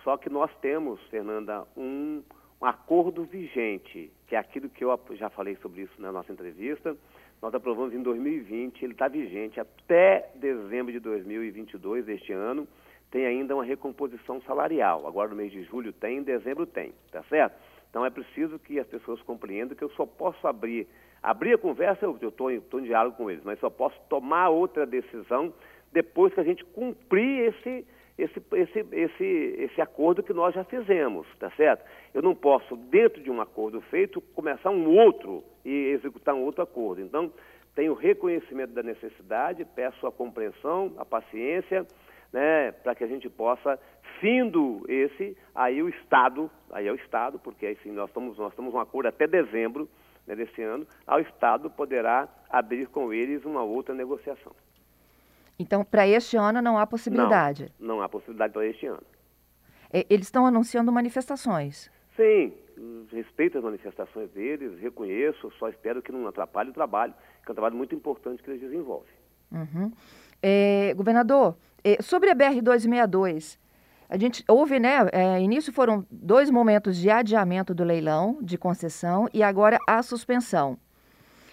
só 0.05 0.16
que 0.16 0.30
nós 0.30 0.50
temos, 0.61 1.00
Fernanda, 1.09 1.66
um, 1.76 2.22
um 2.61 2.66
acordo 2.66 3.24
vigente, 3.24 4.11
que 4.28 4.36
é 4.36 4.38
aquilo 4.38 4.68
que 4.68 4.84
eu 4.84 4.98
já 5.12 5.28
falei 5.30 5.57
sobre 5.57 5.82
isso 5.82 6.00
na 6.00 6.12
nossa 6.12 6.32
entrevista, 6.32 6.96
nós 7.42 7.53
aprovamos 7.53 7.92
em 7.92 8.00
2020, 8.00 8.84
ele 8.84 8.92
está 8.92 9.09
vigente 9.09 9.59
até 9.59 10.30
dezembro 10.36 10.92
de 10.92 11.00
2022 11.00 12.05
deste 12.05 12.32
ano. 12.32 12.68
Tem 13.12 13.26
ainda 13.26 13.54
uma 13.54 13.62
recomposição 13.62 14.40
salarial. 14.40 15.06
Agora 15.06 15.28
no 15.28 15.36
mês 15.36 15.52
de 15.52 15.62
julho 15.64 15.92
tem, 15.92 16.18
em 16.18 16.22
dezembro 16.22 16.66
tem, 16.66 16.92
tá 17.12 17.22
certo? 17.24 17.54
Então 17.88 18.04
é 18.06 18.10
preciso 18.10 18.58
que 18.58 18.80
as 18.80 18.86
pessoas 18.86 19.20
compreendam 19.20 19.76
que 19.76 19.84
eu 19.84 19.90
só 19.90 20.06
posso 20.06 20.44
abrir, 20.48 20.88
abrir 21.22 21.52
a 21.52 21.58
conversa, 21.58 22.06
eu 22.06 22.16
estou 22.28 22.50
em, 22.50 22.56
em 22.56 22.82
diálogo 22.82 23.18
com 23.18 23.30
eles, 23.30 23.44
mas 23.44 23.60
só 23.60 23.68
posso 23.68 24.00
tomar 24.08 24.48
outra 24.48 24.86
decisão 24.86 25.52
depois 25.92 26.32
que 26.32 26.40
a 26.40 26.42
gente 26.42 26.64
cumprir 26.64 27.50
esse, 27.50 27.86
esse, 28.16 28.42
esse, 28.54 28.86
esse, 28.92 29.24
esse 29.58 29.80
acordo 29.82 30.22
que 30.22 30.32
nós 30.32 30.54
já 30.54 30.64
fizemos, 30.64 31.26
tá 31.38 31.50
certo? 31.50 31.84
Eu 32.14 32.22
não 32.22 32.34
posso, 32.34 32.76
dentro 32.76 33.22
de 33.22 33.30
um 33.30 33.42
acordo 33.42 33.82
feito, 33.82 34.22
começar 34.34 34.70
um 34.70 34.88
outro 34.88 35.44
e 35.62 35.90
executar 35.90 36.34
um 36.34 36.44
outro 36.44 36.62
acordo. 36.62 37.02
Então, 37.02 37.30
tenho 37.74 37.92
reconhecimento 37.92 38.72
da 38.72 38.82
necessidade, 38.82 39.66
peço 39.74 40.06
a 40.06 40.12
compreensão, 40.12 40.94
a 40.96 41.04
paciência, 41.04 41.86
né, 42.32 42.72
para 42.72 42.94
que 42.94 43.04
a 43.04 43.06
gente 43.06 43.28
possa, 43.28 43.78
findo 44.20 44.84
esse, 44.88 45.36
aí 45.54 45.82
o 45.82 45.88
Estado, 45.88 46.50
aí 46.70 46.86
é 46.86 46.92
o 46.92 46.96
Estado, 46.96 47.38
porque 47.38 47.66
assim, 47.66 47.92
nós 47.92 48.08
estamos, 48.08 48.38
nós 48.38 48.52
estamos 48.52 48.72
um 48.72 48.80
acordo 48.80 49.08
até 49.08 49.26
dezembro 49.26 49.88
né, 50.26 50.34
desse 50.34 50.62
ano, 50.62 50.86
ao 51.06 51.20
Estado 51.20 51.68
poderá 51.68 52.28
abrir 52.48 52.86
com 52.86 53.12
eles 53.12 53.44
uma 53.44 53.62
outra 53.62 53.94
negociação. 53.94 54.52
Então, 55.58 55.84
para 55.84 56.06
este 56.06 56.36
ano 56.36 56.62
não 56.62 56.78
há 56.78 56.86
possibilidade? 56.86 57.70
Não, 57.78 57.96
não 57.96 58.02
há 58.02 58.08
possibilidade 58.08 58.52
para 58.52 58.66
este 58.66 58.86
ano. 58.86 59.02
É, 59.92 60.06
eles 60.08 60.26
estão 60.26 60.46
anunciando 60.46 60.90
manifestações? 60.90 61.90
Sim, 62.16 62.52
respeito 63.10 63.58
as 63.58 63.64
manifestações 63.64 64.30
deles, 64.30 64.78
reconheço, 64.80 65.52
só 65.58 65.68
espero 65.68 66.02
que 66.02 66.10
não 66.10 66.26
atrapalhe 66.26 66.70
o 66.70 66.72
trabalho, 66.72 67.14
que 67.44 67.50
é 67.50 67.52
um 67.52 67.54
trabalho 67.54 67.76
muito 67.76 67.94
importante 67.94 68.42
que 68.42 68.50
eles 68.50 68.60
desenvolvem. 68.60 69.12
Uhum. 69.50 69.92
É, 70.42 70.94
governador, 70.94 71.56
sobre 72.00 72.30
a 72.30 72.34
BR-262, 72.34 73.58
a 74.08 74.18
gente 74.18 74.44
houve, 74.46 74.78
né? 74.78 75.08
É, 75.12 75.40
início 75.40 75.72
foram 75.72 76.06
dois 76.10 76.50
momentos 76.50 76.96
de 76.96 77.08
adiamento 77.10 77.72
do 77.74 77.82
leilão 77.82 78.38
de 78.42 78.58
concessão 78.58 79.26
e 79.32 79.42
agora 79.42 79.78
a 79.88 80.02
suspensão. 80.02 80.78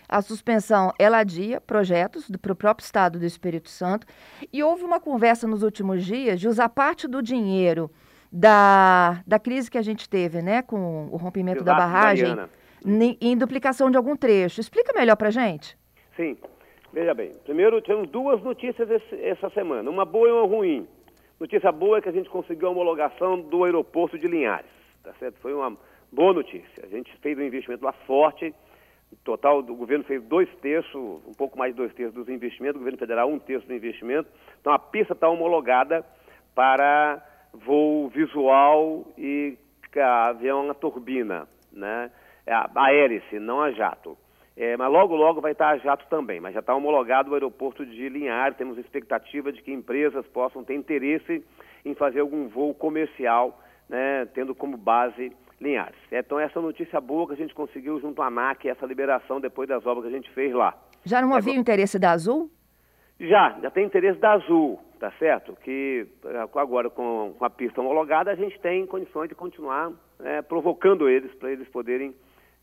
a 0.09 0.21
suspensão 0.21 0.91
ela 0.97 1.19
adia 1.19 1.61
projetos 1.61 2.27
para 2.41 2.51
o 2.51 2.55
próprio 2.55 2.83
Estado 2.83 3.19
do 3.19 3.25
Espírito 3.25 3.69
Santo 3.69 4.07
e 4.51 4.63
houve 4.63 4.83
uma 4.83 4.99
conversa 4.99 5.47
nos 5.47 5.61
últimos 5.61 6.03
dias 6.03 6.39
de 6.39 6.47
usar 6.47 6.67
parte 6.69 7.07
do 7.07 7.21
dinheiro 7.21 7.91
da, 8.31 9.21
da 9.25 9.39
crise 9.39 9.69
que 9.69 9.77
a 9.77 9.81
gente 9.81 10.09
teve, 10.09 10.41
né, 10.41 10.61
com 10.63 11.07
o 11.11 11.17
rompimento 11.17 11.63
da 11.63 11.73
barragem, 11.75 12.35
em, 12.85 13.17
em 13.21 13.37
duplicação 13.37 13.89
de 13.91 13.97
algum 13.97 14.15
trecho. 14.15 14.59
Explica 14.59 14.93
melhor 14.93 15.15
para 15.15 15.29
gente. 15.29 15.77
Sim. 16.15 16.37
Veja 16.91 17.13
bem, 17.13 17.31
primeiro 17.43 17.79
temos 17.83 18.09
duas 18.09 18.41
notícias 18.41 18.89
esse, 18.89 19.15
essa 19.23 19.47
semana, 19.51 19.87
uma 19.89 20.05
boa 20.05 20.27
e 20.27 20.31
uma 20.31 20.47
ruim. 20.47 20.87
Notícia 21.39 21.71
boa 21.71 21.99
é 21.99 22.01
que 22.01 22.09
a 22.09 22.11
gente 22.11 22.29
conseguiu 22.29 22.67
a 22.67 22.71
homologação 22.71 23.39
do 23.41 23.63
aeroporto 23.63 24.17
de 24.17 24.27
Linhares, 24.27 24.71
tá 25.03 25.13
certo? 25.19 25.39
Foi 25.39 25.53
uma 25.53 25.77
boa 26.11 26.33
notícia. 26.33 26.83
A 26.83 26.87
gente 26.87 27.15
fez 27.17 27.37
um 27.37 27.43
investimento 27.43 27.85
lá 27.85 27.91
forte, 27.91 28.53
total 29.23 29.61
do 29.61 29.75
governo 29.75 30.03
fez 30.03 30.23
dois 30.23 30.49
terços, 30.61 30.95
um 31.27 31.33
pouco 31.37 31.59
mais 31.59 31.73
de 31.73 31.77
dois 31.77 31.93
terços 31.93 32.15
dos 32.15 32.27
investimentos, 32.27 32.77
o 32.77 32.79
governo 32.79 32.97
federal 32.97 33.29
um 33.29 33.37
terço 33.37 33.67
do 33.67 33.73
investimento. 33.75 34.27
Então 34.59 34.73
a 34.73 34.79
pista 34.79 35.13
está 35.13 35.29
homologada 35.29 36.03
para 36.55 37.23
voo 37.53 38.09
visual 38.09 39.05
e 39.15 39.55
avião 39.95 40.71
a 40.71 40.73
turbina, 40.73 41.47
né? 41.71 42.11
É 42.47 42.53
a, 42.53 42.67
a 42.75 42.93
hélice, 42.93 43.39
não 43.39 43.61
a 43.61 43.71
jato. 43.71 44.17
É, 44.61 44.75
mas 44.75 44.91
logo, 44.91 45.15
logo 45.15 45.39
vai 45.39 45.53
estar 45.53 45.69
a 45.69 45.77
jato 45.77 46.05
também. 46.09 46.41
Mas 46.41 46.53
já 46.53 46.59
está 46.59 46.75
homologado 46.75 47.31
o 47.31 47.33
aeroporto 47.33 47.85
de 47.85 48.09
Linhares. 48.09 48.57
Temos 48.57 48.77
expectativa 48.77 49.53
de 49.53 49.61
que 49.61 49.71
empresas 49.71 50.27
possam 50.27 50.65
ter 50.65 50.75
interesse 50.75 51.41
em 51.85 51.95
fazer 51.95 52.19
algum 52.19 52.49
voo 52.49 52.73
comercial, 52.73 53.57
né, 53.87 54.27
tendo 54.33 54.53
como 54.53 54.75
base 54.75 55.31
Linhares. 55.61 55.95
Então, 56.11 56.37
essa 56.37 56.59
notícia 56.59 56.99
boa 56.99 57.27
que 57.27 57.33
a 57.33 57.37
gente 57.37 57.53
conseguiu 57.53 58.01
junto 58.01 58.21
à 58.21 58.27
ANAC, 58.27 58.67
essa 58.67 58.85
liberação 58.85 59.39
depois 59.39 59.69
das 59.69 59.85
obras 59.85 60.05
que 60.05 60.13
a 60.13 60.17
gente 60.17 60.29
fez 60.31 60.53
lá. 60.53 60.77
Já 61.05 61.21
não 61.21 61.33
havia 61.33 61.53
é, 61.53 61.57
interesse 61.57 61.97
da 61.97 62.11
Azul? 62.11 62.51
Já, 63.17 63.57
já 63.61 63.71
tem 63.71 63.85
interesse 63.85 64.19
da 64.19 64.33
Azul, 64.33 64.77
tá 64.99 65.09
certo? 65.19 65.55
Que 65.63 66.05
agora 66.55 66.89
com, 66.89 67.33
a 67.39 67.49
pista 67.49 67.79
homologada 67.79 68.31
a 68.31 68.35
gente 68.35 68.59
tem 68.59 68.85
condições 68.85 69.29
de 69.29 69.35
continuar 69.35 69.91
é, 70.21 70.41
provocando 70.41 71.07
eles 71.07 71.33
para 71.35 71.49
eles 71.49 71.67
poderem 71.69 72.13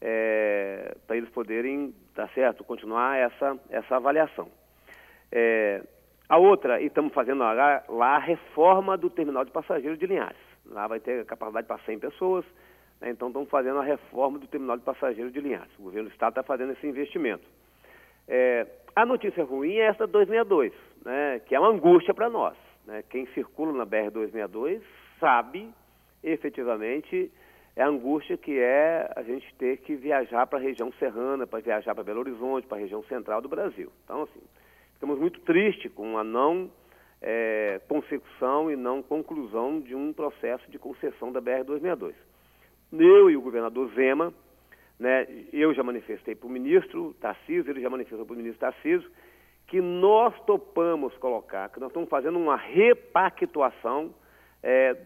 é, 0.00 0.96
para 1.06 1.16
eles 1.16 1.30
poderem, 1.30 1.94
tá 2.14 2.28
certo, 2.28 2.64
continuar 2.64 3.16
essa, 3.18 3.58
essa 3.70 3.96
avaliação. 3.96 4.48
É, 5.32 5.82
a 6.28 6.38
outra, 6.38 6.80
e 6.80 6.86
estamos 6.86 7.12
fazendo 7.12 7.38
lá, 7.38 7.84
lá, 7.88 8.16
a 8.16 8.18
reforma 8.18 8.96
do 8.96 9.08
terminal 9.08 9.44
de 9.44 9.52
passageiros 9.52 9.98
de 9.98 10.06
Linhares. 10.06 10.38
Lá 10.66 10.86
vai 10.86 10.98
ter 10.98 11.24
capacidade 11.24 11.66
para 11.66 11.78
100 11.78 11.98
pessoas, 12.00 12.44
né, 13.00 13.10
então 13.10 13.28
estamos 13.28 13.48
fazendo 13.48 13.78
a 13.78 13.84
reforma 13.84 14.38
do 14.38 14.46
terminal 14.46 14.76
de 14.76 14.82
passageiros 14.82 15.32
de 15.32 15.40
Linhares. 15.40 15.72
O 15.78 15.84
governo 15.84 16.08
do 16.08 16.12
Estado 16.12 16.32
está 16.32 16.42
fazendo 16.42 16.72
esse 16.72 16.86
investimento. 16.86 17.44
É, 18.26 18.66
a 18.94 19.06
notícia 19.06 19.44
ruim 19.44 19.76
é 19.76 19.86
essa 19.86 20.06
262, 20.06 20.72
né, 21.04 21.40
que 21.46 21.54
é 21.54 21.60
uma 21.60 21.70
angústia 21.70 22.12
para 22.12 22.28
nós. 22.28 22.56
Né? 22.86 23.04
Quem 23.08 23.26
circula 23.26 23.72
na 23.72 23.86
BR-262 23.86 24.80
sabe 25.20 25.70
efetivamente 26.22 27.30
é 27.76 27.82
a 27.82 27.88
angústia 27.88 28.38
que 28.38 28.58
é 28.58 29.12
a 29.14 29.22
gente 29.22 29.54
ter 29.56 29.76
que 29.78 29.94
viajar 29.94 30.46
para 30.46 30.58
a 30.58 30.62
região 30.62 30.90
serrana, 30.98 31.46
para 31.46 31.60
viajar 31.60 31.94
para 31.94 32.02
Belo 32.02 32.20
Horizonte, 32.20 32.66
para 32.66 32.78
a 32.78 32.80
região 32.80 33.02
central 33.04 33.42
do 33.42 33.50
Brasil. 33.50 33.92
Então, 34.02 34.22
assim, 34.22 34.40
ficamos 34.94 35.18
muito 35.18 35.40
tristes 35.40 35.92
com 35.92 36.16
a 36.16 36.24
não 36.24 36.70
é, 37.20 37.78
consecução 37.86 38.70
e 38.70 38.76
não 38.76 39.02
conclusão 39.02 39.78
de 39.78 39.94
um 39.94 40.10
processo 40.10 40.70
de 40.70 40.78
concessão 40.78 41.30
da 41.30 41.42
BR-262. 41.42 42.14
Eu 42.92 43.28
e 43.28 43.36
o 43.36 43.42
governador 43.42 43.92
Zema, 43.94 44.32
né, 44.98 45.26
eu 45.52 45.74
já 45.74 45.82
manifestei 45.82 46.34
para 46.34 46.46
o 46.46 46.50
ministro 46.50 47.14
Tarcísio, 47.20 47.70
ele 47.70 47.82
já 47.82 47.90
manifestou 47.90 48.24
para 48.24 48.32
o 48.32 48.38
ministro 48.38 48.60
Tarcísio, 48.60 49.10
que 49.66 49.82
nós 49.82 50.34
topamos 50.46 51.14
colocar, 51.18 51.68
que 51.68 51.80
nós 51.80 51.90
estamos 51.90 52.08
fazendo 52.08 52.38
uma 52.38 52.56
repactuação 52.56 54.14
é, 54.62 54.96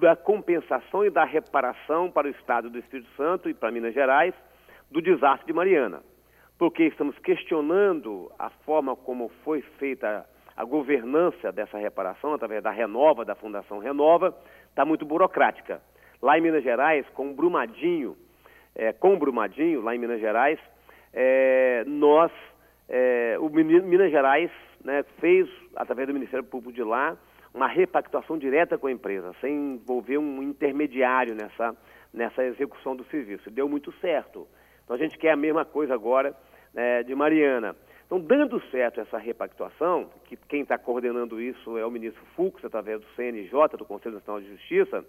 da 0.00 0.14
compensação 0.14 1.04
e 1.04 1.10
da 1.10 1.24
reparação 1.24 2.10
para 2.10 2.26
o 2.26 2.30
Estado 2.30 2.68
do 2.68 2.78
Espírito 2.78 3.08
Santo 3.16 3.48
e 3.48 3.54
para 3.54 3.70
Minas 3.70 3.94
Gerais 3.94 4.34
do 4.90 5.00
desastre 5.00 5.46
de 5.46 5.52
Mariana. 5.52 6.02
Porque 6.58 6.84
estamos 6.84 7.18
questionando 7.18 8.30
a 8.38 8.50
forma 8.50 8.94
como 8.96 9.28
foi 9.44 9.62
feita 9.78 10.26
a 10.56 10.64
governança 10.64 11.52
dessa 11.52 11.76
reparação, 11.76 12.32
através 12.32 12.62
da 12.62 12.70
Renova, 12.70 13.24
da 13.24 13.34
Fundação 13.34 13.78
Renova, 13.78 14.34
está 14.70 14.84
muito 14.84 15.04
burocrática. 15.04 15.82
Lá 16.22 16.38
em 16.38 16.40
Minas 16.40 16.62
Gerais, 16.62 17.06
com 17.10 17.34
Brumadinho, 17.34 18.16
é, 18.74 18.92
com 18.92 19.18
Brumadinho, 19.18 19.82
lá 19.82 19.94
em 19.94 19.98
Minas 19.98 20.18
Gerais, 20.18 20.58
é, 21.12 21.84
nós, 21.86 22.32
é, 22.88 23.36
o 23.38 23.50
Minas 23.50 24.10
Gerais 24.10 24.50
né, 24.82 25.04
fez, 25.20 25.46
através 25.74 26.08
do 26.08 26.14
Ministério 26.14 26.44
Público 26.44 26.72
de 26.72 26.82
lá, 26.82 27.16
uma 27.56 27.66
repactuação 27.66 28.36
direta 28.36 28.76
com 28.76 28.86
a 28.86 28.92
empresa, 28.92 29.34
sem 29.40 29.74
envolver 29.74 30.18
um 30.18 30.42
intermediário 30.42 31.34
nessa, 31.34 31.74
nessa 32.12 32.44
execução 32.44 32.94
do 32.94 33.02
serviço. 33.04 33.50
Deu 33.50 33.66
muito 33.66 33.90
certo. 33.94 34.46
Então 34.84 34.94
a 34.94 34.98
gente 34.98 35.16
quer 35.16 35.30
a 35.30 35.36
mesma 35.36 35.64
coisa 35.64 35.94
agora 35.94 36.36
né, 36.74 37.02
de 37.02 37.14
Mariana. 37.14 37.74
Então, 38.04 38.20
dando 38.20 38.60
certo 38.70 39.00
essa 39.00 39.18
repactuação, 39.18 40.10
que 40.26 40.36
quem 40.36 40.60
está 40.60 40.78
coordenando 40.78 41.40
isso 41.40 41.76
é 41.78 41.84
o 41.84 41.90
ministro 41.90 42.22
Fux, 42.36 42.62
através 42.62 43.00
do 43.00 43.06
CNJ, 43.16 43.76
do 43.78 43.86
Conselho 43.86 44.16
Nacional 44.16 44.40
de 44.40 44.48
Justiça, 44.48 45.04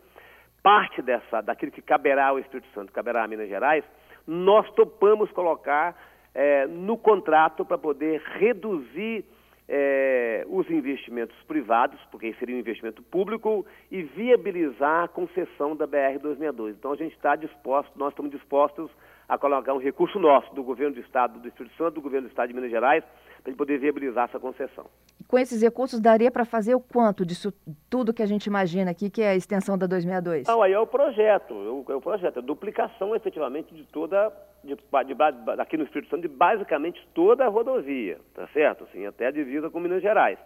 parte 0.63 1.01
dessa, 1.01 1.41
daquilo 1.41 1.71
que 1.71 1.81
caberá 1.81 2.27
ao 2.27 2.39
Espírito 2.39 2.67
Santo, 2.73 2.93
caberá 2.93 3.23
a 3.23 3.27
Minas 3.27 3.49
Gerais, 3.49 3.83
nós 4.25 4.67
topamos 4.71 5.29
colocar 5.31 5.95
é, 6.33 6.65
no 6.65 6.97
contrato 6.97 7.63
para 7.63 7.77
poder 7.77 8.21
reduzir 8.21 9.25
é, 9.67 10.45
os 10.47 10.69
investimentos 10.69 11.35
privados, 11.43 11.99
porque 12.09 12.33
seria 12.35 12.55
um 12.55 12.59
investimento 12.59 13.01
público, 13.03 13.65
e 13.91 14.01
viabilizar 14.03 15.03
a 15.03 15.07
concessão 15.07 15.75
da 15.75 15.87
BR-262. 15.87 16.71
Então 16.71 16.91
a 16.91 16.95
gente 16.95 17.15
está 17.15 17.35
disposto, 17.35 17.91
nós 17.97 18.09
estamos 18.09 18.31
dispostos 18.31 18.89
a 19.27 19.37
colocar 19.37 19.73
um 19.73 19.79
recurso 19.79 20.17
nosso, 20.19 20.53
do 20.55 20.63
governo 20.63 20.95
do 20.95 21.01
Estado 21.01 21.39
do 21.39 21.47
Espírito 21.47 21.75
Santo, 21.75 21.95
do 21.95 22.01
governo 22.01 22.27
do 22.27 22.31
Estado 22.31 22.47
de 22.47 22.53
Minas 22.53 22.71
Gerais, 22.71 23.03
para 23.43 23.53
poder 23.53 23.77
viabilizar 23.77 24.29
essa 24.29 24.39
concessão. 24.39 24.85
Com 25.27 25.37
esses 25.37 25.61
recursos, 25.61 25.99
daria 25.99 26.31
para 26.31 26.45
fazer 26.45 26.73
o 26.73 26.79
quanto 26.79 27.25
disso 27.25 27.53
tudo 27.89 28.13
que 28.13 28.23
a 28.23 28.25
gente 28.25 28.45
imagina 28.45 28.91
aqui, 28.91 29.09
que 29.09 29.21
é 29.21 29.29
a 29.31 29.35
extensão 29.35 29.77
da 29.77 29.85
262? 29.85 30.47
Não, 30.47 30.61
aí 30.61 30.71
é 30.71 30.79
o 30.79 30.87
projeto, 30.87 31.85
é 31.89 31.93
o 31.95 32.01
projeto, 32.01 32.39
a 32.39 32.41
duplicação 32.41 33.13
efetivamente 33.13 33.75
de 33.75 33.83
toda 33.85 34.31
de, 34.63 34.75
de, 34.75 35.61
aqui 35.61 35.77
no 35.77 35.83
Espírito 35.83 36.09
Santo 36.09 36.21
de 36.21 36.27
basicamente 36.29 37.05
toda 37.13 37.45
a 37.45 37.49
rodovia, 37.49 38.19
tá 38.33 38.47
certo? 38.53 38.85
Assim, 38.85 39.05
até 39.05 39.27
a 39.27 39.31
divisa 39.31 39.69
com 39.69 39.79
Minas 39.79 40.01
Gerais. 40.01 40.39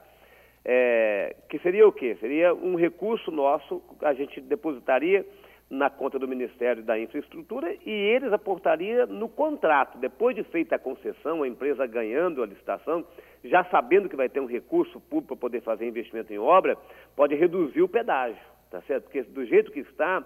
É, 0.64 1.36
que 1.50 1.58
seria 1.60 1.88
o 1.88 1.92
quê? 1.92 2.18
Seria 2.20 2.54
um 2.54 2.76
recurso 2.76 3.32
nosso, 3.32 3.82
a 4.02 4.14
gente 4.14 4.40
depositaria 4.42 5.26
na 5.72 5.90
conta 5.90 6.20
do 6.20 6.28
Ministério 6.28 6.84
da 6.84 7.00
Infraestrutura 7.00 7.74
e 7.86 7.90
eles 7.90 8.34
aportariam 8.34 9.08
no 9.08 9.30
contrato. 9.30 9.98
Depois 9.98 10.36
de 10.36 10.44
feita 10.44 10.76
a 10.76 10.80
concessão, 10.80 11.44
a 11.44 11.48
empresa 11.48 11.88
ganhando 11.88 12.44
a 12.44 12.46
licitação, 12.46 13.06
já 13.42 13.64
sabendo 13.64 14.10
que 14.10 14.18
vai 14.18 14.28
ter 14.28 14.42
um 14.42 14.46
recurso 14.46 15.00
público 15.00 15.30
para 15.30 15.38
poder 15.38 15.62
fazer 15.62 15.88
investimento 15.88 16.34
em 16.34 16.38
obra, 16.38 16.78
pode 17.16 17.36
reduzir 17.36 17.82
o 17.82 17.88
pedágio, 17.88 18.38
tá 18.70 18.82
certo? 18.82 19.06
Porque 19.06 19.24
do 19.24 19.46
jeito 19.46 19.72
que 19.72 19.80
está, 19.80 20.22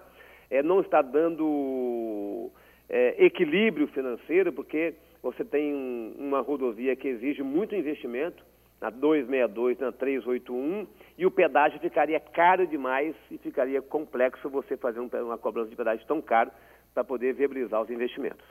é, 0.50 0.64
não 0.64 0.80
está 0.80 1.00
dando 1.00 2.50
é, 2.88 3.24
equilíbrio 3.24 3.86
financeiro, 3.86 4.52
porque 4.52 4.94
você 5.22 5.44
tem 5.44 5.72
um, 5.72 6.14
uma 6.18 6.40
rodovia 6.40 6.96
que 6.96 7.06
exige 7.06 7.44
muito 7.44 7.72
investimento, 7.72 8.44
na 8.80 8.90
262, 8.90 9.78
na 9.78 9.92
381, 9.92 10.86
e 11.16 11.26
o 11.26 11.30
pedágio 11.30 11.80
ficaria 11.80 12.20
caro 12.20 12.66
demais 12.66 13.14
e 13.30 13.38
ficaria 13.38 13.80
complexo 13.80 14.48
você 14.50 14.76
fazer 14.76 15.00
um, 15.00 15.08
uma 15.24 15.38
cobrança 15.38 15.70
de 15.70 15.76
pedágio 15.76 16.06
tão 16.06 16.20
caro 16.20 16.50
para 16.92 17.04
poder 17.04 17.34
viabilizar 17.34 17.82
os 17.82 17.90
investimentos. 17.90 18.44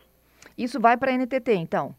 Isso 0.58 0.80
vai 0.80 0.98
para 0.98 1.12
a 1.12 1.18
NTT, 1.18 1.54
então? 1.54 1.96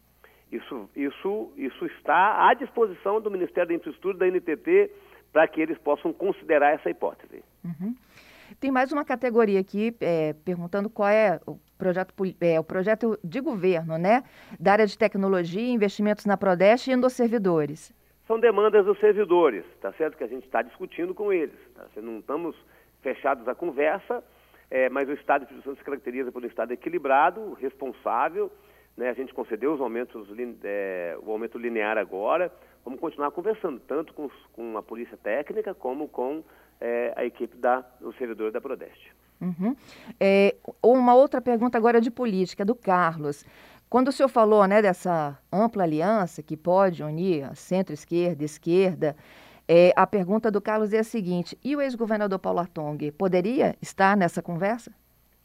Isso, 0.50 0.88
isso, 0.94 1.52
isso 1.56 1.86
está 1.86 2.48
à 2.48 2.54
disposição 2.54 3.20
do 3.20 3.30
Ministério 3.30 3.68
da 3.68 3.74
Infraestrutura 3.74 4.18
da 4.18 4.26
NTT 4.26 4.90
para 5.32 5.46
que 5.48 5.60
eles 5.60 5.76
possam 5.78 6.12
considerar 6.12 6.74
essa 6.74 6.88
hipótese. 6.88 7.42
Uhum. 7.64 7.94
Tem 8.60 8.70
mais 8.70 8.92
uma 8.92 9.04
categoria 9.04 9.60
aqui 9.60 9.94
é, 10.00 10.34
perguntando 10.44 10.88
qual 10.88 11.08
é 11.08 11.40
o 11.46 11.58
projeto, 11.76 12.14
é, 12.40 12.58
o 12.58 12.64
projeto 12.64 13.18
de 13.22 13.40
governo, 13.40 13.98
né? 13.98 14.22
Da 14.58 14.72
área 14.72 14.86
de 14.86 14.96
tecnologia, 14.96 15.68
investimentos 15.68 16.24
na 16.24 16.36
Prodeste 16.36 16.90
e 16.92 17.10
servidores. 17.10 17.92
São 18.26 18.40
demandas 18.40 18.84
dos 18.84 18.98
servidores, 18.98 19.64
tá 19.80 19.92
certo? 19.92 20.16
Que 20.16 20.24
a 20.24 20.28
gente 20.28 20.44
está 20.44 20.60
discutindo 20.62 21.14
com 21.14 21.32
eles. 21.32 21.58
Tá? 21.74 21.86
Não 22.00 22.18
estamos 22.18 22.56
fechados 23.00 23.46
à 23.46 23.54
conversa, 23.54 24.22
é, 24.70 24.88
mas 24.88 25.08
o 25.08 25.12
Estado 25.12 25.40
de 25.40 25.44
Espírito 25.46 25.64
Santo 25.64 25.78
se 25.78 25.84
caracteriza 25.84 26.32
por 26.32 26.42
um 26.42 26.46
Estado 26.46 26.72
equilibrado, 26.72 27.54
responsável. 27.54 28.50
Né? 28.96 29.10
A 29.10 29.14
gente 29.14 29.32
concedeu 29.32 29.72
os 29.72 29.80
aumentos, 29.80 30.28
é, 30.64 31.16
o 31.22 31.30
aumento 31.30 31.56
linear 31.56 31.98
agora. 31.98 32.52
Vamos 32.84 32.98
continuar 32.98 33.30
conversando, 33.30 33.80
tanto 33.80 34.12
com, 34.12 34.28
com 34.52 34.76
a 34.76 34.82
Polícia 34.82 35.16
Técnica 35.16 35.74
como 35.74 36.08
com 36.08 36.42
é, 36.80 37.12
a 37.16 37.24
equipe 37.24 37.56
da, 37.56 37.80
do 38.00 38.12
servidor 38.14 38.50
da 38.50 38.60
Prodeste. 38.60 39.14
Uhum. 39.40 39.76
É, 40.18 40.56
uma 40.82 41.14
outra 41.14 41.40
pergunta 41.40 41.76
agora 41.76 42.00
de 42.00 42.10
política, 42.10 42.64
do 42.64 42.74
Carlos. 42.74 43.44
Quando 43.88 44.08
o 44.08 44.12
senhor 44.12 44.28
falou 44.28 44.66
né, 44.66 44.82
dessa 44.82 45.38
ampla 45.52 45.84
aliança 45.84 46.42
que 46.42 46.56
pode 46.56 47.04
unir 47.04 47.54
centro-esquerda 47.54 48.44
esquerda, 48.44 49.16
é, 49.68 49.92
a 49.96 50.06
pergunta 50.06 50.50
do 50.50 50.60
Carlos 50.60 50.92
é 50.92 50.98
a 50.98 51.04
seguinte: 51.04 51.56
e 51.64 51.76
o 51.76 51.80
ex-governador 51.80 52.38
Paulo 52.38 52.58
Artung 52.58 52.98
poderia 53.12 53.76
estar 53.80 54.16
nessa 54.16 54.42
conversa? 54.42 54.92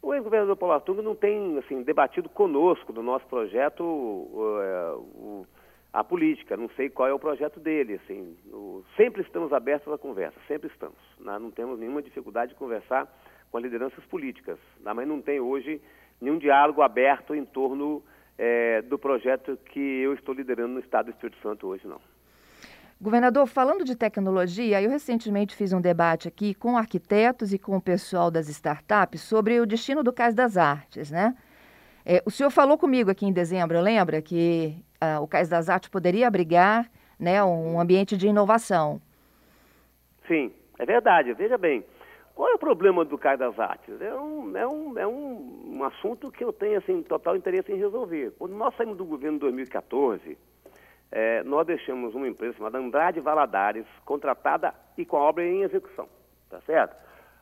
O 0.02 0.14
ex-governador 0.14 0.56
Paulo 0.58 0.74
Artung 0.74 1.02
não 1.04 1.16
tem 1.16 1.58
assim, 1.60 1.84
debatido 1.84 2.30
conosco 2.30 2.92
no 2.92 3.04
nosso 3.04 3.26
projeto 3.28 3.84
uh, 3.84 4.98
uh, 4.98 5.48
a 5.94 6.04
política. 6.04 6.58
Não 6.58 6.70
sei 6.70 6.90
qual 6.90 7.08
é 7.08 7.14
o 7.14 7.20
projeto 7.20 7.60
dele. 7.60 8.00
Assim, 8.04 8.36
o, 8.52 8.84
sempre 8.98 9.22
estamos 9.22 9.54
abertos 9.54 9.94
à 9.94 10.00
conversa, 10.00 10.40
sempre 10.48 10.68
estamos. 10.68 10.98
Né? 11.20 11.38
Não 11.38 11.52
temos 11.52 11.80
nenhuma 11.80 12.02
dificuldade 12.02 12.54
de 12.54 12.58
conversar 12.58 13.08
com 13.52 13.58
as 13.58 13.64
lideranças 13.64 14.04
políticas, 14.06 14.58
né? 14.80 14.94
mas 14.94 15.08
não 15.08 15.22
tem 15.22 15.40
hoje 15.40 15.80
nenhum 16.20 16.40
diálogo 16.40 16.82
aberto 16.82 17.36
em 17.36 17.46
torno 17.46 18.02
é, 18.38 18.82
do 18.82 18.98
projeto 18.98 19.58
que 19.66 19.80
eu 19.80 20.14
estou 20.14 20.34
liderando 20.34 20.74
no 20.74 20.80
Estado 20.80 21.06
do 21.06 21.12
Espírito 21.12 21.38
Santo 21.42 21.68
hoje, 21.68 21.88
não. 21.88 22.00
Governador, 23.00 23.48
falando 23.48 23.84
de 23.84 23.96
tecnologia, 23.96 24.80
eu 24.80 24.90
recentemente 24.90 25.56
fiz 25.56 25.74
um 25.74 25.82
debate 25.82 26.28
aqui 26.28 26.54
com 26.54 26.78
arquitetos 26.78 27.52
e 27.52 27.58
com 27.58 27.76
o 27.76 27.82
pessoal 27.82 28.30
das 28.30 28.48
startups 28.48 29.22
sobre 29.22 29.60
o 29.60 29.66
destino 29.66 30.04
do 30.04 30.14
Cais 30.14 30.36
das 30.36 30.56
Artes, 30.56 31.10
né? 31.10 31.36
É, 32.06 32.22
o 32.26 32.32
senhor 32.32 32.52
falou 32.52 32.78
comigo 32.78 33.10
aqui 33.10 33.26
em 33.26 33.34
dezembro, 33.34 33.80
lembra 33.82 34.22
que 34.22 34.76
uh, 35.02 35.22
o 35.22 35.28
Cais 35.28 35.50
das 35.50 35.70
Artes 35.70 35.90
poderia 35.90 36.28
abrigar 36.28 36.90
né, 37.20 37.44
um 37.44 37.80
ambiente 37.80 38.18
de 38.18 38.28
inovação. 38.28 39.02
Sim, 40.28 40.52
é 40.78 40.86
verdade. 40.86 41.34
Veja 41.34 41.58
bem, 41.58 41.84
qual 42.36 42.50
é 42.50 42.54
o 42.54 42.60
problema 42.60 43.04
do 43.04 43.18
Cais 43.18 43.40
das 43.40 43.60
Artes? 43.60 44.02
É 44.02 44.14
um, 44.16 44.58
é 44.58 44.68
um, 44.68 45.00
é 45.00 45.08
um, 45.08 45.78
um 45.78 45.84
assunto 45.84 46.32
que 46.32 46.44
eu 46.44 46.54
tenho 46.54 46.78
assim, 46.78 47.02
total 47.04 47.36
interesse 47.36 47.72
em 47.72 47.78
resolver. 47.78 48.32
Quando 48.38 48.56
nós 48.56 48.76
saímos 48.76 48.98
do 48.98 49.06
governo 49.06 49.38
em 49.38 49.40
2014, 49.40 50.38
é, 51.12 51.44
nós 51.44 51.68
deixamos 51.68 52.16
uma 52.16 52.28
empresa 52.28 52.58
chamada 52.58 52.78
Andrade 52.78 53.20
Valadares, 53.20 53.86
contratada 54.06 54.74
e 54.98 55.06
com 55.06 55.18
a 55.18 55.22
obra 55.22 55.46
em 55.46 55.64
execução, 55.64 56.08
tá 56.50 56.62
certo? 56.62 56.96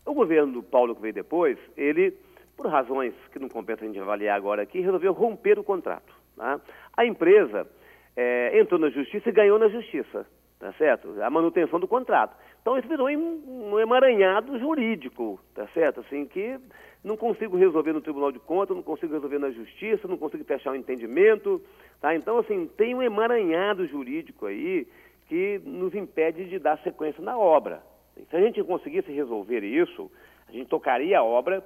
O 0.05 0.13
governo 0.13 0.53
do 0.53 0.63
Paulo 0.63 0.95
que 0.95 1.01
veio 1.01 1.13
depois, 1.13 1.57
ele, 1.77 2.17
por 2.57 2.67
razões 2.67 3.13
que 3.31 3.37
não 3.37 3.47
compensa 3.47 3.83
a 3.83 3.87
gente 3.87 3.99
avaliar 3.99 4.35
agora 4.35 4.63
aqui, 4.63 4.79
resolveu 4.79 5.13
romper 5.13 5.59
o 5.59 5.63
contrato. 5.63 6.11
Tá? 6.35 6.59
A 6.97 7.05
empresa 7.05 7.67
é, 8.15 8.59
entrou 8.59 8.79
na 8.79 8.89
justiça 8.89 9.29
e 9.29 9.31
ganhou 9.31 9.59
na 9.59 9.67
justiça, 9.67 10.25
tá 10.59 10.73
certo? 10.73 11.21
A 11.21 11.29
manutenção 11.29 11.79
do 11.79 11.87
contrato. 11.87 12.35
Então 12.61 12.77
isso 12.77 12.87
virou 12.87 13.07
um 13.07 13.79
emaranhado 13.79 14.59
jurídico, 14.59 15.39
tá 15.55 15.65
certo? 15.73 16.01
Assim 16.01 16.25
que 16.25 16.59
não 17.03 17.15
consigo 17.15 17.55
resolver 17.55 17.93
no 17.93 18.01
Tribunal 18.01 18.31
de 18.31 18.39
Contas, 18.39 18.75
não 18.75 18.83
consigo 18.83 19.13
resolver 19.13 19.39
na 19.39 19.49
Justiça, 19.51 20.07
não 20.07 20.17
consigo 20.17 20.43
fechar 20.43 20.71
um 20.71 20.75
entendimento, 20.75 21.61
tá? 22.01 22.13
Então 22.13 22.37
assim 22.37 22.67
tem 22.77 22.93
um 22.93 23.01
emaranhado 23.01 23.87
jurídico 23.87 24.45
aí 24.45 24.85
que 25.27 25.61
nos 25.63 25.95
impede 25.95 26.45
de 26.49 26.59
dar 26.59 26.77
sequência 26.79 27.23
na 27.23 27.37
obra. 27.37 27.81
Se 28.29 28.35
a 28.35 28.41
gente 28.41 28.61
conseguisse 28.63 29.11
resolver 29.11 29.63
isso, 29.63 30.11
a 30.49 30.51
gente 30.51 30.67
tocaria 30.67 31.19
a 31.19 31.23
obra, 31.23 31.63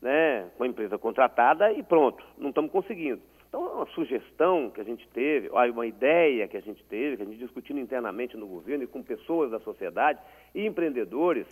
né, 0.00 0.48
com 0.56 0.62
a 0.62 0.68
empresa 0.68 0.96
contratada 0.96 1.72
e 1.72 1.82
pronto. 1.82 2.24
Não 2.38 2.50
estamos 2.50 2.70
conseguindo. 2.70 3.20
Então, 3.56 3.70
é 3.70 3.72
uma 3.72 3.86
sugestão 3.86 4.68
que 4.68 4.82
a 4.82 4.84
gente 4.84 5.08
teve, 5.14 5.48
uma 5.48 5.86
ideia 5.86 6.46
que 6.46 6.58
a 6.58 6.60
gente 6.60 6.84
teve, 6.84 7.16
que 7.16 7.22
a 7.22 7.24
gente 7.24 7.38
discutindo 7.38 7.80
internamente 7.80 8.36
no 8.36 8.46
governo 8.46 8.84
e 8.84 8.86
com 8.86 9.02
pessoas 9.02 9.50
da 9.50 9.58
sociedade 9.58 10.20
e 10.54 10.66
empreendedores, 10.66 11.46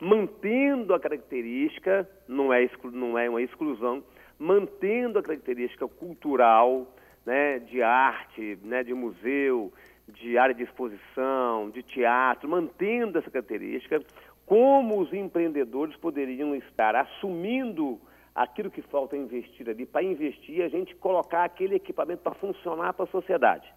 mantendo 0.00 0.94
a 0.94 1.00
característica, 1.00 2.08
não 2.28 2.52
é, 2.52 2.70
não 2.92 3.18
é 3.18 3.28
uma 3.28 3.42
exclusão, 3.42 4.04
mantendo 4.38 5.18
a 5.18 5.22
característica 5.22 5.88
cultural, 5.88 6.86
né, 7.26 7.58
de 7.58 7.82
arte, 7.82 8.56
né, 8.62 8.84
de 8.84 8.94
museu, 8.94 9.72
de 10.06 10.38
área 10.38 10.54
de 10.54 10.62
exposição, 10.62 11.70
de 11.70 11.82
teatro, 11.82 12.48
mantendo 12.48 13.18
essa 13.18 13.32
característica, 13.32 14.00
como 14.46 15.00
os 15.00 15.12
empreendedores 15.12 15.96
poderiam 15.96 16.54
estar 16.54 16.94
assumindo 16.94 18.00
aquilo 18.34 18.70
que 18.70 18.82
falta 18.82 19.16
investir 19.16 19.68
ali, 19.68 19.84
para 19.86 20.02
investir, 20.02 20.62
a 20.62 20.68
gente 20.68 20.94
colocar 20.96 21.44
aquele 21.44 21.76
equipamento 21.76 22.22
para 22.22 22.34
funcionar 22.34 22.92
para 22.92 23.04
a 23.04 23.08
sociedade. 23.08 23.72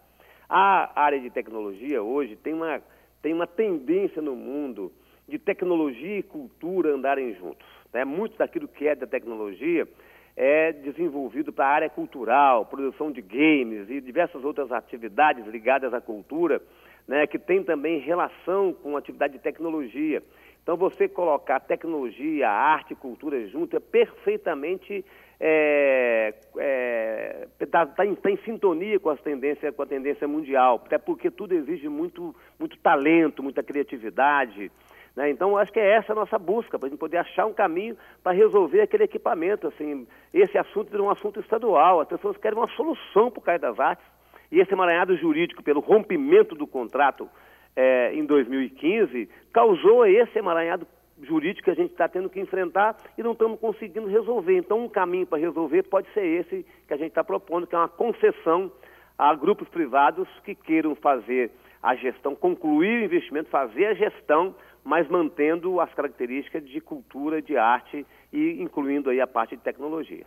A 0.49 1.01
área 1.01 1.19
de 1.19 1.29
tecnologia 1.29 2.03
hoje 2.03 2.35
tem 2.35 2.53
uma, 2.53 2.81
tem 3.21 3.33
uma 3.33 3.47
tendência 3.47 4.21
no 4.21 4.35
mundo 4.35 4.91
de 5.27 5.39
tecnologia 5.39 6.19
e 6.19 6.23
cultura 6.23 6.93
andarem 6.93 7.33
juntos. 7.35 7.65
Né? 7.93 8.03
Muito 8.03 8.37
daquilo 8.37 8.67
que 8.67 8.87
é 8.87 8.95
da 8.95 9.07
tecnologia 9.07 9.87
é 10.35 10.71
desenvolvido 10.71 11.51
para 11.51 11.65
a 11.65 11.69
área 11.69 11.89
cultural, 11.89 12.65
produção 12.65 13.11
de 13.11 13.21
games 13.21 13.89
e 13.89 13.99
diversas 14.01 14.43
outras 14.43 14.71
atividades 14.71 15.45
ligadas 15.47 15.93
à 15.93 16.01
cultura, 16.01 16.61
né, 17.07 17.27
que 17.27 17.37
tem 17.37 17.63
também 17.63 17.99
relação 17.99 18.73
com 18.73 18.95
atividade 18.95 19.33
de 19.33 19.39
tecnologia. 19.39 20.23
Então, 20.63 20.77
você 20.77 21.07
colocar 21.07 21.59
tecnologia, 21.59 22.49
arte 22.49 22.93
cultura 22.93 23.47
junto 23.47 23.75
é 23.75 23.79
perfeitamente 23.79 25.03
é, 25.43 26.35
é, 26.59 27.47
tá, 27.71 27.83
tá 27.87 28.05
em, 28.05 28.13
tá 28.13 28.29
em, 28.29 28.37
sintonia 28.45 28.99
com, 28.99 29.09
as 29.09 29.19
tendências, 29.21 29.75
com 29.75 29.81
a 29.81 29.87
tendência 29.87 30.27
mundial, 30.27 30.79
até 30.85 30.99
porque 30.99 31.31
tudo 31.31 31.55
exige 31.55 31.89
muito, 31.89 32.35
muito 32.59 32.77
talento, 32.77 33.41
muita 33.41 33.63
criatividade. 33.63 34.71
Né? 35.15 35.31
Então, 35.31 35.57
acho 35.57 35.73
que 35.73 35.79
é 35.79 35.95
essa 35.95 36.11
a 36.11 36.15
nossa 36.15 36.37
busca, 36.37 36.77
para 36.77 36.87
a 36.87 36.89
gente 36.91 36.99
poder 36.99 37.17
achar 37.17 37.47
um 37.47 37.53
caminho 37.53 37.97
para 38.21 38.33
resolver 38.33 38.81
aquele 38.81 39.05
equipamento. 39.05 39.67
Assim, 39.67 40.07
esse 40.31 40.59
assunto 40.59 40.91
virou 40.91 41.07
um 41.07 41.11
assunto 41.11 41.39
estadual, 41.39 42.01
as 42.01 42.07
pessoas 42.07 42.37
querem 42.37 42.59
uma 42.59 42.69
solução 42.75 43.31
para 43.31 43.39
o 43.39 43.41
Caio 43.41 43.59
das 43.59 43.79
Artes, 43.79 44.05
e 44.51 44.59
esse 44.59 44.71
emaranhado 44.71 45.17
jurídico 45.17 45.63
pelo 45.63 45.79
rompimento 45.79 46.53
do 46.53 46.67
contrato 46.67 47.27
é, 47.75 48.13
em 48.13 48.25
2015 48.25 49.29
causou 49.51 50.05
esse 50.05 50.37
emaranhado 50.37 50.87
jurídico 51.21 51.65
que 51.65 51.71
a 51.71 51.75
gente 51.75 51.91
está 51.91 52.07
tendo 52.07 52.29
que 52.29 52.39
enfrentar 52.39 52.97
e 53.17 53.23
não 53.23 53.33
estamos 53.33 53.59
conseguindo 53.59 54.07
resolver. 54.07 54.57
Então, 54.57 54.83
um 54.83 54.89
caminho 54.89 55.25
para 55.25 55.39
resolver 55.39 55.83
pode 55.83 56.11
ser 56.13 56.25
esse 56.25 56.65
que 56.87 56.93
a 56.93 56.97
gente 56.97 57.09
está 57.09 57.23
propondo, 57.23 57.67
que 57.67 57.75
é 57.75 57.77
uma 57.77 57.87
concessão 57.87 58.71
a 59.17 59.35
grupos 59.35 59.67
privados 59.69 60.27
que 60.43 60.55
queiram 60.55 60.95
fazer 60.95 61.51
a 61.81 61.95
gestão, 61.95 62.35
concluir 62.35 63.01
o 63.01 63.05
investimento, 63.05 63.49
fazer 63.49 63.85
a 63.85 63.93
gestão, 63.93 64.55
mas 64.83 65.07
mantendo 65.07 65.79
as 65.79 65.93
características 65.93 66.67
de 66.67 66.81
cultura, 66.81 67.41
de 67.41 67.55
arte 67.55 68.05
e 68.33 68.61
incluindo 68.61 69.09
aí 69.09 69.21
a 69.21 69.27
parte 69.27 69.55
de 69.55 69.61
tecnologia. 69.61 70.25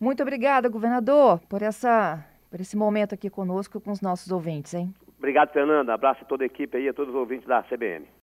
Muito 0.00 0.20
obrigada, 0.20 0.68
governador, 0.68 1.40
por 1.48 1.62
essa 1.62 2.26
por 2.50 2.60
esse 2.60 2.76
momento 2.76 3.14
aqui 3.14 3.30
conosco 3.30 3.80
com 3.80 3.90
os 3.90 4.02
nossos 4.02 4.30
ouvintes, 4.30 4.74
hein? 4.74 4.92
Obrigado, 5.22 5.52
Fernanda. 5.52 5.94
Abraço 5.94 6.24
a 6.24 6.26
toda 6.26 6.42
a 6.42 6.46
equipe 6.46 6.76
aí, 6.76 6.88
a 6.88 6.92
todos 6.92 7.14
os 7.14 7.20
ouvintes 7.20 7.46
da 7.46 7.62
CBN. 7.62 8.04